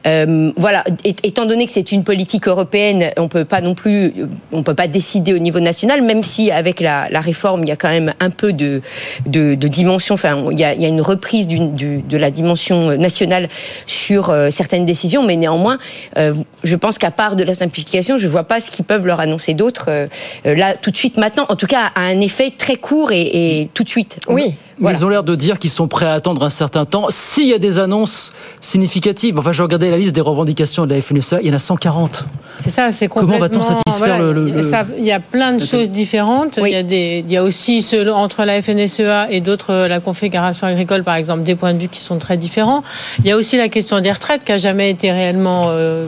[0.07, 0.83] Euh, voilà,
[1.23, 4.13] étant donné que c'est une politique européenne, on peut pas non plus,
[4.51, 7.75] on peut pas décider au niveau national, même si avec la, réforme il y a
[7.75, 8.81] quand même un peu de,
[9.25, 10.15] de, dimension.
[10.15, 13.47] Enfin, il y, a, il y a une reprise de la dimension nationale
[13.87, 15.77] sur certaines décisions, mais néanmoins,
[16.15, 19.53] je pense qu'à part de la simplification, je vois pas ce qu'ils peuvent leur annoncer
[19.53, 20.07] d'autres euh,
[20.45, 21.45] euh, là tout de suite maintenant.
[21.49, 24.19] En tout cas, a un effet très court et, tout de suite.
[24.27, 24.55] Oui.
[24.81, 27.05] Ils ont l'air de dire qu'ils sont prêts à attendre un certain temps.
[27.09, 31.01] S'il y a des annonces significatives, enfin, je regardais la liste des revendications de la
[31.01, 32.25] FNSEA, il y en a 140.
[32.57, 33.33] C'est ça, c'est complètement.
[33.33, 34.61] Comment va-t-on satisfaire le,
[34.97, 36.59] Il y a plein de choses différentes.
[36.61, 40.67] Il, y a des, il y a aussi entre la FNSEA et d'autres, la Confédération
[40.67, 42.83] agricole, par exemple, des points de vue qui sont très différents.
[43.19, 46.07] Il y a aussi la question des retraites qui a jamais été réellement euh,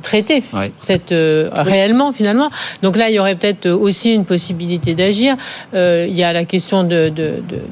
[0.00, 0.42] traiter
[0.80, 1.14] cette,
[1.56, 2.50] réellement finalement.
[2.82, 5.36] Donc là, il y aurait peut-être aussi une possibilité d'agir.
[5.74, 7.12] il y a la question de,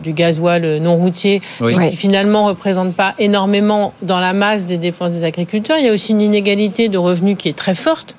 [0.03, 5.13] du gasoil non routier qui finalement ne représente pas énormément dans la masse des dépenses
[5.13, 5.79] des agriculteurs.
[5.79, 8.17] Il y a aussi une inégalité de revenus qui est très forte.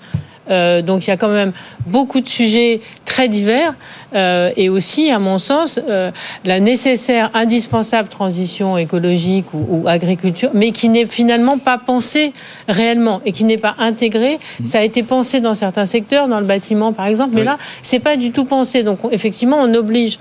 [0.50, 1.52] Euh, donc il y a quand même
[1.86, 3.74] beaucoup de sujets très divers
[4.16, 6.12] euh, et aussi, à mon sens, euh,
[6.46, 12.34] la nécessaire, indispensable transition écologique ou, agriculture, mais qui n'est finalement pas pensée
[12.68, 14.40] réellement et qui n'est pas intégrée.
[14.60, 14.66] Mmh.
[14.66, 18.00] Ça a été pensé dans certains secteurs, dans le bâtiment par exemple, mais là, c'est
[18.00, 18.84] pas du tout pensé.
[18.84, 20.20] Donc effectivement, on oblige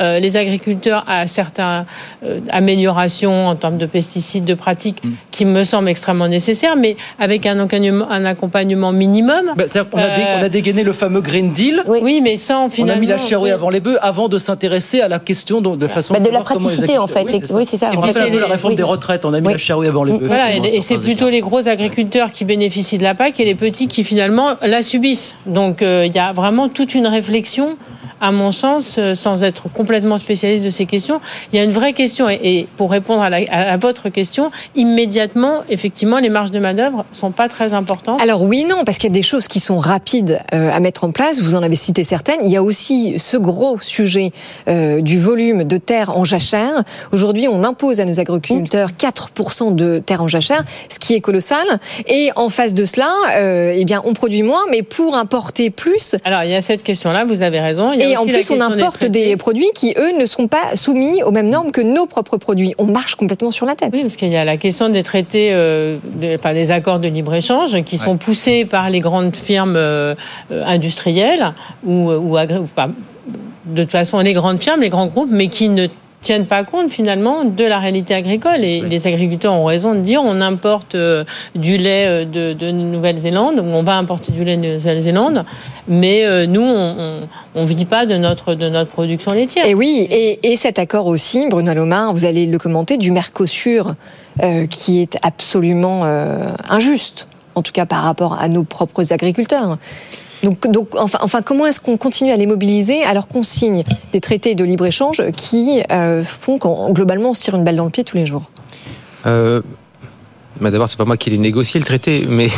[0.00, 1.84] euh, les agriculteurs à certaines
[2.24, 5.10] euh, améliorations en termes de pesticides, de pratiques, mm.
[5.30, 9.52] qui me semblent extrêmement nécessaires, mais avec un accompagnement, un accompagnement minimum.
[9.56, 11.82] Bah, on, a on, a dégainé le fameux Green Deal.
[11.86, 12.94] Oui, mais sans finalement.
[12.94, 15.76] On a mis la charrue avant les bœufs avant de s'intéresser à la question de,
[15.76, 16.14] de façon.
[16.14, 17.26] Bah, de la praticité, en fait.
[17.50, 17.92] Oui, c'est ça.
[17.96, 19.24] On fait la réforme des retraites.
[19.24, 20.26] On a mis la charrue avant les bœufs.
[20.26, 23.88] Voilà, et, c'est plutôt les gros agriculteurs qui bénéficient de la PAC et les petits
[23.88, 25.34] qui finalement la subissent.
[25.46, 27.76] Donc euh, il y a vraiment toute une réflexion
[28.20, 31.20] à mon sens, euh, sans être complètement spécialiste de ces questions,
[31.52, 32.28] il y a une vraie question.
[32.28, 37.74] Et, pour répondre à, votre question, immédiatement, effectivement, les marges de manœuvre sont pas très
[37.74, 38.20] importantes.
[38.20, 41.04] Alors oui, non, parce qu'il y a des choses qui sont rapides euh, à mettre
[41.04, 41.40] en place.
[41.40, 42.40] Vous en avez cité certaines.
[42.44, 44.32] Il y a aussi ce gros sujet
[44.68, 46.82] euh, du volume de terre en jachère.
[47.12, 51.66] Aujourd'hui, on impose à nos agriculteurs 4% de terre en jachère, ce qui est colossal.
[52.06, 53.12] Et en face de cela,
[53.74, 56.16] eh bien, on produit moins, mais pour importer plus.
[56.24, 57.24] Alors il y a cette question-là.
[57.24, 57.92] Vous avez raison.
[57.92, 60.76] Il y a et en plus, on importe des, produits qui, eux, ne sont pas
[60.76, 62.74] soumis aux mêmes normes que nos propres produits.
[62.78, 63.90] On marche complètement sur la tête.
[63.92, 67.98] Oui, parce qu'il y a la question des traités, euh, des accords de libre-échange qui
[67.98, 70.14] sont poussés par les grandes firmes euh,
[70.50, 71.52] industrielles
[71.84, 72.68] ou, ou, ou
[73.66, 75.86] de toute façon les grandes firmes, les grands groupes, mais qui ne
[76.22, 78.64] tiennent pas compte finalement de la réalité agricole.
[78.64, 81.24] Et les agriculteurs ont raison de dire on importe euh,
[81.54, 85.44] du lait euh, de, Nouvelle-Zélande, ou on va importer du lait de Nouvelle-Zélande,
[85.88, 89.66] mais euh, nous, on ne vit pas de notre, de notre production laitière.
[89.66, 93.94] Et oui, et, cet accord aussi, Bruno Lomar, vous allez le commenter, du Mercosur,
[94.70, 96.04] qui est absolument
[96.68, 99.78] injuste, en tout cas par rapport à nos propres agriculteurs.
[100.42, 104.64] Donc, enfin, comment est-ce qu'on continue à les mobiliser alors qu'on signe des traités de
[104.64, 108.16] libre-échange qui euh, font qu'on globalement on se tire une balle dans le pied tous
[108.16, 108.44] les jours?
[109.26, 109.60] Euh,
[110.60, 112.48] bah, D'abord, c'est pas moi qui ai négocié le traité, mais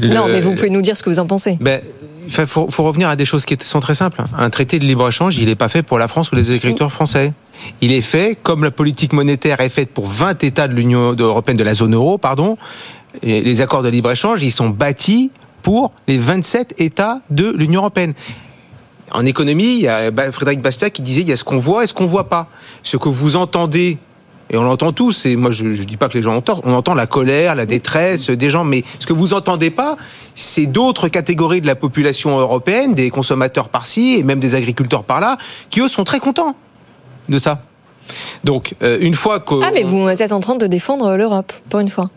[0.00, 1.58] non, mais vous pouvez nous dire ce que vous en pensez.
[1.60, 1.80] Ben,
[2.24, 4.22] il faut, revenir à des choses qui sont très simples.
[4.38, 7.32] Un traité de libre-échange, il n'est pas fait pour la France ou les agriculteurs français.
[7.80, 11.56] Il est fait comme la politique monétaire est faite pour 20 États de l'Union européenne,
[11.56, 12.56] de la zone euro, pardon.
[13.22, 15.30] Et les accords de libre-échange, ils sont bâtis
[15.62, 18.14] pour les 27 États de l'Union européenne.
[19.10, 21.84] En économie, il y a Frédéric Bastiat qui disait il y a ce qu'on voit
[21.84, 22.48] et ce qu'on voit pas.
[22.82, 23.98] Ce que vous entendez
[24.52, 26.74] et on l'entend tous, et moi je ne dis pas que les gens entendent, on
[26.74, 29.96] entend la colère, la détresse des gens, mais ce que vous entendez pas,
[30.34, 35.38] c'est d'autres catégories de la population européenne, des consommateurs par-ci, et même des agriculteurs par-là,
[35.70, 36.54] qui eux sont très contents
[37.30, 37.62] de ça.
[38.44, 39.54] Donc, euh, une fois que...
[39.62, 42.10] Ah, mais vous êtes en train de défendre l'Europe, pour une fois.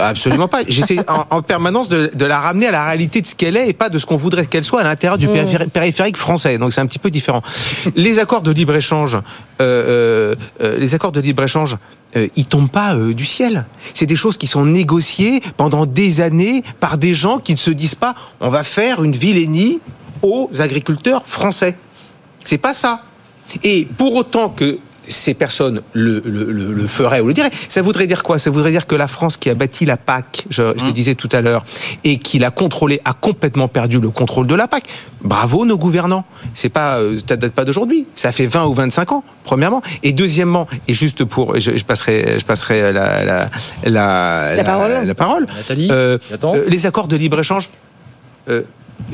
[0.00, 0.60] Absolument pas.
[0.66, 0.98] J'essaie
[1.30, 3.98] en, permanence de, la ramener à la réalité de ce qu'elle est et pas de
[3.98, 5.70] ce qu'on voudrait qu'elle soit à l'intérieur du mm.
[5.72, 6.58] périphérique français.
[6.58, 7.42] Donc c'est un petit peu différent.
[7.96, 9.20] Les accords de libre échange, euh,
[9.60, 11.76] euh, euh, les accords de libre échange,
[12.36, 13.64] ils tombent pas du ciel.
[13.94, 17.70] C'est des choses qui sont négociées pendant des années par des gens qui ne se
[17.70, 19.80] disent pas on va faire une vilainie
[20.20, 21.74] aux agriculteurs français.
[22.44, 23.02] C'est pas ça.
[23.64, 26.20] Et pour autant que ces personnes le,
[26.86, 27.50] feraient ou le diraient.
[27.68, 28.38] Ça voudrait dire quoi?
[28.38, 30.92] Ça voudrait dire que la France qui a bâti la PAC, je, le mmh.
[30.92, 31.64] disais tout à l'heure,
[32.04, 34.84] et qui l'a contrôlée, a complètement perdu le contrôle de la PAC.
[35.22, 36.24] Bravo nos gouvernants.
[36.54, 38.06] C'est pas, euh, ça date pas d'aujourd'hui.
[38.14, 39.82] Ça fait 20 ou 25 ans, premièrement.
[40.02, 43.48] Et deuxièmement, et juste pour, je, passerai, je passerai la, la,
[43.84, 45.06] la, parole.
[45.06, 45.46] La, parole.
[45.70, 47.70] Euh, euh, les accords de libre échange.
[48.48, 48.62] Il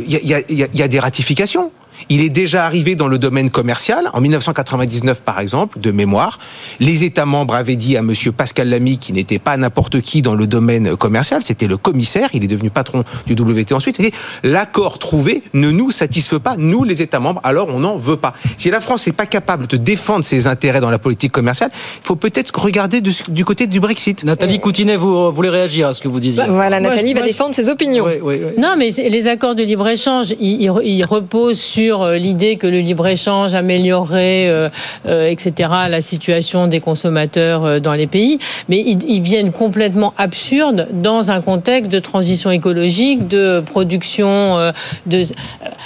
[0.06, 1.70] y, a, y a des ratifications.
[2.09, 4.11] Il est déjà arrivé dans le domaine commercial.
[4.12, 6.39] En 1999, par exemple, de mémoire,
[6.81, 10.35] les États membres avaient dit à Monsieur Pascal Lamy, qui n'était pas n'importe qui dans
[10.35, 13.99] le domaine commercial, c'était le commissaire, il est devenu patron du WT ensuite,
[14.43, 18.35] l'accord trouvé ne nous satisfait pas, nous les États membres, alors on n'en veut pas.
[18.57, 22.07] Si la France n'est pas capable de défendre ses intérêts dans la politique commerciale, il
[22.07, 24.25] faut peut-être regarder du, côté du Brexit.
[24.25, 27.69] Nathalie Coutinet, vous voulez réagir à ce que vous disiez Voilà, Nathalie va défendre ses
[27.69, 28.07] opinions.
[28.59, 34.48] non, mais les accords de libre-échange, ils reposent sur euh, l'idée que le libre-échange améliorerait,
[34.48, 34.69] euh,
[35.06, 38.39] euh, etc., la situation des consommateurs dans les pays,
[38.69, 44.73] mais ils, viennent complètement absurdes dans un contexte de transition écologique, de production,
[45.06, 45.23] de...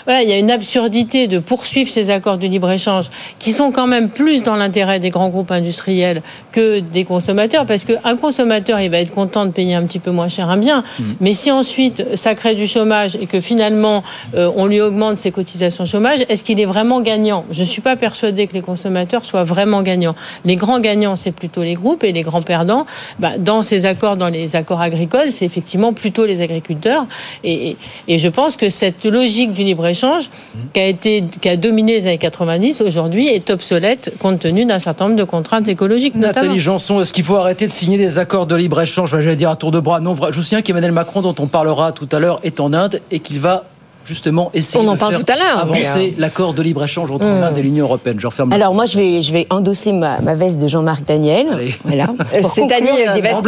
[0.04, 3.06] voilà, il y a une absurdité de poursuivre ces accords de libre-échange
[3.38, 6.22] qui sont quand même plus dans l'intérêt des grands groupes industriels
[6.52, 10.10] que des consommateurs, parce qu'un consommateur, il va être content de payer un petit peu
[10.10, 11.04] moins cher un bien, mm.
[11.20, 14.02] mais si ensuite ça crée du chômage et que finalement
[14.34, 15.84] euh, on lui augmente ses cotisations
[16.28, 17.44] est-ce qu'il est vraiment gagnant?
[17.51, 20.14] Je ne suis pas persuadée que les consommateurs soient vraiment gagnants.
[20.44, 22.86] Les grands gagnants, c'est plutôt les groupes et les grands perdants,
[23.19, 27.06] bah, dans ces accords, dans les accords agricoles, c'est effectivement plutôt les agriculteurs.
[27.44, 27.77] Et,
[28.09, 30.31] je pense que cette logique du libre-échange
[30.73, 35.24] qui a, dominé les années 90, aujourd'hui est obsolète compte tenu d'un certain nombre de
[35.24, 36.14] contraintes écologiques.
[36.14, 39.10] Nathalie Janson, est-ce qu'il faut arrêter de signer des accords de libre-échange?
[39.10, 40.01] Je vais dire à tour de bras.
[40.01, 43.01] Non, je vous souviens qu'Emmanuel Macron, dont on parlera tout à l'heure, est en Inde
[43.10, 43.64] et qu'il va
[44.04, 45.58] justement essayer On en de parle faire tout à l'heure.
[45.58, 47.40] avancer l'accord de libre-échange entre Mmh.
[47.40, 48.16] l'Inde et l'Union européenne.
[48.18, 48.52] Je referme.
[48.52, 51.46] Alors moi, je vais, je vais endosser ma, ma veste de Jean-Marc Daniel.
[51.84, 52.06] Voilà.
[52.06, 53.42] Pour C'est-à-dire des euh, vestes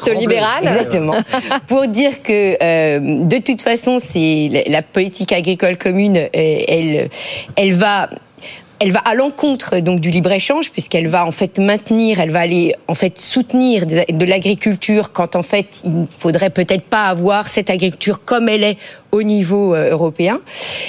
[0.00, 0.20] Tremblay.
[0.20, 0.66] libérales.
[0.66, 1.14] Exactement.
[1.66, 7.08] Pour dire que euh, de toute façon, c'est la, politique agricole commune, euh, elle,
[7.56, 8.08] elle va.
[8.80, 12.40] Elle va à l'encontre donc du libre échange puisqu'elle va en fait maintenir, elle va
[12.40, 17.04] aller en fait soutenir de de l'agriculture quand en fait il ne faudrait peut-être pas
[17.04, 18.76] avoir cette agriculture comme elle est
[19.14, 20.40] au niveau euh, européen.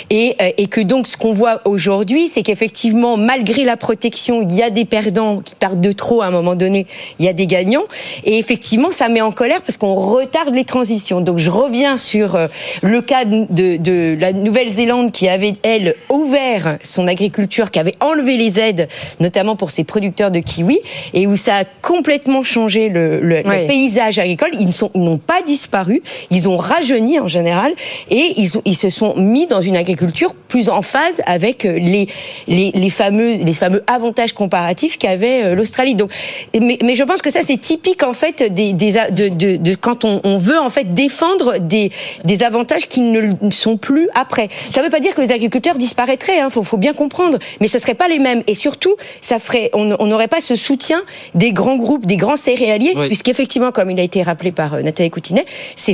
[0.10, 4.56] Et, euh, et que donc ce qu'on voit aujourd'hui c'est qu'effectivement malgré la protection il
[4.56, 6.88] y a des perdants qui partent de trop à un moment donné
[7.20, 7.86] il y a des gagnants.
[8.24, 11.22] Et effectivement ça met en colère parce qu'on retarde les transitions.
[11.22, 12.48] Donc je reviens sur euh,
[12.82, 18.38] le cas de, de la Nouvelle-Zélande qui avait elle ouvert son agriculture qui avait enlevé
[18.38, 18.88] les aides
[19.20, 20.80] notamment pour ses producteurs de kiwis
[21.14, 23.68] et où ça a complètement changé le, le- le Oui.
[23.68, 24.50] paysage agricole.
[24.60, 24.70] Ils
[25.00, 26.02] n'ont pas disparu.
[26.32, 27.72] Ils ont rajeuni en général.
[28.10, 31.78] et ils, ont- ils se sont mis dans une agriculture plus en phase avec euh,
[31.80, 32.08] les,
[32.48, 35.96] les, les fameux, les fameux avantages comparatifs qu'avait euh, l'Australie.
[35.96, 36.12] Donc,
[36.60, 39.56] mais, mais je pense que ça c'est typique en fait des, des a- de, de,
[39.58, 41.92] de quand on, on veut en fait défendre des,
[42.24, 44.50] des avantages qui ne le sont plus après.
[44.72, 47.68] Ça ne veut pas dire que les agriculteurs disparaîtraient, hein, faut, faut bien comprendre, mais
[47.68, 48.44] ce seraient pas les mêmes.
[48.48, 51.02] Et surtout, ça ferait, on n'aurait pas ce soutien
[51.34, 53.08] des grands groupes, des grands céréaliers, Oui.
[53.08, 55.94] puisqu'effectivement, comme il a été rappelé par euh, Nathalie Coutinet, c'est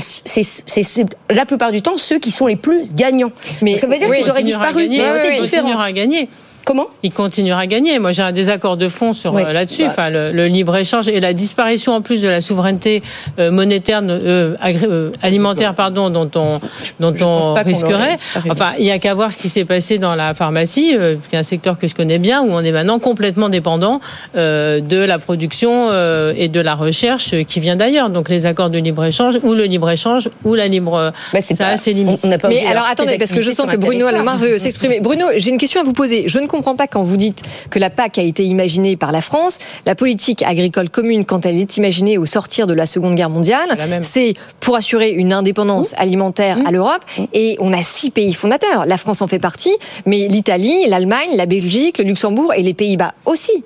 [1.30, 3.31] la plupart du temps ceux qui sont les plus gagnants.
[3.61, 4.97] Mais Donc ça veut dire oui, qu'ils auraient continuera à disparu, gagner.
[4.97, 6.29] mais Oui, oui, continuera à gagner.
[6.65, 6.88] Comment?
[7.03, 7.97] Il continuera à gagner.
[7.99, 9.43] Moi, j'ai un désaccord de fond sur Oui.
[9.45, 9.83] euh, là-dessus.
[9.83, 9.89] Bah.
[9.91, 13.01] Enfin, le, le libre échange et la disparition en plus de la souveraineté
[13.39, 16.59] euh, monétaire, euh, agré- euh, alimentaire, pardon, dont on
[16.99, 18.15] dont on pas risquerait.
[18.49, 21.35] Enfin, il y a qu'à voir ce qui s'est passé dans la pharmacie, euh, qui
[21.35, 23.99] est un secteur que je connais bien, où on est maintenant complètement dépendant
[24.35, 28.09] euh, de la production euh, et de la recherche euh, qui vient d'ailleurs.
[28.09, 31.11] Donc, les accords de libre échange ou le libre échange ou la libre,
[31.41, 32.23] ça a ses limites.
[32.47, 34.99] Mais alors attendez, parce que je sens que Bruno Alemar veut s'exprimer.
[34.99, 36.25] Bruno, j'ai une question à vous poser.
[36.27, 39.22] Je ne comprends pas quand vous dites que la PAC a été imaginée par la
[39.22, 39.60] France.
[39.86, 43.78] La politique agricole commune, quand elle est imaginée au sortir de la Seconde Guerre mondiale,
[44.02, 47.03] c'est pour assurer une indépendance alimentaire à l'Europe.
[47.34, 48.86] Et on a six pays fondateurs.
[48.86, 49.76] La France en fait partie,
[50.06, 53.64] mais l'Italie, l'Allemagne, la Belgique, le Luxembourg et les Pays-Bas aussi.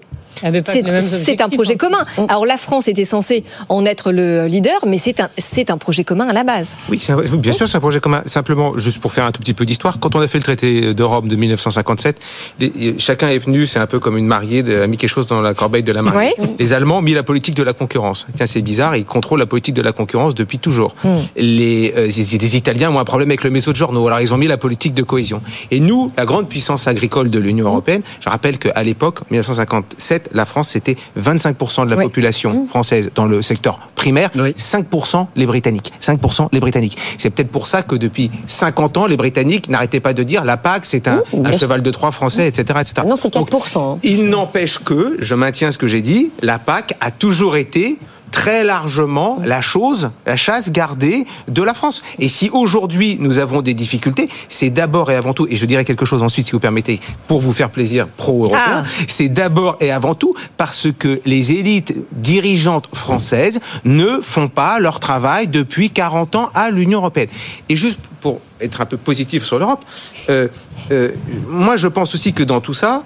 [1.24, 1.78] C'est un projet hein.
[1.78, 2.06] commun.
[2.28, 6.03] Alors la France était censée en être le leader, mais c'est un, c'est un projet
[6.03, 6.78] commun à la base.
[6.90, 8.22] Oui, un- bien sûr, c'est un projet commun.
[8.26, 10.94] Simplement, juste pour faire un tout petit peu d'histoire, quand on a fait le traité
[10.94, 12.18] de Rome de 1957,
[12.60, 15.28] les- chacun est venu, c'est un peu comme une mariée, de- a mis quelque chose
[15.28, 16.34] dans la corbeille de la mariée.
[16.40, 16.49] Ouais.
[16.60, 18.28] Les Allemands ont mis la politique de la concurrence.
[18.36, 20.95] Tiens, c'est bizarre, ils contrôlent la politique de la concurrence depuis toujours.
[21.36, 24.48] Les, euh, les- les Italiens ont un problème avec le Mezzogiorno, alors ils ont mis
[24.48, 25.41] la politique de cohésion.
[25.72, 30.45] Et nous, la grande puissance agricole de l'Union européenne, je rappelle qu'à l'époque, 1957, la
[30.45, 35.93] France, c'était 25% de la population française dans le secteur primaire, 5% les Britanniques.
[36.02, 36.97] 5% les Britanniques.
[37.18, 40.57] C'est peut-être pour ça que depuis 50 ans, les Britanniques n'arrêtaient pas de dire la
[40.57, 42.80] PAC, c'est un, un cheval de Troie français, etc.
[42.81, 43.07] etc.
[43.07, 43.99] Non, c'est 4%.
[44.03, 47.97] Il n'empêche que, je maintiens ce que j'ai dit, la PAC a toujours été
[48.31, 52.03] très largement la chose, la chasse gardée de la France.
[52.19, 55.85] Et si aujourd'hui nous avons des difficultés, c'est d'abord et avant tout, et je dirais
[55.85, 58.84] quelque chose ensuite si vous permettez, pour vous faire plaisir pro-européen, Ah.
[59.07, 64.99] c'est d'abord et avant tout parce que les élites dirigeantes françaises ne font pas leur
[64.99, 67.30] travail depuis 40 ans à l'Union européenne.
[67.69, 69.84] Et juste pour être un peu positif sur l'Europe,
[70.30, 70.47] euh,
[70.91, 71.11] euh,
[71.47, 73.03] moi je pense aussi que dans tout ça,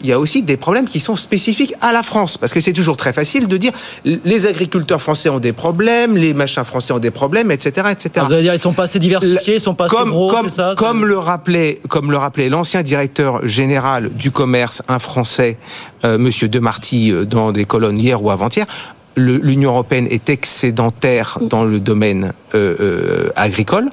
[0.00, 2.36] il y a aussi des problèmes qui sont spécifiques à la France.
[2.38, 3.72] Parce que c'est toujours très facile de dire
[4.04, 7.88] les agriculteurs français ont des problèmes, les machins français ont des problèmes, etc.
[7.90, 8.10] etc.
[8.18, 10.30] Ah, Vous allez dire, ils sont pas assez diversifiés, ils sont pas assez comme, gros,
[10.30, 14.98] comme, c'est ça comme le rappelait, comme le rappelait l'ancien directeur général du commerce, un
[14.98, 15.56] Français,
[16.04, 18.66] euh, Monsieur Demarty, euh, dans des colonnes hier ou avant-hier.
[19.14, 23.88] le- L'Union européenne est excédentaire dans le domaine euh, euh, agricole.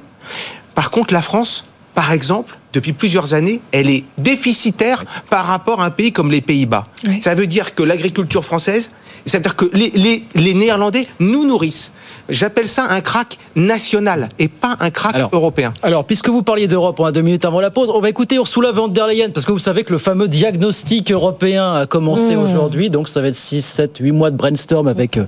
[0.74, 1.64] Par contre, la France,
[1.94, 6.40] par exemple, depuis plusieurs années, elle est déficitaire par rapport à un pays comme les
[6.40, 6.84] Pays-Bas.
[7.20, 8.90] Ça veut dire que l'agriculture française,
[9.24, 11.92] C'est-à-dire que les, les Néerlandais nous nourrissent.
[12.28, 15.72] J'appelle ça un crack national et pas un crack européen.
[15.82, 18.36] Alors, puisque vous parliez d'Europe, on a deux minutes avant la pause, on va écouter
[18.36, 22.34] Ursula von der Leyen, parce que vous savez que le fameux diagnostic européen a commencé
[22.34, 22.40] mmh.
[22.40, 25.18] aujourd'hui, donc ça va être 6, 7, 8 mois de brainstorm avec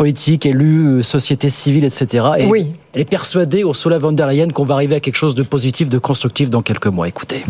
[0.00, 2.24] euh, politique, élus, euh, société civile, etc.
[2.38, 2.72] Et oui.
[2.94, 5.88] elle est persuadée, Ursula von der Leyen, qu'on va arriver à quelque chose de positif,
[5.88, 7.08] de constructif dans quelques mois.
[7.08, 7.44] Écoutez.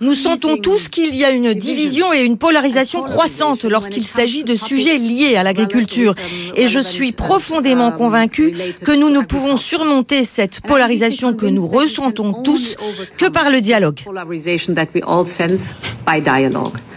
[0.00, 4.54] Nous sentons tous qu'il y a une division et une polarisation croissante lorsqu'il s'agit de
[4.54, 6.14] sujets liés à l'agriculture.
[6.54, 12.32] Et je suis profondément convaincu que nous ne pouvons surmonter cette polarisation que nous ressentons
[12.32, 12.76] tous
[13.18, 13.98] que par le dialogue.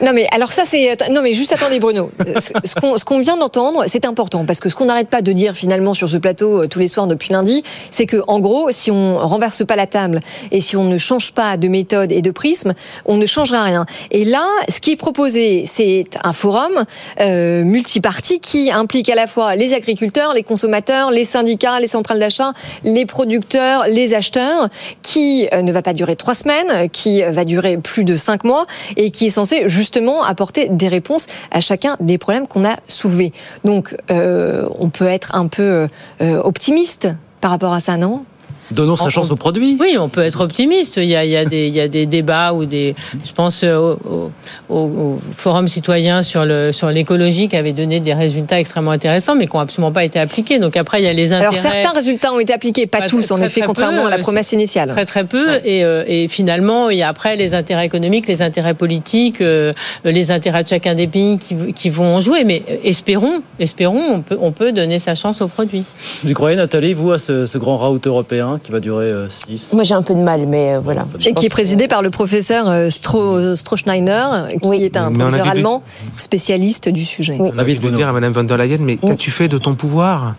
[0.01, 2.11] Non mais alors ça c'est non mais juste attendez Bruno.
[2.39, 5.93] Ce qu'on vient d'entendre c'est important parce que ce qu'on n'arrête pas de dire finalement
[5.93, 9.17] sur ce plateau euh, tous les soirs depuis lundi, c'est que en gros si on
[9.17, 10.19] renverse pas la table
[10.51, 12.73] et si on ne change pas de méthode et de prisme,
[13.05, 13.85] on ne changera rien.
[14.11, 16.85] Et là, ce qui est proposé, c'est un forum
[17.21, 22.19] euh, multiparti qui implique à la fois les agriculteurs, les consommateurs, les syndicats, les centrales
[22.19, 22.53] d'achat,
[22.83, 24.69] les producteurs, les acheteurs,
[25.01, 28.65] qui euh, ne va pas durer trois semaines, qui va durer plus de cinq mois
[28.97, 33.33] et qui est censé justement apporter des réponses à chacun des problèmes qu'on a soulevés.
[33.63, 35.87] Donc, euh, on peut être un peu
[36.21, 37.09] euh, optimiste
[37.41, 38.25] par rapport à ça, non?
[38.71, 39.77] Donnons sa chance au produit.
[39.79, 40.97] Oui, on peut être optimiste.
[40.97, 42.95] Il y a, il y a, des, il y a des débats ou des.
[43.25, 44.31] Je pense euh, au,
[44.69, 49.61] au, forum citoyen sur l'écologie qui avait donné des résultats extrêmement intéressants, mais qui n'ont
[49.61, 50.59] absolument pas été appliqués.
[50.59, 51.59] Donc après, il y a les intérêts.
[51.59, 54.89] Alors certains résultats ont été appliqués, pas, tous, en effet, contrairement à la promesse initiale.
[54.89, 55.59] Très très peu.
[55.63, 59.73] Et, euh, et, finalement, il y a après les intérêts économiques, les intérêts politiques, euh,
[60.03, 62.43] les intérêts de chacun des pays qui, qui vont en jouer.
[62.45, 65.85] Mais espérons, espérons, on peut on peut donner sa chance au produit.
[66.23, 68.59] Vous croyez, Nathalie, vous à ce, ce grand route européen?
[68.65, 71.05] Qui va durer 6 euh, Moi, j'ai un peu de mal, mais euh, voilà.
[71.23, 75.83] Et qui est présidé par le professeur euh, Stro, Strohschneiner, qui est un professeur allemand
[76.17, 77.37] spécialiste du sujet.
[77.39, 80.35] On avait de dire à Mme von der Leyen, mais qu'as-tu fait de ton pouvoir?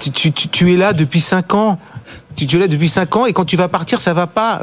[0.00, 1.78] Tu, tu, tu, es là depuis 5 ans
[2.34, 4.60] tu, es là depuis 5 ans et quand tu vas partir, ça va pas.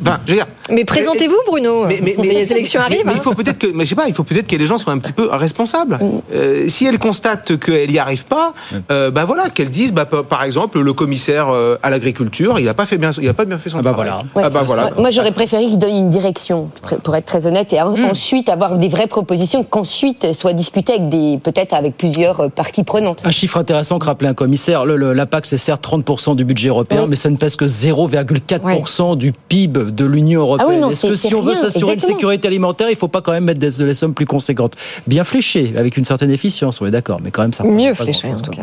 [0.00, 1.86] ben, je veux dire, mais présentez-vous, Bruno.
[1.86, 3.02] Mais, les élections arrivent.
[3.04, 4.78] Mais, il faut peut-être que, mais je sais pas, il faut peut-être que les gens
[4.78, 5.98] soient un petit peu responsables.
[6.00, 6.20] Mm.
[6.34, 8.52] Euh, si elles constatent qu'elles n'y arrivent pas,
[8.90, 12.74] euh, bah voilà, qu'elles disent, bah, par exemple, le commissaire euh, à l'agriculture, il n'a
[12.74, 14.12] pas fait bien, il a pas bien fait son ah bah travail.
[14.32, 14.46] Voilà.
[14.46, 14.90] Ah bah voilà.
[14.98, 16.70] Moi, j'aurais préféré qu'il donne une direction,
[17.02, 18.04] pour être très honnête, et mm.
[18.04, 23.22] ensuite avoir des vraies propositions, qu'ensuite soit discutées avec des, peut-être avec plusieurs parties prenantes.
[23.24, 24.84] Un chiffre intéressant que rappelait un commissaire.
[24.84, 29.16] Le, la PAC, c'est certes 30% du budget européen, mais ça ne pèse que 0,4%
[29.16, 30.80] du PIB de l'Union européenne.
[30.82, 33.20] Ah oui, Est-ce que si on veut s'assurer une sécurité alimentaire, il ne faut pas
[33.20, 34.74] quand même mettre des, sommes plus conséquentes
[35.06, 37.64] Bien fléchées, avec une certaine efficience, on est d'accord, mais quand même ça.
[37.64, 38.62] Mieux fléché en tout cas.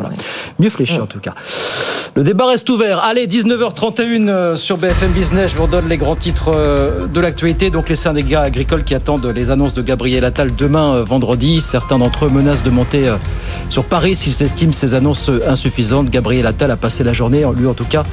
[0.58, 1.34] Mieux fléché en tout cas.
[2.16, 3.02] Le débat reste ouvert.
[3.02, 5.50] Allez, 19h31 euh, sur BFM Business.
[5.50, 7.70] Je vous redonne les grands titres euh, de l'actualité.
[7.70, 11.60] Donc, les syndicats agricoles qui attendent les annonces de Gabriel Attal demain, euh, vendredi.
[11.60, 13.12] Certains d'entre eux menacent de monter
[13.68, 16.08] sur Paris s'ils estiment ces annonces insuffisantes.
[16.08, 18.04] Gabriel Attal a passé la journée, lui en tout cas,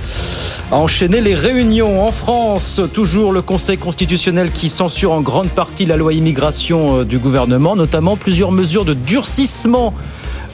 [0.71, 2.03] à enchaîner les réunions.
[2.03, 7.19] En France, toujours le Conseil constitutionnel qui censure en grande partie la loi immigration du
[7.19, 9.93] gouvernement, notamment plusieurs mesures de durcissement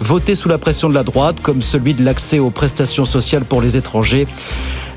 [0.02, 3.62] votés sous la pression de la droite, comme celui de l'accès aux prestations sociales pour
[3.62, 4.28] les étrangers,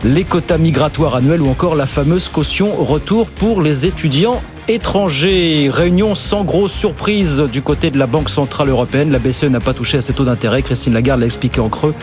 [0.02, 5.70] les quotas migratoires annuels ou encore la fameuse caution retour pour les étudiants étrangers.
[5.72, 9.12] Réunion sans grosse surprise du côté de la Banque Centrale Européenne.
[9.12, 10.62] La BCE n'a pas touché à ses taux d'intérêt.
[10.62, 11.94] Christine Lagarde l'a expliqué en creux.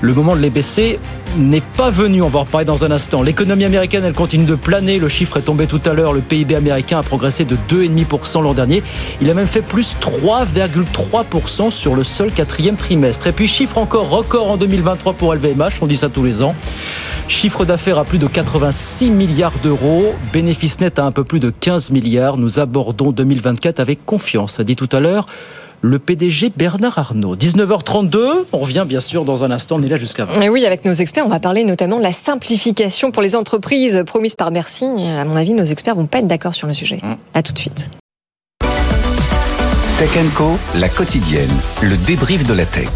[0.00, 0.98] Le moment de les baisser
[1.36, 2.22] n'est pas venu.
[2.22, 3.22] On va en reparler dans un instant.
[3.22, 4.98] L'économie américaine, elle continue de planer.
[4.98, 6.12] Le chiffre est tombé tout à l'heure.
[6.12, 8.82] Le PIB américain a progressé de 2,5% l'an dernier.
[9.20, 13.26] Il a même fait plus 3,3% sur le seul quatrième trimestre.
[13.26, 15.82] Et puis, chiffre encore record en 2023 pour LVMH.
[15.82, 16.54] On dit ça tous les ans.
[17.26, 20.14] Chiffre d'affaires à plus de 86 milliards d'euros.
[20.32, 22.36] Bénéfice net à un peu plus de 15 milliards.
[22.36, 25.26] Nous abordons 2024 avec confiance, a dit tout à l'heure
[25.84, 27.36] le PDG Bernard Arnault.
[27.36, 30.40] 19h32, on revient bien sûr dans un instant, on est là jusqu'à 20.
[30.40, 34.02] Et oui, avec nos experts, on va parler notamment de la simplification pour les entreprises
[34.06, 34.86] promise par Bercy.
[34.86, 37.00] À mon avis, nos experts vont pas être d'accord sur le sujet.
[37.02, 37.16] A mmh.
[37.34, 37.90] À tout de suite.
[39.98, 41.52] Tech Co, la quotidienne,
[41.82, 42.88] le débrief de la tech.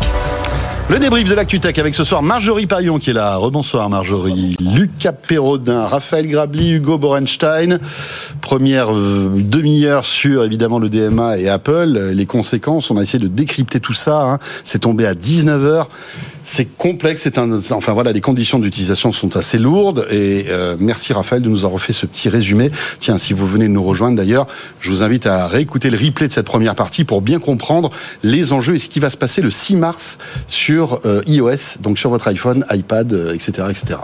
[0.90, 3.36] Le débrief de l'actu tech avec ce soir Marjorie Paillon qui est là.
[3.36, 4.56] Rebonsoir Marjorie.
[4.58, 7.78] Lucas Perrodin, Raphaël Grabli, Hugo Borenstein.
[8.40, 12.12] Première euh, demi-heure sur évidemment le DMA et Apple.
[12.14, 14.22] Les conséquences, on a essayé de décrypter tout ça.
[14.22, 14.38] Hein.
[14.64, 15.88] C'est tombé à 19h.
[16.50, 21.12] C'est complexe, c'est un, enfin voilà, les conditions d'utilisation sont assez lourdes et euh, merci
[21.12, 22.70] Raphaël de nous avoir fait ce petit résumé.
[23.00, 24.46] Tiens, si vous venez de nous rejoindre d'ailleurs,
[24.80, 27.90] je vous invite à réécouter le replay de cette première partie pour bien comprendre
[28.22, 30.16] les enjeux et ce qui va se passer le 6 mars
[30.46, 33.98] sur euh, iOS, donc sur votre iPhone, iPad, etc., euh, etc.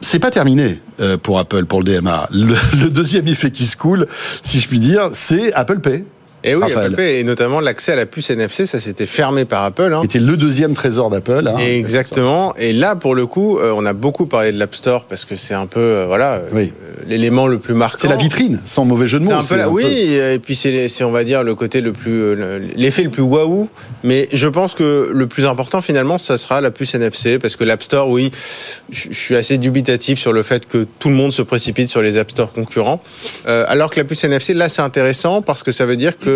[0.00, 2.28] c'est pas terminé euh, pour Apple, pour le DMA.
[2.32, 4.08] Le, le, deuxième effet qui se coule,
[4.42, 6.04] si je puis dire, c'est Apple Pay.
[6.44, 9.62] Et oui, Apple Pay, et notamment l'accès à la puce NFC, ça s'était fermé par
[9.64, 9.92] Apple.
[9.94, 10.00] Hein.
[10.02, 11.48] C'était le deuxième trésor d'Apple.
[11.48, 12.54] Hein, Exactement.
[12.56, 15.36] Et là, pour le coup, euh, on a beaucoup parlé de l'App Store parce que
[15.36, 16.72] c'est un peu, euh, voilà, oui.
[16.84, 17.98] euh, l'élément le plus marquant.
[18.00, 19.32] C'est la vitrine, sans mauvais jeu de mots.
[19.32, 20.32] Un peu, un oui, peu...
[20.32, 22.36] et puis c'est, on va dire, le côté le plus,
[22.76, 23.68] l'effet le plus waouh.
[24.04, 27.64] Mais je pense que le plus important, finalement, ça sera la puce NFC parce que
[27.64, 28.30] l'App Store, oui,
[28.90, 32.16] je suis assez dubitatif sur le fait que tout le monde se précipite sur les
[32.16, 33.02] App Store concurrents.
[33.46, 36.31] Euh, alors que la puce NFC, là, c'est intéressant parce que ça veut dire que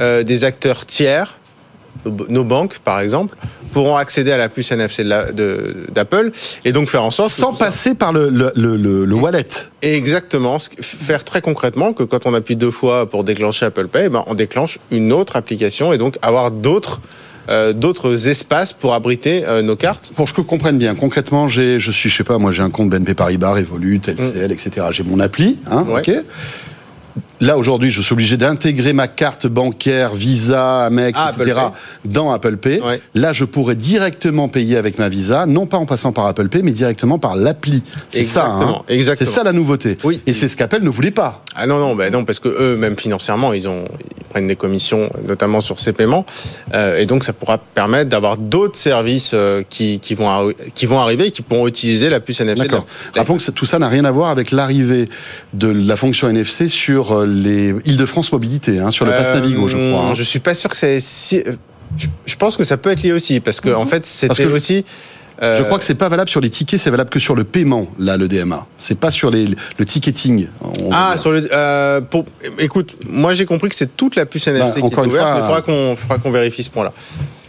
[0.00, 1.38] euh, des acteurs tiers,
[2.28, 3.36] nos banques par exemple,
[3.72, 6.30] pourront accéder à la puce NFC d'Apple
[6.64, 7.30] et donc faire en sorte...
[7.30, 9.46] Sans passer par le, le, le, le, wallet.
[9.80, 10.58] Exactement.
[10.80, 14.34] Faire très concrètement que quand on appuie deux fois pour déclencher Apple Pay, ben, on
[14.34, 17.00] déclenche une autre application et donc avoir d'autres...
[17.48, 20.12] Euh, d'autres espaces pour abriter euh, nos cartes.
[20.14, 22.70] Pour que je comprenne bien, concrètement, j'ai, je suis, je sais pas, moi j'ai un
[22.70, 24.52] compte BNP Paribas, Revolut, LCL, mm.
[24.52, 24.86] etc.
[24.92, 26.08] J'ai mon appli, hein, ouais.
[26.08, 26.24] ok
[27.42, 31.56] Là, aujourd'hui, je suis obligé d'intégrer ma carte bancaire, Visa, Amex, ah, etc.
[31.58, 32.80] Apple dans Apple Pay.
[32.80, 33.00] Ouais.
[33.14, 36.62] Là, je pourrais directement payer avec ma Visa, non pas en passant par Apple Pay,
[36.62, 37.82] mais directement par l'appli.
[38.10, 39.28] C'est ça, hein Exactement.
[39.28, 39.98] C'est ça la nouveauté.
[40.04, 40.20] Oui.
[40.24, 41.41] Et c'est ce qu'Apple ne voulait pas.
[41.54, 43.84] Ah non, non, ben non, parce que eux, même financièrement, ils ont,
[44.18, 46.24] ils prennent des commissions, notamment sur ces paiements,
[46.74, 50.98] euh, et donc ça pourra permettre d'avoir d'autres services euh, qui, qui vont qui vont
[50.98, 52.62] arriver et qui pourront utiliser la puce NFC.
[52.62, 52.86] D'accord.
[53.14, 55.08] Rappelons que tout ça n'a rien à voir avec l'arrivée
[55.52, 59.76] de la fonction NFC sur euh, les Île-de-France Mobilité, hein, sur le Pass Navigo, je
[59.76, 60.06] crois.
[60.06, 60.14] Hein.
[60.14, 61.42] Je suis pas sûr que c'est si.
[61.98, 64.86] Je, je, pense que ça peut être lié aussi, parce que en fait, c'était aussi.
[65.42, 65.58] Euh...
[65.58, 67.88] Je crois que c'est pas valable sur les tickets, c'est valable que sur le paiement,
[67.98, 68.66] là, le DMA.
[68.78, 69.46] C'est pas sur les,
[69.78, 70.46] le ticketing.
[70.90, 71.48] Ah, sur le.
[71.52, 72.24] Euh, pour,
[72.58, 75.34] écoute, moi j'ai compris que c'est toute la puce NFC bah, qui est ouverte, fois,
[75.34, 76.92] mais il faudra qu'on faudra qu'on vérifie ce point-là.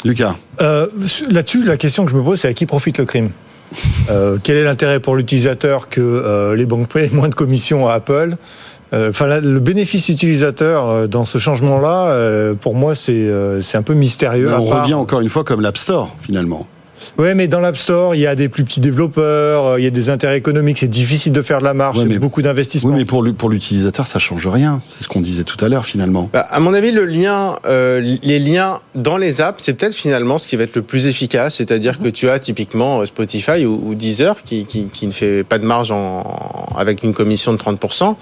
[0.03, 0.35] Lucas.
[0.61, 0.87] Euh,
[1.29, 3.31] Là-dessus, la question que je me pose, c'est à qui profite le crime?
[4.09, 7.93] Euh, Quel est l'intérêt pour l'utilisateur que euh, les banques paient moins de commissions à
[7.93, 8.35] Apple?
[8.93, 13.29] Enfin, euh, le bénéfice utilisateur euh, dans ce changement-là, euh, pour moi, c'est
[13.61, 14.49] c'est un peu mystérieux.
[14.49, 14.83] Mais on part...
[14.83, 16.67] revient encore une fois comme l'App Store, finalement.
[17.17, 19.91] Oui, mais dans l'App Store, il y a des plus petits développeurs, il y a
[19.91, 22.91] des intérêts économiques, c'est difficile de faire de la marge, ouais, mais, beaucoup d'investissements.
[22.91, 24.81] Oui, mais pour, pour l'utilisateur, ça change rien.
[24.89, 26.29] C'est ce qu'on disait tout à l'heure, finalement.
[26.33, 30.37] Bah, à mon avis, le lien, euh, les liens dans les apps, c'est peut-être finalement
[30.37, 31.55] ce qui va être le plus efficace.
[31.55, 35.59] C'est-à-dire que tu as typiquement Spotify ou, ou Deezer qui, qui, qui, ne fait pas
[35.59, 36.23] de marge en,
[36.75, 38.15] avec une commission de 30%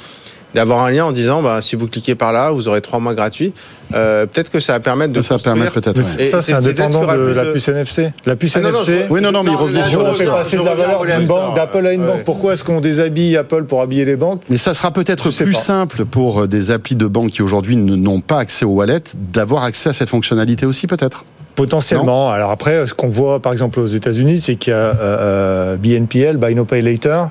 [0.53, 3.13] d'avoir un lien en disant bah, si vous cliquez par là, vous aurez trois mois
[3.13, 3.53] gratuits.
[3.93, 5.97] Euh, peut-être que ça va permettre de ça permet peut-être.
[5.97, 6.23] Ouais.
[6.23, 8.11] Ça c'est indépendant de la puce NFC.
[8.25, 8.91] La puce ah, non, NFC.
[8.91, 11.27] Non, oui non non mais il revient sur on fait passer de la valeur d'une
[11.27, 12.23] banque d'Apple à une banque.
[12.23, 14.41] Pourquoi est-ce qu'on déshabille Apple pour habiller les banques?
[14.49, 18.39] Mais ça sera peut-être plus simple pour des applis de banque qui aujourd'hui n'ont pas
[18.39, 21.25] accès au wallet d'avoir accès à cette fonctionnalité aussi peut-être.
[21.55, 22.27] Potentiellement.
[22.27, 22.29] Non.
[22.29, 26.37] Alors après, ce qu'on voit par exemple aux États-Unis, c'est qu'il y a euh, BNPL,
[26.37, 27.25] Buy No Pay Later,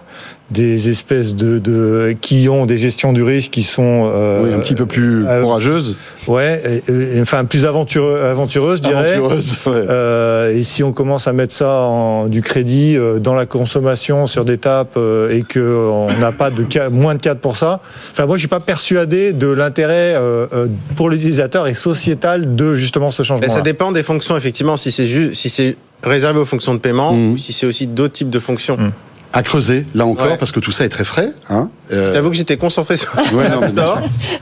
[0.51, 4.59] des espèces de, de, qui ont des gestions du risque qui sont euh, oui, un
[4.59, 5.97] petit peu plus euh, courageuses.
[6.27, 9.15] Ouais, et, et, enfin plus aventureux, aventureuses, je dirais.
[9.15, 9.73] Aventureuse, ouais.
[9.89, 14.27] euh, et si on commence à mettre ça en du crédit euh, dans la consommation
[14.27, 17.81] sur des tapes euh, et que on n'a pas de moins de 4 pour ça.
[18.11, 20.17] Enfin moi je suis pas persuadé de l'intérêt
[20.97, 23.47] pour l'utilisateur et sociétal de justement ce changement.
[23.47, 26.81] Mais ça dépend des fonctions effectivement si c'est juste si c'est réservé aux fonctions de
[26.81, 27.33] paiement mmh.
[27.33, 28.77] ou si c'est aussi d'autres types de fonctions.
[28.77, 28.91] Mmh
[29.33, 30.39] à creuser là encore ouais.
[30.39, 31.33] parce que tout ça est très frais.
[31.49, 31.71] Hein.
[31.93, 32.15] Euh...
[32.15, 33.47] J'avoue que j'étais concentré sur ouais,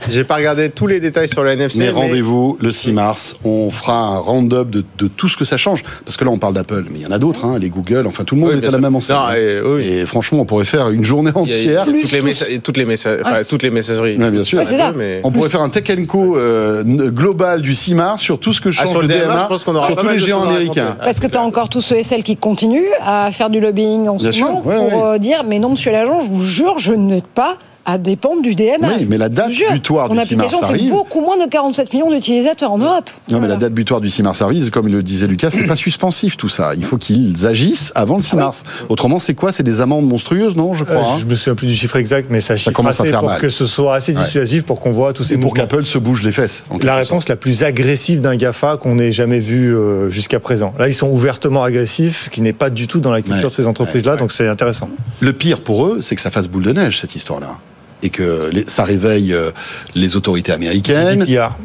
[0.09, 1.79] J'ai pas regardé tous les détails sur le NFC.
[1.79, 1.91] Mais, mais...
[1.91, 3.37] rendez-vous le 6 mars.
[3.43, 5.83] On fera un round-up de, de, tout ce que ça change.
[6.05, 7.45] Parce que là, on parle d'Apple, mais il y en a d'autres.
[7.45, 9.15] Hein, les Google, enfin tout le monde oui, est à la même enseigne.
[9.15, 9.87] Non, et, oui.
[9.87, 11.85] et, franchement, on pourrait faire une journée entière.
[11.85, 12.45] toutes, les messa...
[12.63, 13.17] toutes, les messa...
[13.21, 14.17] enfin, toutes les messageries.
[14.17, 14.65] Ouais, bien sûr.
[14.65, 14.91] Ça.
[14.95, 15.21] Mais...
[15.23, 18.71] On pourrait faire un Tech Co euh, global du 6 mars sur tout ce que
[18.71, 20.97] change ah, sur le DMA, DMA je pense qu'on aura sur tous les géants américains.
[20.99, 24.07] Parce que tu as encore tous ceux et celles qui continuent à faire du lobbying
[24.07, 27.57] en ce moment pour dire mais non, monsieur l'agent, je vous jure, je n'ai pas
[27.91, 28.87] à dépendre du DMA.
[28.97, 30.85] Oui, mais la date butoir du 6 mars arrive.
[30.85, 33.09] fait beaucoup moins de 47 millions d'utilisateurs en Europe.
[33.09, 33.41] Non, voilà.
[33.41, 36.37] mais la date butoir du 6 mars arrive, comme le disait Lucas, c'est pas suspensif
[36.37, 36.73] tout ça.
[36.75, 38.63] Il faut qu'ils agissent avant le 6 mars.
[38.65, 38.85] Ah.
[38.89, 39.51] Autrement, c'est quoi?
[39.51, 40.97] C'est des amendes monstrueuses, non Je crois.
[40.97, 43.19] Euh, hein je me souviens plus du chiffre exact, mais ça, ça commence à faire
[43.19, 43.39] pour mal.
[43.39, 44.65] que ce soit assez dissuasif ouais.
[44.65, 46.65] pour qu'on voit tous ces Et pour qu'Apple se bouge les fesses.
[46.81, 50.73] La réponse la plus agressive d'un GAFA qu'on n'ait jamais vu euh, jusqu'à présent.
[50.77, 53.43] Là, ils sont ouvertement agressifs, ce qui n'est pas du tout dans la culture ouais.
[53.43, 54.89] de ces entreprises-là, donc c'est intéressant.
[55.19, 57.57] Le pire pour eux, c'est que ça fasse boule de neige cette histoire-là
[58.03, 59.51] et que les, ça réveille euh,
[59.95, 61.23] les autorités américaines.
[61.23, 61.55] GDPR.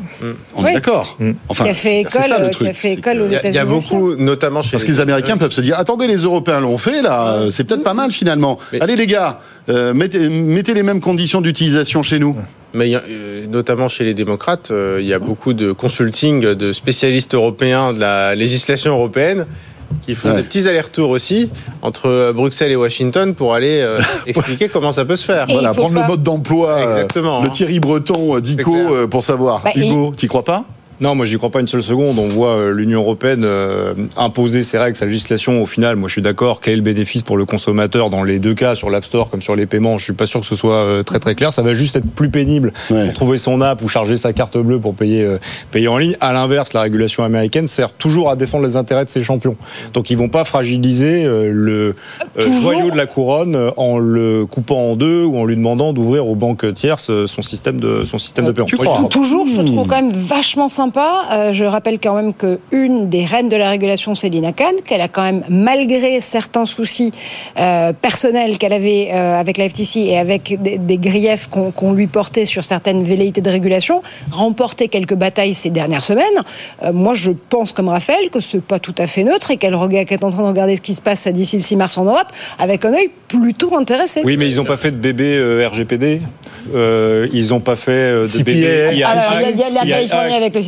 [0.55, 0.71] On oui.
[0.71, 1.17] est d'accord.
[1.19, 1.33] Mm.
[1.49, 3.53] Enfin, qui a fait école, ça, qui a fait école aux États-Unis.
[3.53, 6.19] Il y a beaucoup, notamment chez parce que les Américains peuvent se dire attendez, les
[6.19, 8.59] Européens l'ont fait là, c'est peut-être pas mal finalement.
[8.73, 8.81] Mais...
[8.81, 12.37] Allez les gars, euh, mettez, mettez, les mêmes conditions d'utilisation chez nous.
[12.75, 17.35] Mais euh, notamment chez les démocrates, euh, il y a beaucoup de consulting de spécialistes
[17.35, 19.47] européens de la législation européenne
[20.07, 21.51] qui font des petits allers-retours aussi
[21.83, 25.47] entre Bruxelles et Washington pour aller euh, expliquer comment ça peut se faire.
[25.49, 27.43] voilà, prendre le mode d'emploi, Exactement.
[27.43, 29.63] le Thierry Breton d'ICO pour savoir.
[29.63, 30.65] Bah, Hugo, tu crois pas?
[31.01, 32.19] Non, moi j'y crois pas une seule seconde.
[32.19, 35.63] On voit euh, l'Union européenne euh, imposer ses règles, sa législation.
[35.63, 36.61] Au final, moi je suis d'accord.
[36.61, 39.43] Quel est le bénéfice pour le consommateur dans les deux cas, sur l'App Store comme
[39.43, 39.99] sur les paiements?
[39.99, 41.53] Je suis pas sûr que ce soit euh, très très clair.
[41.53, 44.79] Ça va juste être plus pénible pour trouver son app ou charger sa carte bleue
[44.79, 45.27] pour payer
[45.71, 46.17] payer en ligne.
[46.21, 49.57] À l'inverse, la régulation américaine sert toujours à défendre les intérêts de ses champions.
[49.93, 51.97] Donc ils vont pas fragiliser le
[52.37, 56.37] joyau de la couronne en le coupant en deux ou en lui demandant d'ouvrir aux
[56.37, 58.67] banques tierces son système de son système de paiement.
[58.67, 63.09] Tu crois Toujours, je trouve quand même vachement sympa euh, je rappelle quand même qu'une
[63.09, 67.11] des reines de la régulation, c'est Lina Khan, qu'elle a quand même, malgré certains soucis
[67.59, 72.45] euh, personnels qu'elle avait euh, avec la FTC et avec des, griefs qu'on lui portait
[72.45, 76.25] sur certaines velléités de régulation, remporté quelques batailles ces dernières semaines.
[76.93, 80.25] moi, je pense comme Raphaël que c'est pas tout à fait neutre et qu'elle est
[80.25, 82.29] en train de regarder ce qui se passe d'ici le 6 mars en Europe
[82.59, 84.23] avec un œil plutôt intéressé.
[84.25, 86.21] Oui, mais ils n'ont pas fait de bébé RGPD.
[86.75, 88.91] ils n'ont pas fait de bébé.
[88.93, 90.63] il y a, la Californie avec le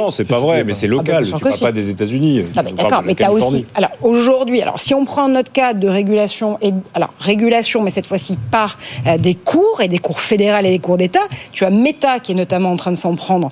[0.00, 1.26] non, c'est pas vrai, mais c'est local.
[1.26, 2.44] Ah, tu parles pas des États-Unis.
[2.54, 3.66] D'accord, mais tu as aussi.
[3.74, 8.06] Alors aujourd'hui, alors si on prend notre cas de régulation et alors régulation, mais cette
[8.06, 11.20] fois-ci par euh, des cours et des cours fédérales et des cours d'État,
[11.52, 13.50] tu as Meta qui est notamment en train de s'en prendre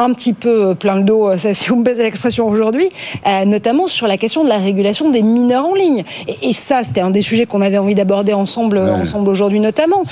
[0.00, 2.88] un petit peu euh, plein le dos, euh, si vous me baissez l'expression aujourd'hui,
[3.26, 6.04] euh, notamment sur la question de la régulation des mineurs en ligne.
[6.42, 10.02] Et, ça, c'était un des sujets qu'on avait envie d'aborder ensemble, ensemble aujourd'hui notamment.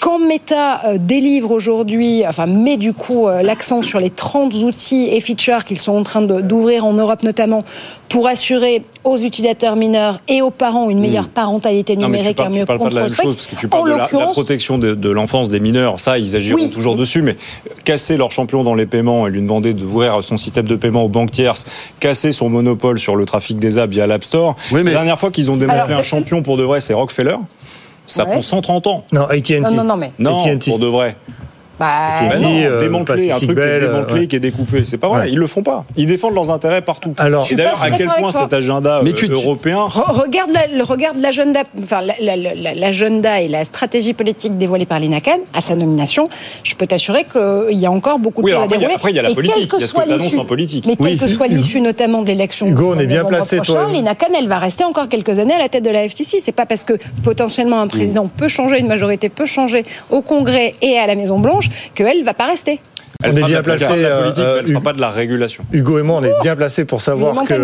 [0.00, 5.64] quand Meta délivre aujourd'hui, enfin met du coup l'accent sur les 30 outils et features
[5.64, 7.64] qu'ils sont en train d'ouvrir en Europe notamment
[8.08, 11.34] pour assurer aux utilisateurs mineurs et aux parents une meilleure hmm.
[11.34, 12.60] parentalité numérique, un mieux.
[12.60, 15.10] Tu parles pas de la même chose parce que tu parles de la, protection de,
[15.10, 16.00] l'enfance des mineurs.
[16.00, 17.36] Ça, ils agiront toujours dessus, mais
[17.84, 21.08] casser leur champion dans les paiements et lui demander d'ouvrir son système de paiement aux
[21.08, 21.66] banques tierces,
[22.00, 24.56] casser son monopole sur le trafic des apps via l'App Store.
[24.72, 27.36] La dernière fois qu'ils ont démontré un champion pour de vrai, c'est Rockefeller.
[28.06, 29.04] Ça prend 130 ans.
[29.12, 29.60] Non, AT&T.
[29.60, 30.12] Non, non, non, mais...
[30.18, 31.16] non pour de vrai.
[31.78, 34.82] Bah, euh, démanteler, un truc démantelé qui est découpé.
[34.84, 35.84] C'est pas vrai, ils le font pas.
[35.96, 37.14] Ils défendent leurs intérêts partout.
[37.18, 39.86] Alors, et d'ailleurs, à quel point cet agenda euh, européen.
[39.88, 40.50] regarde
[41.20, 42.00] l'agenda, enfin,
[42.74, 46.28] l'agenda et la stratégie politique dévoilée par l'INACAN à sa nomination.
[46.64, 48.94] Je peux t'assurer qu'il y a encore beaucoup de choses à dérouler.
[48.94, 49.70] Après, il y a la politique.
[49.72, 50.86] Il y a ce que tu annonces en politique.
[50.86, 52.66] Mais quelle que soit l'issue, notamment de l'élection.
[52.66, 53.86] Hugo, on est bien placé, toi.
[53.92, 56.40] L'INACAN, elle va rester encore quelques années à la tête de la FTC.
[56.42, 60.74] C'est pas parce que potentiellement un président peut changer, une majorité peut changer au Congrès
[60.82, 61.38] et à la Maison
[61.94, 62.80] Qu'elle ne va pas rester.
[63.22, 63.84] Elle on est bien placé.
[64.02, 65.64] La politique, euh, elle ne fera pas de la régulation.
[65.72, 67.54] Hugo et moi, on est bien placé pour savoir que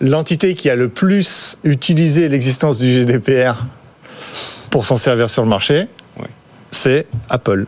[0.00, 3.64] l'entité qui a le plus utilisé l'existence du GDPR
[4.70, 5.86] pour s'en servir sur le marché,
[6.70, 7.66] c'est Apple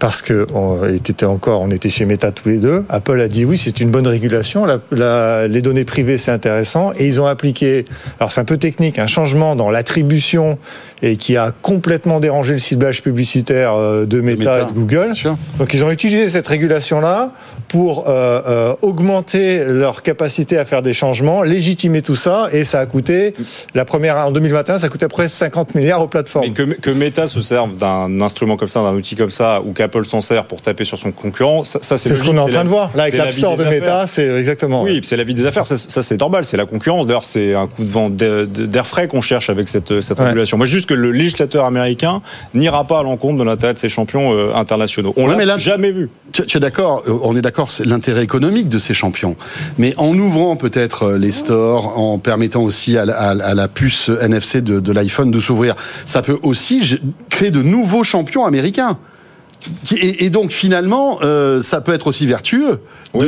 [0.00, 2.84] parce que on était encore, on était chez Meta tous les deux.
[2.88, 4.66] Apple a dit oui, c'est une bonne régulation.
[4.90, 7.84] les données privées, c'est intéressant, et ils ont appliqué.
[8.18, 10.58] Alors c'est un peu technique, un changement dans l'attribution
[11.02, 15.12] et qui a complètement dérangé le ciblage publicitaire euh, de Meta, et de Google.
[15.58, 17.32] Donc ils ont utilisé cette régulation-là
[17.68, 22.80] pour euh, euh, augmenter leur capacité à faire des changements, légitimer tout ça, et ça
[22.80, 23.34] a coûté,
[23.74, 26.46] la première en 2021, ça coûtait près 50 milliards aux plateformes.
[26.46, 29.72] Mais que, que Meta se serve d'un instrument comme ça, d'un outil comme ça, ou
[29.72, 32.64] qu'Apple s'en sert pour taper sur son concurrent, ça, c'est ce qu'on est en train
[32.64, 32.90] de voir.
[32.94, 34.82] Là, avec l'App Store de Meta, c'est exactement.
[34.82, 37.06] Oui, c'est la vie des affaires, ça, c'est normal, c'est la concurrence.
[37.06, 40.56] D'ailleurs, c'est un coup de vent d'air frais qu'on cherche avec cette, cette régulation.
[40.56, 42.20] Moi, juste que le législateur américain
[42.52, 45.14] n'ira pas à l'encontre de l'intérêt de ses champions euh, internationaux.
[45.16, 46.10] On l'a jamais vu.
[46.32, 49.36] Tu, es d'accord euh, On est d'accord, c'est l'intérêt économique de ces champions.
[49.78, 54.80] Mais en ouvrant peut-être euh, les stores, en permettant aussi à, la puce NFC de,
[54.80, 55.76] de l'iPhone de s'ouvrir,
[56.06, 56.98] ça peut aussi
[57.28, 58.98] créer de nouveaux champions américains.
[59.96, 62.80] Et, donc finalement, euh, ça peut être aussi vertueux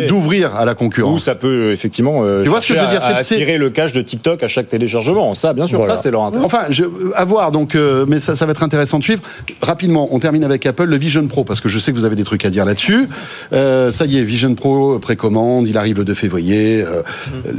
[0.09, 1.15] d'ouvrir à la concurrence.
[1.15, 2.23] Ou ça peut effectivement.
[2.25, 4.49] Euh, tu vois ce que je veux dire C'est attirer le cache de TikTok à
[4.49, 5.35] chaque téléchargement.
[5.35, 6.45] Ça, bien sûr, ça c'est leur intérêt.
[6.45, 6.85] Enfin, je,
[7.15, 7.53] à voir.
[7.53, 9.23] Donc, euh, mais ça, ça va être intéressant de suivre.
[9.61, 12.17] Rapidement, on termine avec Apple, le Vision Pro, parce que je sais que vous avez
[12.17, 13.09] des trucs à dire là-dessus.
[13.53, 16.83] Euh, ça y est, Vision Pro précommande, il arrive le 2 février.
[16.83, 17.03] Euh,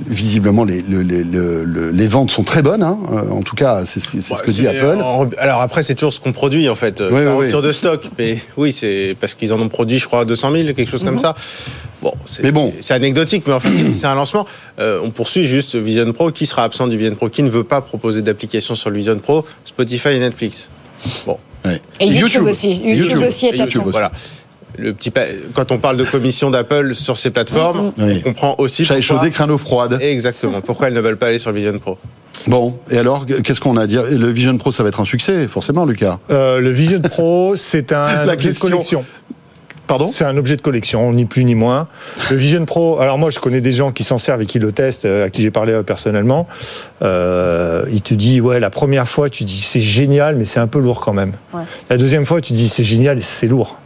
[0.07, 1.23] visiblement, les, les, les,
[1.93, 2.83] les, ventes sont très bonnes.
[2.83, 2.97] Hein.
[3.31, 4.97] En tout cas, c'est ce, ce que dit Apple.
[5.37, 7.01] Alors après, c'est toujours ce qu'on produit en fait.
[7.01, 10.51] Oui, rupture de stock, mais oui, c'est parce qu'ils en ont produit, je crois, 200
[10.51, 11.19] 000, quelque chose comme mhm.
[11.19, 11.35] ça.
[12.01, 12.73] Bon, c'est bon.
[12.89, 14.45] anecdotique, mais en fait, c'est un lancement.
[14.79, 16.31] Euh, on poursuit juste Vision Pro.
[16.31, 17.29] Qui sera absent du Vision Pro?
[17.29, 19.45] Qui ne veut pas proposer d'application sur le Vision Pro?
[19.63, 20.69] Spotify et Netflix.
[21.25, 21.37] Bon.
[21.99, 22.75] Et YouTube, aussi.
[22.75, 23.83] YouTube, aussi est absent.
[23.85, 24.11] Voilà.
[24.77, 25.11] Le petit
[25.53, 28.85] quand on parle de commission d'Apple sur ces plateformes, on comprend aussi.
[28.85, 29.99] Chat chaudé, crâne froide.
[30.01, 30.61] Exactement.
[30.61, 31.97] Pourquoi elles ne veulent pas aller sur le Vision Pro?
[32.47, 34.03] Bon, et alors, qu'est-ce qu'on a à dire?
[34.09, 36.19] Le Vision Pro, ça va être un succès, forcément, Lucas.
[36.31, 39.05] Euh, le Vision Pro, c'est un la question, collection.
[39.87, 40.09] Pardon?
[40.11, 41.87] C'est un objet de collection, ni plus ni moins.
[42.31, 44.71] Le Vision Pro, alors moi je connais des gens qui s'en servent et qui le
[44.71, 46.47] testent, à qui j'ai parlé personnellement.
[47.01, 50.67] Euh, il te dit, ouais, la première fois tu dis c'est génial, mais c'est un
[50.67, 51.33] peu lourd quand même.
[51.89, 53.77] La deuxième fois tu dis c'est génial et c'est lourd.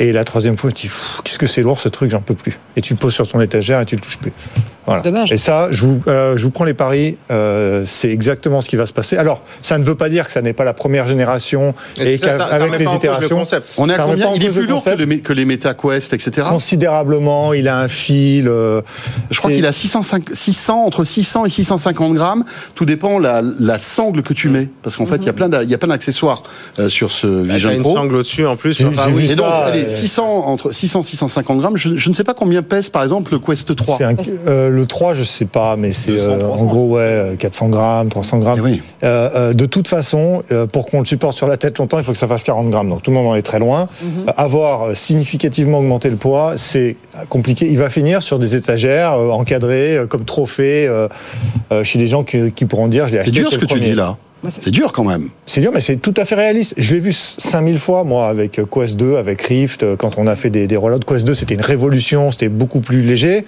[0.00, 0.92] Et la troisième fois, tu dis,
[1.24, 2.58] qu'est-ce que c'est lourd ce truc, j'en peux plus.
[2.76, 4.32] Et tu le poses sur ton étagère et tu le touches plus.
[4.86, 5.02] Voilà.
[5.02, 5.30] Dommage.
[5.32, 8.76] Et ça, je vous, euh, je vous prends les paris, euh, c'est exactement ce qui
[8.76, 9.18] va se passer.
[9.18, 12.18] Alors, ça ne veut pas dire que ça n'est pas la première génération et, Et
[12.18, 13.36] qu'avec les le itérations.
[13.40, 13.74] concept.
[13.76, 14.98] On est à combien Il est le plus lourd que, concept.
[15.10, 16.46] le que les MetaQuest, etc.
[16.48, 18.48] Considérablement, il a un fil.
[18.48, 18.80] euh,
[19.30, 22.44] Je crois qu'il a 605 600, entre 600 et 650 grammes.
[22.74, 24.68] Tout dépend la, la sangle que tu mets.
[24.82, 26.42] Parce qu'en fait, il y a il y a plein d'accessoires
[26.78, 27.94] euh, sur ce Vision T'as une Pro.
[27.94, 28.80] sangle au-dessus en plus.
[28.84, 29.30] Enfin, oui.
[29.32, 31.76] Et donc, allez, 600, entre 600 650 grammes.
[31.76, 33.96] Je, je ne sais pas combien pèse, par exemple, le Quest 3.
[33.98, 34.14] C'est un-
[34.46, 36.66] euh, le 3, je sais pas, mais c'est 200, euh, en 300.
[36.66, 38.58] gros ouais, euh, 400 grammes, 300 grammes.
[38.58, 38.82] Eh oui.
[39.04, 42.04] Euh, euh, de toute façon, euh, pour qu'on le supporte sur la tête longtemps, il
[42.04, 42.88] faut que ça fasse 40 grammes.
[42.90, 43.88] Donc tout le monde en est très loin.
[44.02, 46.96] Euh, avoir euh, significativement augmenté le poids, c'est
[47.28, 47.66] compliqué.
[47.70, 51.08] Il va finir sur des étagères euh, encadrées euh, comme trophée euh,
[51.72, 53.40] euh, chez des gens qui, qui pourront dire je l'ai C'est acheté.
[53.40, 54.16] dur ce que tu dis là.
[54.48, 55.30] C'est dur quand même.
[55.46, 56.74] C'est dur, mais c'est tout à fait réaliste.
[56.76, 60.36] Je l'ai vu 5000 fois, moi, avec Quest 2, avec Rift, euh, quand on a
[60.36, 61.00] fait des, des rollouts.
[61.00, 63.44] Quest 2, c'était une révolution, c'était beaucoup plus léger.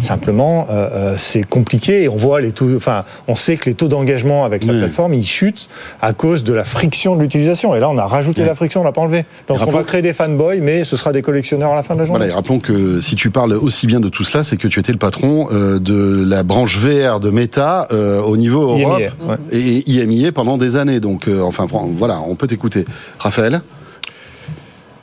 [0.00, 3.74] Simplement, euh, euh, c'est compliqué et on voit les taux, enfin, on sait que les
[3.74, 5.68] taux d'engagement avec la plateforme, ils chutent
[6.02, 7.74] à cause de la friction de l'utilisation.
[7.74, 9.24] Et là, on a rajouté la friction, on l'a pas enlevé.
[9.48, 12.00] Donc, on va créer des fanboys, mais ce sera des collectionneurs à la fin de
[12.00, 12.18] la journée.
[12.18, 14.80] Voilà, et rappelons que si tu parles aussi bien de tout cela, c'est que tu
[14.80, 19.02] étais le patron euh, de la branche VR de Meta euh, au niveau IMIA, Europe
[19.28, 19.36] ouais.
[19.52, 21.00] et IMIA pendant des années.
[21.00, 21.66] Donc, euh, enfin,
[21.96, 22.84] voilà, on peut t'écouter.
[23.18, 23.62] Raphaël?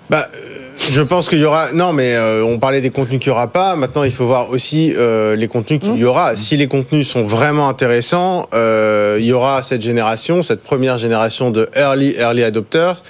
[0.09, 0.51] Bah, euh,
[0.89, 1.71] je pense qu'il y aura.
[1.73, 3.75] Non, mais euh, on parlait des contenus qu'il y aura pas.
[3.75, 6.35] Maintenant, il faut voir aussi euh, les contenus qu'il y aura.
[6.35, 11.49] Si les contenus sont vraiment intéressants, euh, il y aura cette génération, cette première génération
[11.51, 13.03] de early early adopters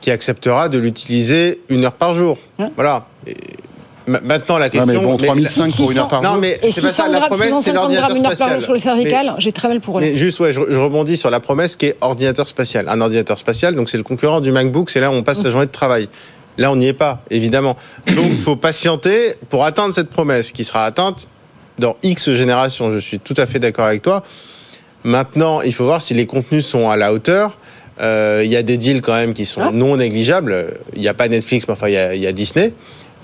[0.00, 2.38] qui acceptera de l'utiliser une heure par jour.
[2.76, 3.06] Voilà.
[3.26, 3.36] Et
[4.22, 4.86] maintenant, la question.
[4.86, 6.38] mais bon, mais 3005 pour une heure par non, jour.
[6.40, 7.08] mais Et c'est pas 600 ça.
[7.08, 8.58] La grammes, promesse, c'est 650 l'ordinateur grammes, une heure par spatial.
[8.58, 10.00] jour sur le cervical, Mais- j'ai très mal pour eux.
[10.02, 12.86] mais juste, ouais, je, je rebondis sur la promesse qui est ordinateur spatial.
[12.88, 15.50] Un ordinateur spatial, donc c'est le concurrent du MacBook, c'est là où on passe sa
[15.50, 16.08] journée de travail.
[16.58, 17.76] Là, on n'y est pas, évidemment.
[18.14, 21.26] Donc, il faut patienter pour atteindre cette promesse qui sera atteinte
[21.78, 22.92] dans X générations.
[22.92, 24.22] Je suis tout à fait d'accord avec toi.
[25.04, 27.56] Maintenant, il faut voir si les contenus sont à la hauteur.
[28.00, 30.74] Euh, Il y a des deals quand même qui sont non négligeables.
[30.94, 32.72] Il n'y a pas Netflix, mais enfin, il y a, il y a Disney.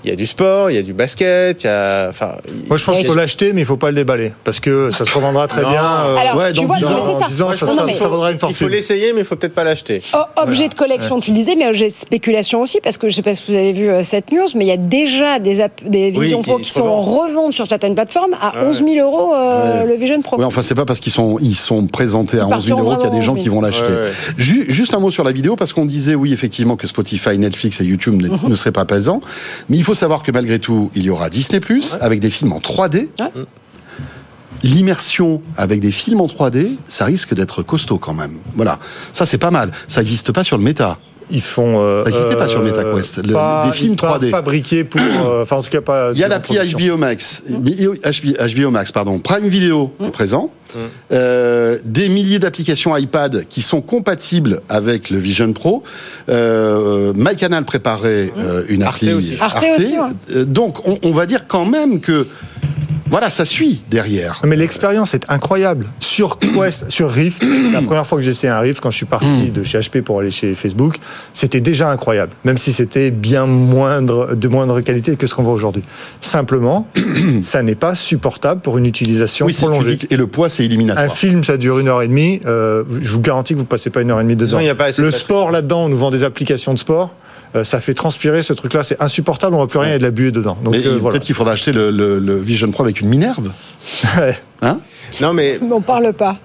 [0.05, 2.07] Il y a du sport, il y a du basket, il y a.
[2.09, 2.31] Enfin,
[2.67, 4.31] Moi, je pense qu'il faut l'acheter, mais il faut pas le déballer.
[4.45, 5.69] Parce que ça se revendra très Non.
[5.71, 5.83] bien.
[5.83, 7.19] euh, Alors, ouais, tu dans vois, 10 non, ans, mais c'est ça.
[7.19, 8.69] dans 10 ans, ça, Non, ça- mais- ça vaudra une Il faut fortune.
[8.69, 10.01] l'essayer, mais il faut peut-être pas l'acheter.
[10.13, 13.15] O- objet de collection, tu le disais, mais objet de spéculation aussi, parce que je
[13.15, 15.55] sais pas si vous avez vu euh, cette news, mais il y a déjà des,
[15.85, 18.69] des Oui, Vision qui Pro qui, sont en revente sur certaines plateformes à ouais.
[18.69, 19.87] 11 000 euros euh, Ouais.
[19.89, 20.37] le Vision Pro.
[20.37, 22.95] Ouais, enfin, c'est pas parce qu'ils sont, ils sont présentés à Ils 11 000 euros
[22.95, 23.87] qu'il y a des gens qui vont l'acheter.
[23.91, 24.11] Ouais, ouais.
[24.37, 27.81] Ju- Juste un mot sur la vidéo, parce qu'on disait, oui, effectivement, que Spotify, Netflix
[27.81, 28.37] et YouTube ne- Mhm.
[28.47, 29.19] ne seraient pas présents.
[29.67, 31.59] Mais il faut savoir que malgré tout, il y aura Disney+,
[31.99, 33.07] avec des films en 3D.
[34.61, 38.37] L'immersion avec des films en 3D, ça risque d'être costaud quand même.
[38.53, 38.77] Voilà.
[39.13, 39.71] Ça, c'est pas mal.
[39.87, 40.99] Ça n'existe pas sur le méta.
[41.31, 41.79] Ils font.
[41.79, 43.25] euh, Ça n'existait pas sur euh, MetaQuest.
[43.27, 44.29] Le- pas- des films pas 3D.
[44.29, 44.99] fabriqués pour.
[45.01, 46.11] euh, Enfin, en tout cas, pas.
[46.13, 46.57] Il y a l'appli.
[46.57, 50.51] HBO Max, HBO, HBO Max, pardon, Prime Video est présent.
[51.11, 55.83] Euh, des milliers d'applications iPad qui sont compatibles avec le Vision Pro.
[56.29, 59.35] Euh, MyCanal préparait euh, une Arte appli aussi.
[59.39, 60.45] Arte aussi, ouais.
[60.45, 62.27] Donc, on, on va dire quand même que
[63.09, 64.41] voilà, ça suit derrière.
[64.45, 65.87] Mais l'expérience est incroyable.
[65.99, 69.05] Sur Quest, sur Rift, la première fois que j'ai essayé un Rift, quand je suis
[69.05, 70.97] parti de chez HP pour aller chez Facebook,
[71.33, 72.31] c'était déjà incroyable.
[72.45, 75.83] Même si c'était bien moindre, de moindre qualité que ce qu'on voit aujourd'hui.
[76.21, 76.87] Simplement,
[77.41, 79.97] ça n'est pas supportable pour une utilisation Oui, prolongée.
[80.09, 81.11] et le poids, c'est Un éliminatoire.
[81.15, 82.39] film, ça dure une heure et demie.
[82.45, 84.57] euh, je vous garantis que vous passez pas une heure et demie dedans.
[84.57, 86.73] Non, il y a pas assez de le sport là-dedans, on nous vend des applications
[86.73, 87.11] de sport.
[87.55, 89.55] Euh, ça fait transpirer ce truc-là, c'est insupportable.
[89.55, 90.57] On voit plus rien, il y a de la buée dedans.
[90.63, 91.19] Donc Mais euh, peut-être voilà.
[91.19, 93.51] qu'il faudra acheter le, le- le Vision Pro avec une Minerve.
[94.61, 94.79] Hein?
[95.21, 96.37] Non, mais on parle pas.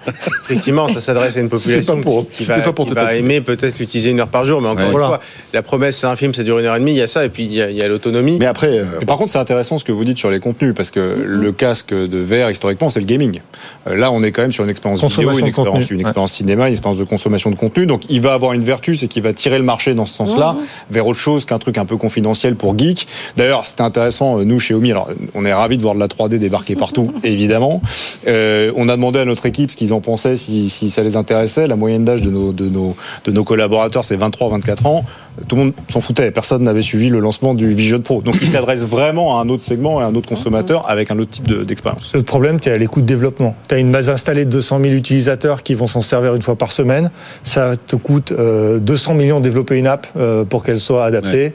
[0.43, 2.95] Effectivement, ça s'adresse à une population C'était pas pour- qui, va, pas pour qui te
[2.95, 3.17] va taper.
[3.17, 4.61] aimer peut-être l'utiliser une heure par jour.
[4.61, 4.85] Mais encore Ouais.
[4.85, 5.07] une Voilà.
[5.07, 5.19] fois,
[5.53, 6.91] la promesse, c'est un film, ça dure une heure et demie.
[6.91, 8.37] Il y a ça, et puis il y a, l'autonomie.
[8.39, 10.73] Mais après, euh, Et par contre, c'est intéressant ce que vous dites sur les contenus,
[10.75, 13.41] parce que le casque de verre, historiquement, c'est le gaming.
[13.87, 15.87] Euh, Là, on est quand même sur une expérience vidéo, Consommation une de expérience, contenu,
[15.91, 16.01] une ouais.
[16.01, 17.85] expérience cinéma, une expérience de consommation de contenu.
[17.85, 20.57] Donc, il va avoir une vertu, c'est qu'il va tirer le marché dans ce sens-là,
[20.91, 23.07] vers autre chose qu'un truc un peu confidentiel pour geek.
[23.37, 26.07] D'ailleurs, c'était intéressant, euh, nous, chez Omi, alors, on est ravis de voir de la
[26.07, 27.81] 3D débarquer partout, évidemment.
[28.27, 31.03] Euh, Euh, on a demandé à notre équipe ce qu'ils en pensaient, si, si, ça
[31.03, 31.67] les intéressait.
[31.67, 32.95] La moyenne d'âge de nos, de, nos,
[33.25, 35.05] de nos collaborateurs, c'est 23-24 ans.
[35.47, 36.31] Tout le monde s'en foutait.
[36.31, 38.21] Personne n'avait suivi le lancement du Vision Pro.
[38.21, 41.19] Donc, il s'adresse vraiment à un autre segment et à un autre consommateur avec un
[41.19, 42.11] autre type d'expérience.
[42.13, 43.55] le problème, tu es à les coûts de développement.
[43.67, 46.55] Tu as une base installée de 200 000 utilisateurs qui vont s'en servir une fois
[46.55, 47.11] par semaine.
[47.43, 51.53] Ça te coûte 200 euh, millions de développer une app euh, pour qu'elle soit adaptée.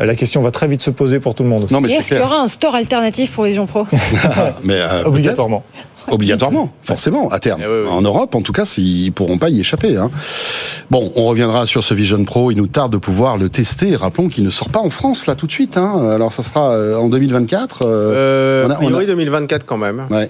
[0.00, 1.66] La question va très vite se poser pour tout le monde.
[1.70, 3.86] Non, mais est-ce qu'il y aura un store alternatif pour Vision Pro?
[4.64, 5.62] Mais, euh, Obligatoirement.
[6.10, 7.62] Obligatoirement, forcément, à terme.
[7.62, 9.96] Eh en Europe, en tout cas, ils ne pourront pas y échapper.
[9.96, 10.10] Hein.
[10.90, 12.50] Bon, on reviendra sur ce Vision Pro.
[12.50, 13.96] Il nous tarde de pouvoir le tester.
[13.96, 15.76] Rappelons qu'il ne sort pas en France, là, tout de suite.
[15.76, 16.10] Hein.
[16.12, 17.80] Alors, ça sera euh, en 2024.
[17.84, 19.04] Euh, on a, on a...
[19.04, 20.06] 2024 quand même.
[20.10, 20.28] Ouais.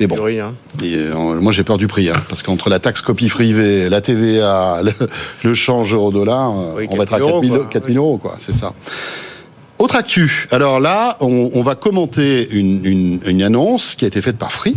[0.00, 0.54] Mais bon, hein.
[0.82, 4.80] euh, moi j'ai peur du prix, hein, parce qu'entre la taxe copie privée, la TVA,
[5.44, 8.72] le, change euro-dollar, on va être à 4 000 euros, quoi, c'est ça.
[9.84, 10.46] Autre actu.
[10.50, 14.74] Alors là, on, va commenter une, annonce qui a été faite par Free.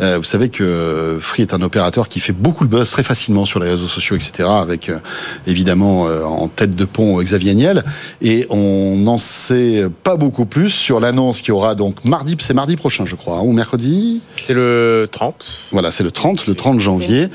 [0.00, 3.44] Euh, vous savez que Free est un opérateur qui fait beaucoup de buzz très facilement
[3.44, 4.48] sur les réseaux sociaux, etc.
[4.50, 4.98] Avec euh,
[5.46, 7.84] évidemment euh, en tête de pont Xavier Niel.
[8.22, 12.74] Et on n'en sait pas beaucoup plus sur l'annonce qui aura donc mardi, c'est mardi
[12.74, 14.20] prochain, je crois, hein, ou mercredi.
[14.34, 15.68] C'est le 30.
[15.70, 17.28] Voilà, c'est le 30, le 30 janvier.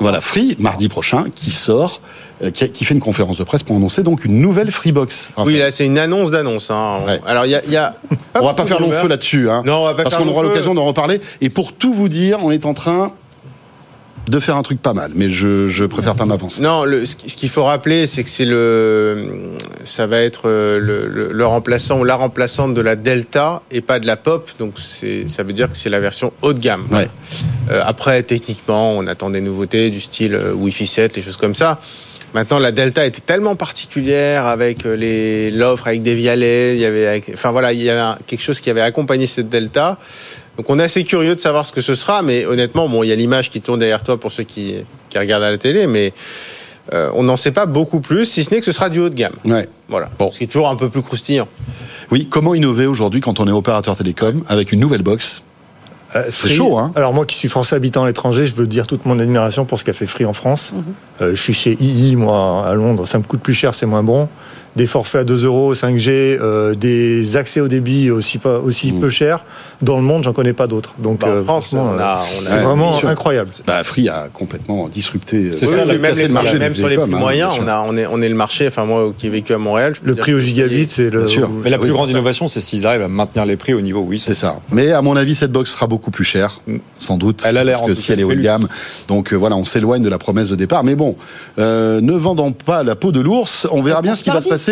[0.00, 2.00] voilà, Free mardi prochain qui sort
[2.42, 5.28] euh, qui, fait une conférence de presse pour annoncer donc une nouvelle Freebox.
[5.38, 6.70] Oui, là, c'est une annonce d'annonce.
[6.70, 7.00] Hein.
[7.26, 7.94] Alors, il y a,
[8.34, 10.42] on va pas faire long feu là-dessus, hein, non, on va pas parce qu'on aura
[10.42, 11.20] l'occasion d'en reparler.
[11.40, 13.12] Et pour tout vous dire, on est en train
[14.28, 16.62] de faire un truc pas mal, mais je, je préfère pas m'avancer.
[16.62, 19.52] Non, le, ce qu'il faut rappeler, c'est que c'est le,
[19.84, 23.98] ça va être euh, le, le, remplaçant ou la remplaçante de la Delta et pas
[23.98, 26.86] de la Pop, donc ça veut dire que c'est la version haut de gamme.
[26.90, 27.08] Ouais.
[27.70, 31.80] Euh, après, techniquement, on attend des nouveautés du style Wi-Fi 7, les choses comme ça.
[32.34, 36.74] Maintenant, la Delta était tellement particulière avec euh, les l'offre avec des vialets.
[36.74, 39.98] Il y avait, enfin voilà, il y avait quelque chose qui avait accompagné cette Delta.
[40.56, 42.22] Donc, on est assez curieux de savoir ce que ce sera.
[42.22, 44.74] Mais honnêtement, bon, il y a l'image qui tourne derrière toi pour ceux qui,
[45.10, 46.12] qui regardent à la télé, mais
[46.92, 49.08] euh, on n'en sait pas beaucoup plus, si ce n'est que ce sera du haut
[49.08, 49.36] de gamme.
[49.44, 49.68] Ouais.
[49.88, 50.10] Voilà.
[50.18, 50.30] Bon.
[50.32, 51.46] Ce qui est toujours un peu plus croustillant.
[52.10, 52.26] Oui.
[52.28, 55.44] Comment innover aujourd'hui quand on est opérateur télécom avec une nouvelle box?
[56.16, 58.86] Euh, c'est chaud, hein Alors moi qui suis français habitant à l'étranger, je veux dire
[58.86, 60.72] toute mon admiration pour ce qu'a fait Free en France.
[60.74, 60.84] Mhm.
[61.22, 63.06] Euh, je suis chez II, moi, à Londres.
[63.06, 64.28] Ça me coûte plus cher, c'est moins bon
[64.76, 69.00] des forfaits à 2 euros, 5G, euh, des accès au débit aussi, pas, aussi mmh.
[69.00, 69.44] peu chers.
[69.82, 70.94] Dans le monde, j'en connais pas d'autres.
[70.98, 73.50] Donc, bah, en euh, France, on a, c'est vraiment incroyable.
[73.66, 75.52] Bah, Free a complètement disrupté.
[75.54, 77.96] C'est ça, même, les, le marché même sur les plus hein, moyens, on, a, on,
[77.96, 78.66] est, on est le marché.
[78.66, 81.28] Enfin, moi qui ai vécu à Montréal, le prix au gigabit, c'est le.
[81.28, 81.48] Sûr.
[81.62, 84.18] Mais la plus grande innovation, c'est s'ils arrivent à maintenir les prix au niveau oui.
[84.18, 84.60] C'est ça.
[84.70, 86.78] Mais à mon avis, cette box sera beaucoup plus chère, mm.
[86.98, 87.42] sans doute.
[87.46, 88.68] Elle a l'air parce que si elle est haut de gamme,
[89.08, 90.82] donc euh, voilà, on s'éloigne de la promesse de départ.
[90.82, 91.16] Mais bon,
[91.58, 93.68] ne vendons pas la peau de l'ours.
[93.70, 94.63] On verra bien ce qui va se passer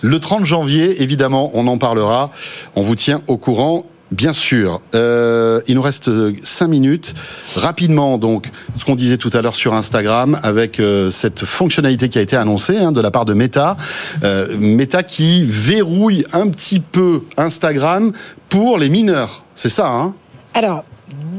[0.00, 2.30] le 30 janvier, évidemment, on en parlera.
[2.76, 3.86] On vous tient au courant.
[4.10, 4.80] Bien sûr.
[4.96, 6.10] Euh, il nous reste
[6.42, 7.14] cinq minutes.
[7.54, 12.18] Rapidement, donc, ce qu'on disait tout à l'heure sur Instagram, avec euh, cette fonctionnalité qui
[12.18, 13.76] a été annoncée hein, de la part de Meta.
[14.24, 18.12] Euh, Meta qui verrouille un petit peu Instagram
[18.48, 19.44] pour les mineurs.
[19.54, 20.14] C'est ça, hein?
[20.54, 20.84] Alors,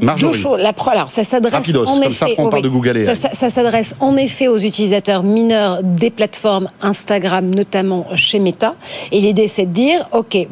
[0.02, 0.14] la,
[0.92, 2.36] alors, ça s'adresse en effet.
[3.34, 8.74] Ça, s'adresse en effet aux utilisateurs mineurs des plateformes Instagram, notamment chez Meta.
[9.12, 10.48] Et l'idée, c'est de dire, ok,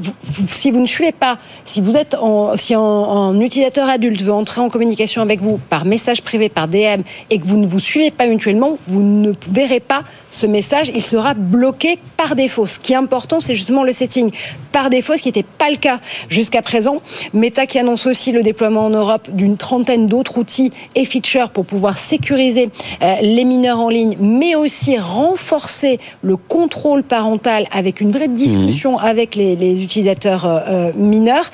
[0.48, 4.62] si vous ne suivez pas, si vous êtes en, si un, utilisateur adulte veut entrer
[4.62, 8.12] en communication avec vous par message privé, par DM, et que vous ne vous suivez
[8.12, 10.92] pas mutuellement, vous ne verrez pas ce message.
[10.94, 12.68] Il sera bloqué par défaut.
[12.68, 14.32] Ce qui est important, c'est justement le setting
[14.72, 16.00] par défaut, ce qui n'était pas le cas
[16.30, 17.02] jusqu'à présent.
[17.34, 21.66] Meta qui annonce aussi le déploiement en Europe d'une trentaine d'autres outils et features pour
[21.66, 22.70] pouvoir sécuriser
[23.02, 28.98] euh, les mineurs en ligne, mais aussi renforcer le contrôle parental avec une vraie discussion
[28.98, 29.02] mmh.
[29.02, 31.50] avec les, utilisateurs euh, euh, mineurs.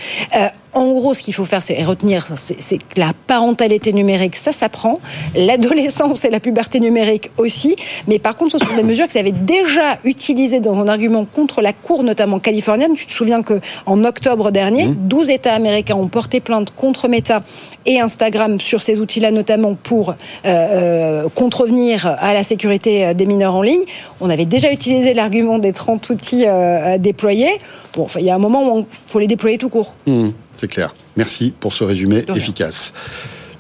[0.76, 5.00] En gros, ce qu'il faut faire, c'est retenir, c'est que la parentalité numérique, ça s'apprend.
[5.34, 7.78] L'adolescence et la puberté numérique aussi.
[8.10, 11.62] Mais par contre, ce sont des mesures qu'ils avaient déjà utilisées dans un argument contre
[11.62, 12.92] la Cour, notamment californienne.
[12.98, 15.32] Tu te souviens qu'en octobre dernier, 12 mmh.
[15.32, 17.42] États américains ont porté plainte contre Meta
[17.86, 20.14] et Instagram sur ces outils-là, notamment pour euh,
[20.46, 23.84] euh, contrevenir à la sécurité des mineurs en ligne.
[24.20, 27.62] On avait déjà utilisé l'argument des 30 outils euh, déployés.
[27.96, 29.96] Bon, il y a un moment où il faut les déployer tout court.
[30.06, 30.94] Mmh, c'est clair.
[31.16, 32.94] Merci pour ce résumé efficace.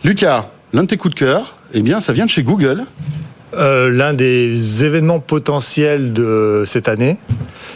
[0.03, 2.83] Lucas, l'un de tes coups de cœur, eh bien, ça vient de chez Google.
[3.53, 7.17] Euh, l'un des événements potentiels de cette année,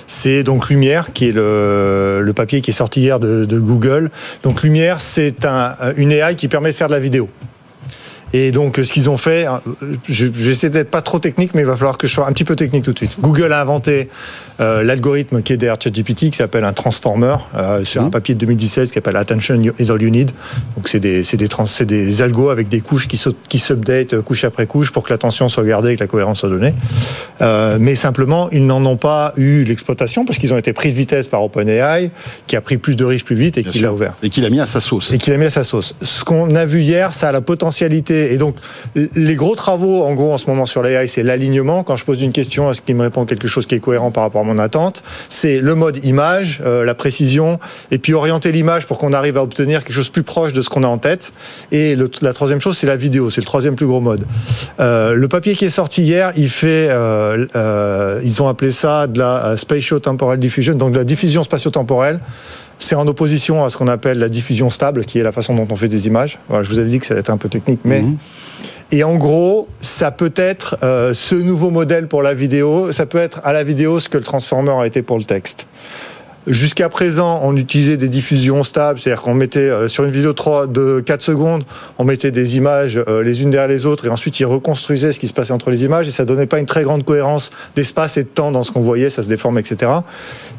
[0.08, 4.12] c'est donc Lumière, qui est le, papier qui est sorti hier de, Google.
[4.44, 7.30] Donc Lumière, c'est un, une AI qui permet de faire de la vidéo.
[8.34, 9.62] Et donc, ce qu'ils ont fait, hein,
[10.08, 12.32] je vais essayer d'être pas trop technique, mais il va falloir que je sois un
[12.32, 13.18] petit peu technique tout de suite.
[13.20, 14.10] Google a inventé
[14.60, 18.12] euh, l'algorithme qui est derrière ChatGPT, qui s'appelle un transformer, euh, sur un mmh.
[18.12, 20.32] papier de 2016 qui s'appelle Attention is all you need.
[20.76, 24.44] Donc, c'est des, des, trans, des algos avec des couches qui, qui s'update euh, couche
[24.44, 26.74] après couche pour que l'attention soit gardée et que la cohérence soit donnée.
[27.42, 30.96] Euh, mais simplement, ils n'en ont pas eu l'exploitation parce qu'ils ont été pris de
[30.96, 32.12] vitesse par OpenAI,
[32.48, 34.16] qui a pris plus de risques plus vite et qui l'a ouvert.
[34.24, 35.14] Et qui l'a mis à sa sauce.
[35.14, 35.96] Et qui l'a mis à sa sauce.
[36.02, 38.19] Ce qu'on a vu hier, ça a la potentialité.
[38.20, 38.56] Et donc,
[38.96, 41.84] les gros travaux, en gros, en ce moment sur l'AI, c'est l'alignement.
[41.84, 44.24] Quand je pose une question, est-ce qu'il me répond quelque chose qui est cohérent par
[44.24, 45.04] rapport à mon attente?
[45.30, 47.60] C'est le mode image, euh, la précision,
[47.92, 50.70] et puis orienter l'image pour qu'on arrive à obtenir quelque chose plus proche de ce
[50.70, 51.32] qu'on a en tête.
[51.72, 53.30] Et la troisième chose, c'est la vidéo.
[53.30, 54.26] C'est le troisième plus gros mode.
[54.80, 59.20] Euh, le papier qui est sorti hier, il fait, euh, ils ont appelé ça de
[59.20, 62.20] la spatio-temporal diffusion, donc de la diffusion spatio-temporelle.
[62.80, 65.68] C'est en opposition à ce qu'on appelle la diffusion stable, qui est la façon dont
[65.70, 66.40] on fait des images.
[66.48, 68.18] Voilà, je vous avais dit que ça allait être un peu technique, mais mhm.
[68.92, 70.76] Et en gros, ça peut être
[71.14, 74.24] ce nouveau modèle pour la vidéo, ça peut être à la vidéo ce que le
[74.24, 75.68] transformer a été pour le texte.
[76.50, 80.66] Jusqu'à présent, on utilisait des diffusions stables, c'est-à-dire qu'on mettait euh, sur une vidéo 3
[80.66, 81.64] de 4 secondes,
[82.00, 85.20] on mettait des images euh, les unes derrière les autres et ensuite ils reconstruisaient ce
[85.20, 88.18] qui se passait entre les images et ça donnait pas une très grande cohérence d'espace
[88.18, 89.92] et de temps dans ce qu'on voyait, ça se déforme, etc.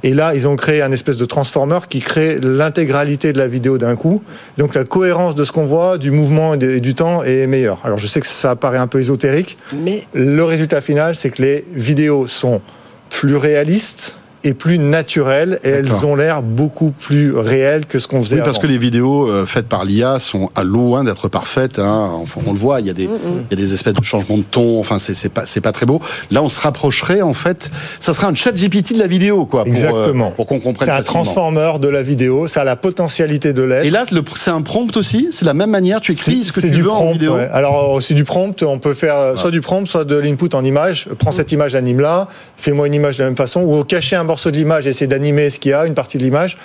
[0.05, 3.77] Et là, ils ont créé un espèce de transformer qui crée l'intégralité de la vidéo
[3.77, 4.23] d'un coup.
[4.59, 7.81] Donc la cohérence de ce qu'on voit, du mouvement et du temps est meilleure.
[7.83, 11.43] Alors je sais que ça paraît un peu ésotérique, mais le résultat final, c'est que
[11.43, 12.61] les vidéos sont
[13.09, 18.23] plus réalistes, et plus naturelles et elles ont l'air beaucoup plus réelles que ce qu'on
[18.23, 18.37] faisait.
[18.37, 21.79] Oui, parce que les vidéos euh, faites par l'IA sont à loin d'être parfaites.
[21.79, 22.11] Hein.
[22.23, 24.05] Enfin, on le voit, il y a des, mm, il y a des espèces de
[24.05, 24.81] changements de ton.
[24.81, 26.01] Enfin, c'est pas, c'est pas très beau.
[26.31, 27.71] Là, on se rapprocherait en fait.
[27.99, 29.65] Ça serait un chat GPT de la vidéo, quoi.
[29.65, 30.31] Pour, euh, Exactement.
[30.31, 30.89] pour qu'on comprenne.
[30.89, 32.49] C'est un transformer de la vidéo.
[32.49, 33.85] Ça a la potentialité de l'être.
[33.85, 34.05] Et là,
[34.37, 35.29] c'est un prompt aussi?
[35.33, 36.01] C'est la même manière.
[36.01, 37.37] Tu écris ce que tu veux en vidéo?
[37.53, 38.63] Alors, euh, c'est du prompt.
[38.63, 41.09] On peut faire soit du prompt, soit de l'input en image.
[41.19, 42.29] Prends cette image, anime-la.
[42.57, 43.63] Fais-moi une image de la même façon.
[43.63, 46.23] Ou cacher un morceau de l'image, essayer d'animer ce qu'il y a, une partie de
[46.23, 46.57] l'image.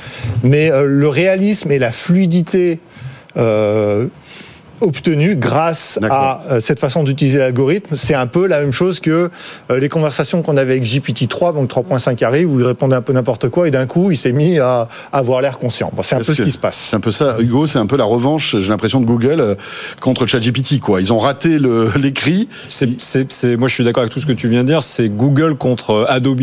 [0.44, 2.80] Mais euh, le réalisme et la fluidité
[3.38, 4.06] euh,
[4.82, 7.96] obtenu grâce à euh, cette façon d'utiliser l'algorithme.
[7.96, 9.30] C'est un peu la même chose que
[9.70, 13.14] euh, les conversations qu'on avait avec GPT-3, donc 3.5 arrive, où il répondait un peu
[13.14, 15.92] n'importe quoi, et d'un coup, il s'est mis à avoir l'air conscient.
[16.02, 16.78] c'est un peu ce qui se passe.
[16.90, 19.56] C'est un peu ça, Hugo, c'est un peu la revanche, j'ai l'impression, de Google euh,
[20.00, 20.80] contre ChatGPT.
[20.80, 21.02] Quoi.
[21.02, 21.58] Ils ont raté
[21.96, 22.50] l'écrit.
[23.58, 24.84] moi, je suis d'accord avec tout ce que tu viens de dire.
[24.84, 26.42] C'est Google contre Adobe,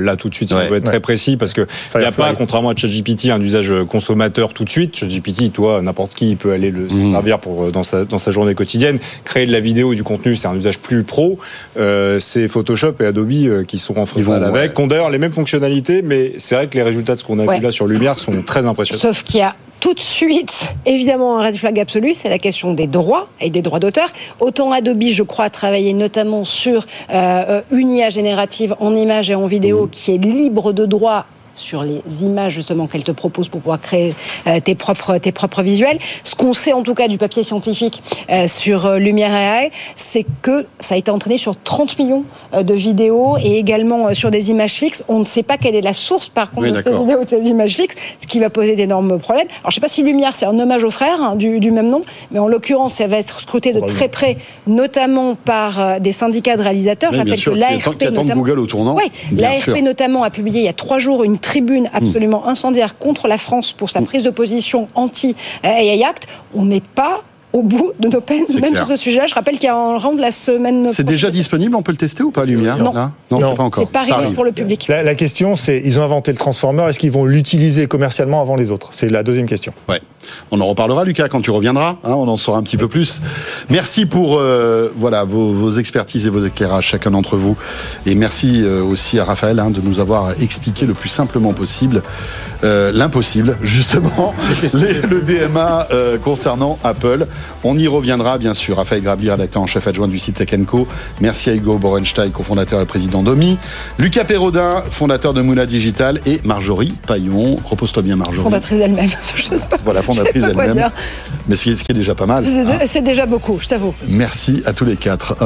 [0.00, 0.50] là, tout de suite.
[0.50, 1.66] Ça ouais, être très précis, parce qu'il
[1.96, 4.96] n'y a pas, contrairement à ChatGPT, un usage consommateur tout de suite.
[4.96, 7.12] ChatGPT, toi, n'importe qui peut aller le mmh.
[7.12, 8.98] servir pour dans sa, dans sa journée quotidienne.
[9.24, 11.38] Créer de la vidéo et du contenu, c'est un usage plus pro.
[11.76, 15.18] Euh, c'est Photoshop et Adobe euh, qui sont en frontal avec, qui ont d'ailleurs les
[15.18, 17.86] mêmes fonctionnalités, mais c'est vrai que les résultats de ce qu'on a vu là sur
[17.86, 19.00] Lumière sont très impressionnants.
[19.00, 22.72] Sauf qu'il y a tout de suite, évidemment, un red flag absolu, c'est la question
[22.72, 24.08] des droits et des droits d'auteur.
[24.40, 29.46] Autant Adobe, je crois, travailler notamment sur euh, une IA générative en images et en
[29.46, 29.90] vidéo mmh.
[29.90, 31.26] qui est libre de droit
[31.56, 34.14] sur les images justement qu'elle te propose pour pouvoir créer
[34.46, 35.98] euh, tes propres tes propres visuels.
[36.22, 40.26] Ce qu'on sait en tout cas du papier scientifique euh, sur euh, Lumière AI, c'est
[40.42, 42.24] que ça a été entraîné sur 30 millions
[42.56, 45.04] de vidéos et également sur des images fixes.
[45.08, 47.48] On ne sait pas quelle est la source par contre de ces vidéos de ces
[47.48, 49.46] images fixes, ce qui va poser d'énormes problèmes.
[49.60, 51.88] Alors je sais pas si Lumière c'est un hommage aux frères hein, du, du, même
[51.88, 56.56] nom, mais en l'occurrence ça va être scruté de très près, notamment par des syndicats
[56.56, 57.12] de réalisateurs.
[57.12, 58.96] je rappelle que l'ARP notamment, Google au tournant.
[58.96, 63.28] Oui, l'ARP notamment a publié il y a trois jours une tribune absolument incendiaire contre
[63.28, 68.08] la France pour sa prise de position anti-AI Act, on n'est pas au bout de
[68.08, 69.26] nos peines, même sur ce sujet-là.
[69.26, 70.88] Je rappelle qu'il y a un de la semaine.
[70.92, 72.92] C'est déjà disponible, on peut le tester ou pas, Lumière Non,
[73.30, 73.84] non, pas encore.
[73.84, 74.88] C'est pas réglé pour le public.
[74.88, 78.70] La, question, c'est ils ont inventé le transformer, est-ce qu'ils vont l'utiliser commercialement avant les
[78.70, 78.88] autres?
[78.90, 79.72] C'est la deuxième question.
[79.88, 80.00] Ouais.
[80.50, 81.96] On en reparlera, Lucas, quand tu reviendras.
[82.04, 83.20] Hein, on en saura un petit peu plus.
[83.70, 87.56] Merci pour euh, voilà vos, expertises et vos éclairages, chacun d'entre vous.
[88.06, 92.02] Et merci euh, aussi à Raphaël hein, de nous avoir expliqué le plus simplement possible
[92.64, 95.88] euh, l'impossible, justement, le DMA
[96.22, 97.26] concernant Apple.
[97.64, 98.76] On y reviendra, bien sûr.
[98.76, 100.86] Raphaël Grabli, rédacteur en chef adjoint du site Tech Co.
[101.20, 103.58] Merci à Hugo Borenstein, cofondateur et président d'OMI.
[103.98, 106.20] Lucas Perrodin, fondateur de Moula Digital.
[106.26, 107.56] Et Marjorie Paillon.
[107.64, 108.42] Repose-toi bien, Marjorie.
[108.42, 109.10] Fondatrice elle-même.
[109.84, 110.90] voilà, fondatrice elle-même.
[111.48, 112.44] Mais ce qui est déjà pas mal.
[112.86, 113.94] C'est déjà beaucoup, je t'avoue.
[114.08, 115.34] Merci à tous les quatre.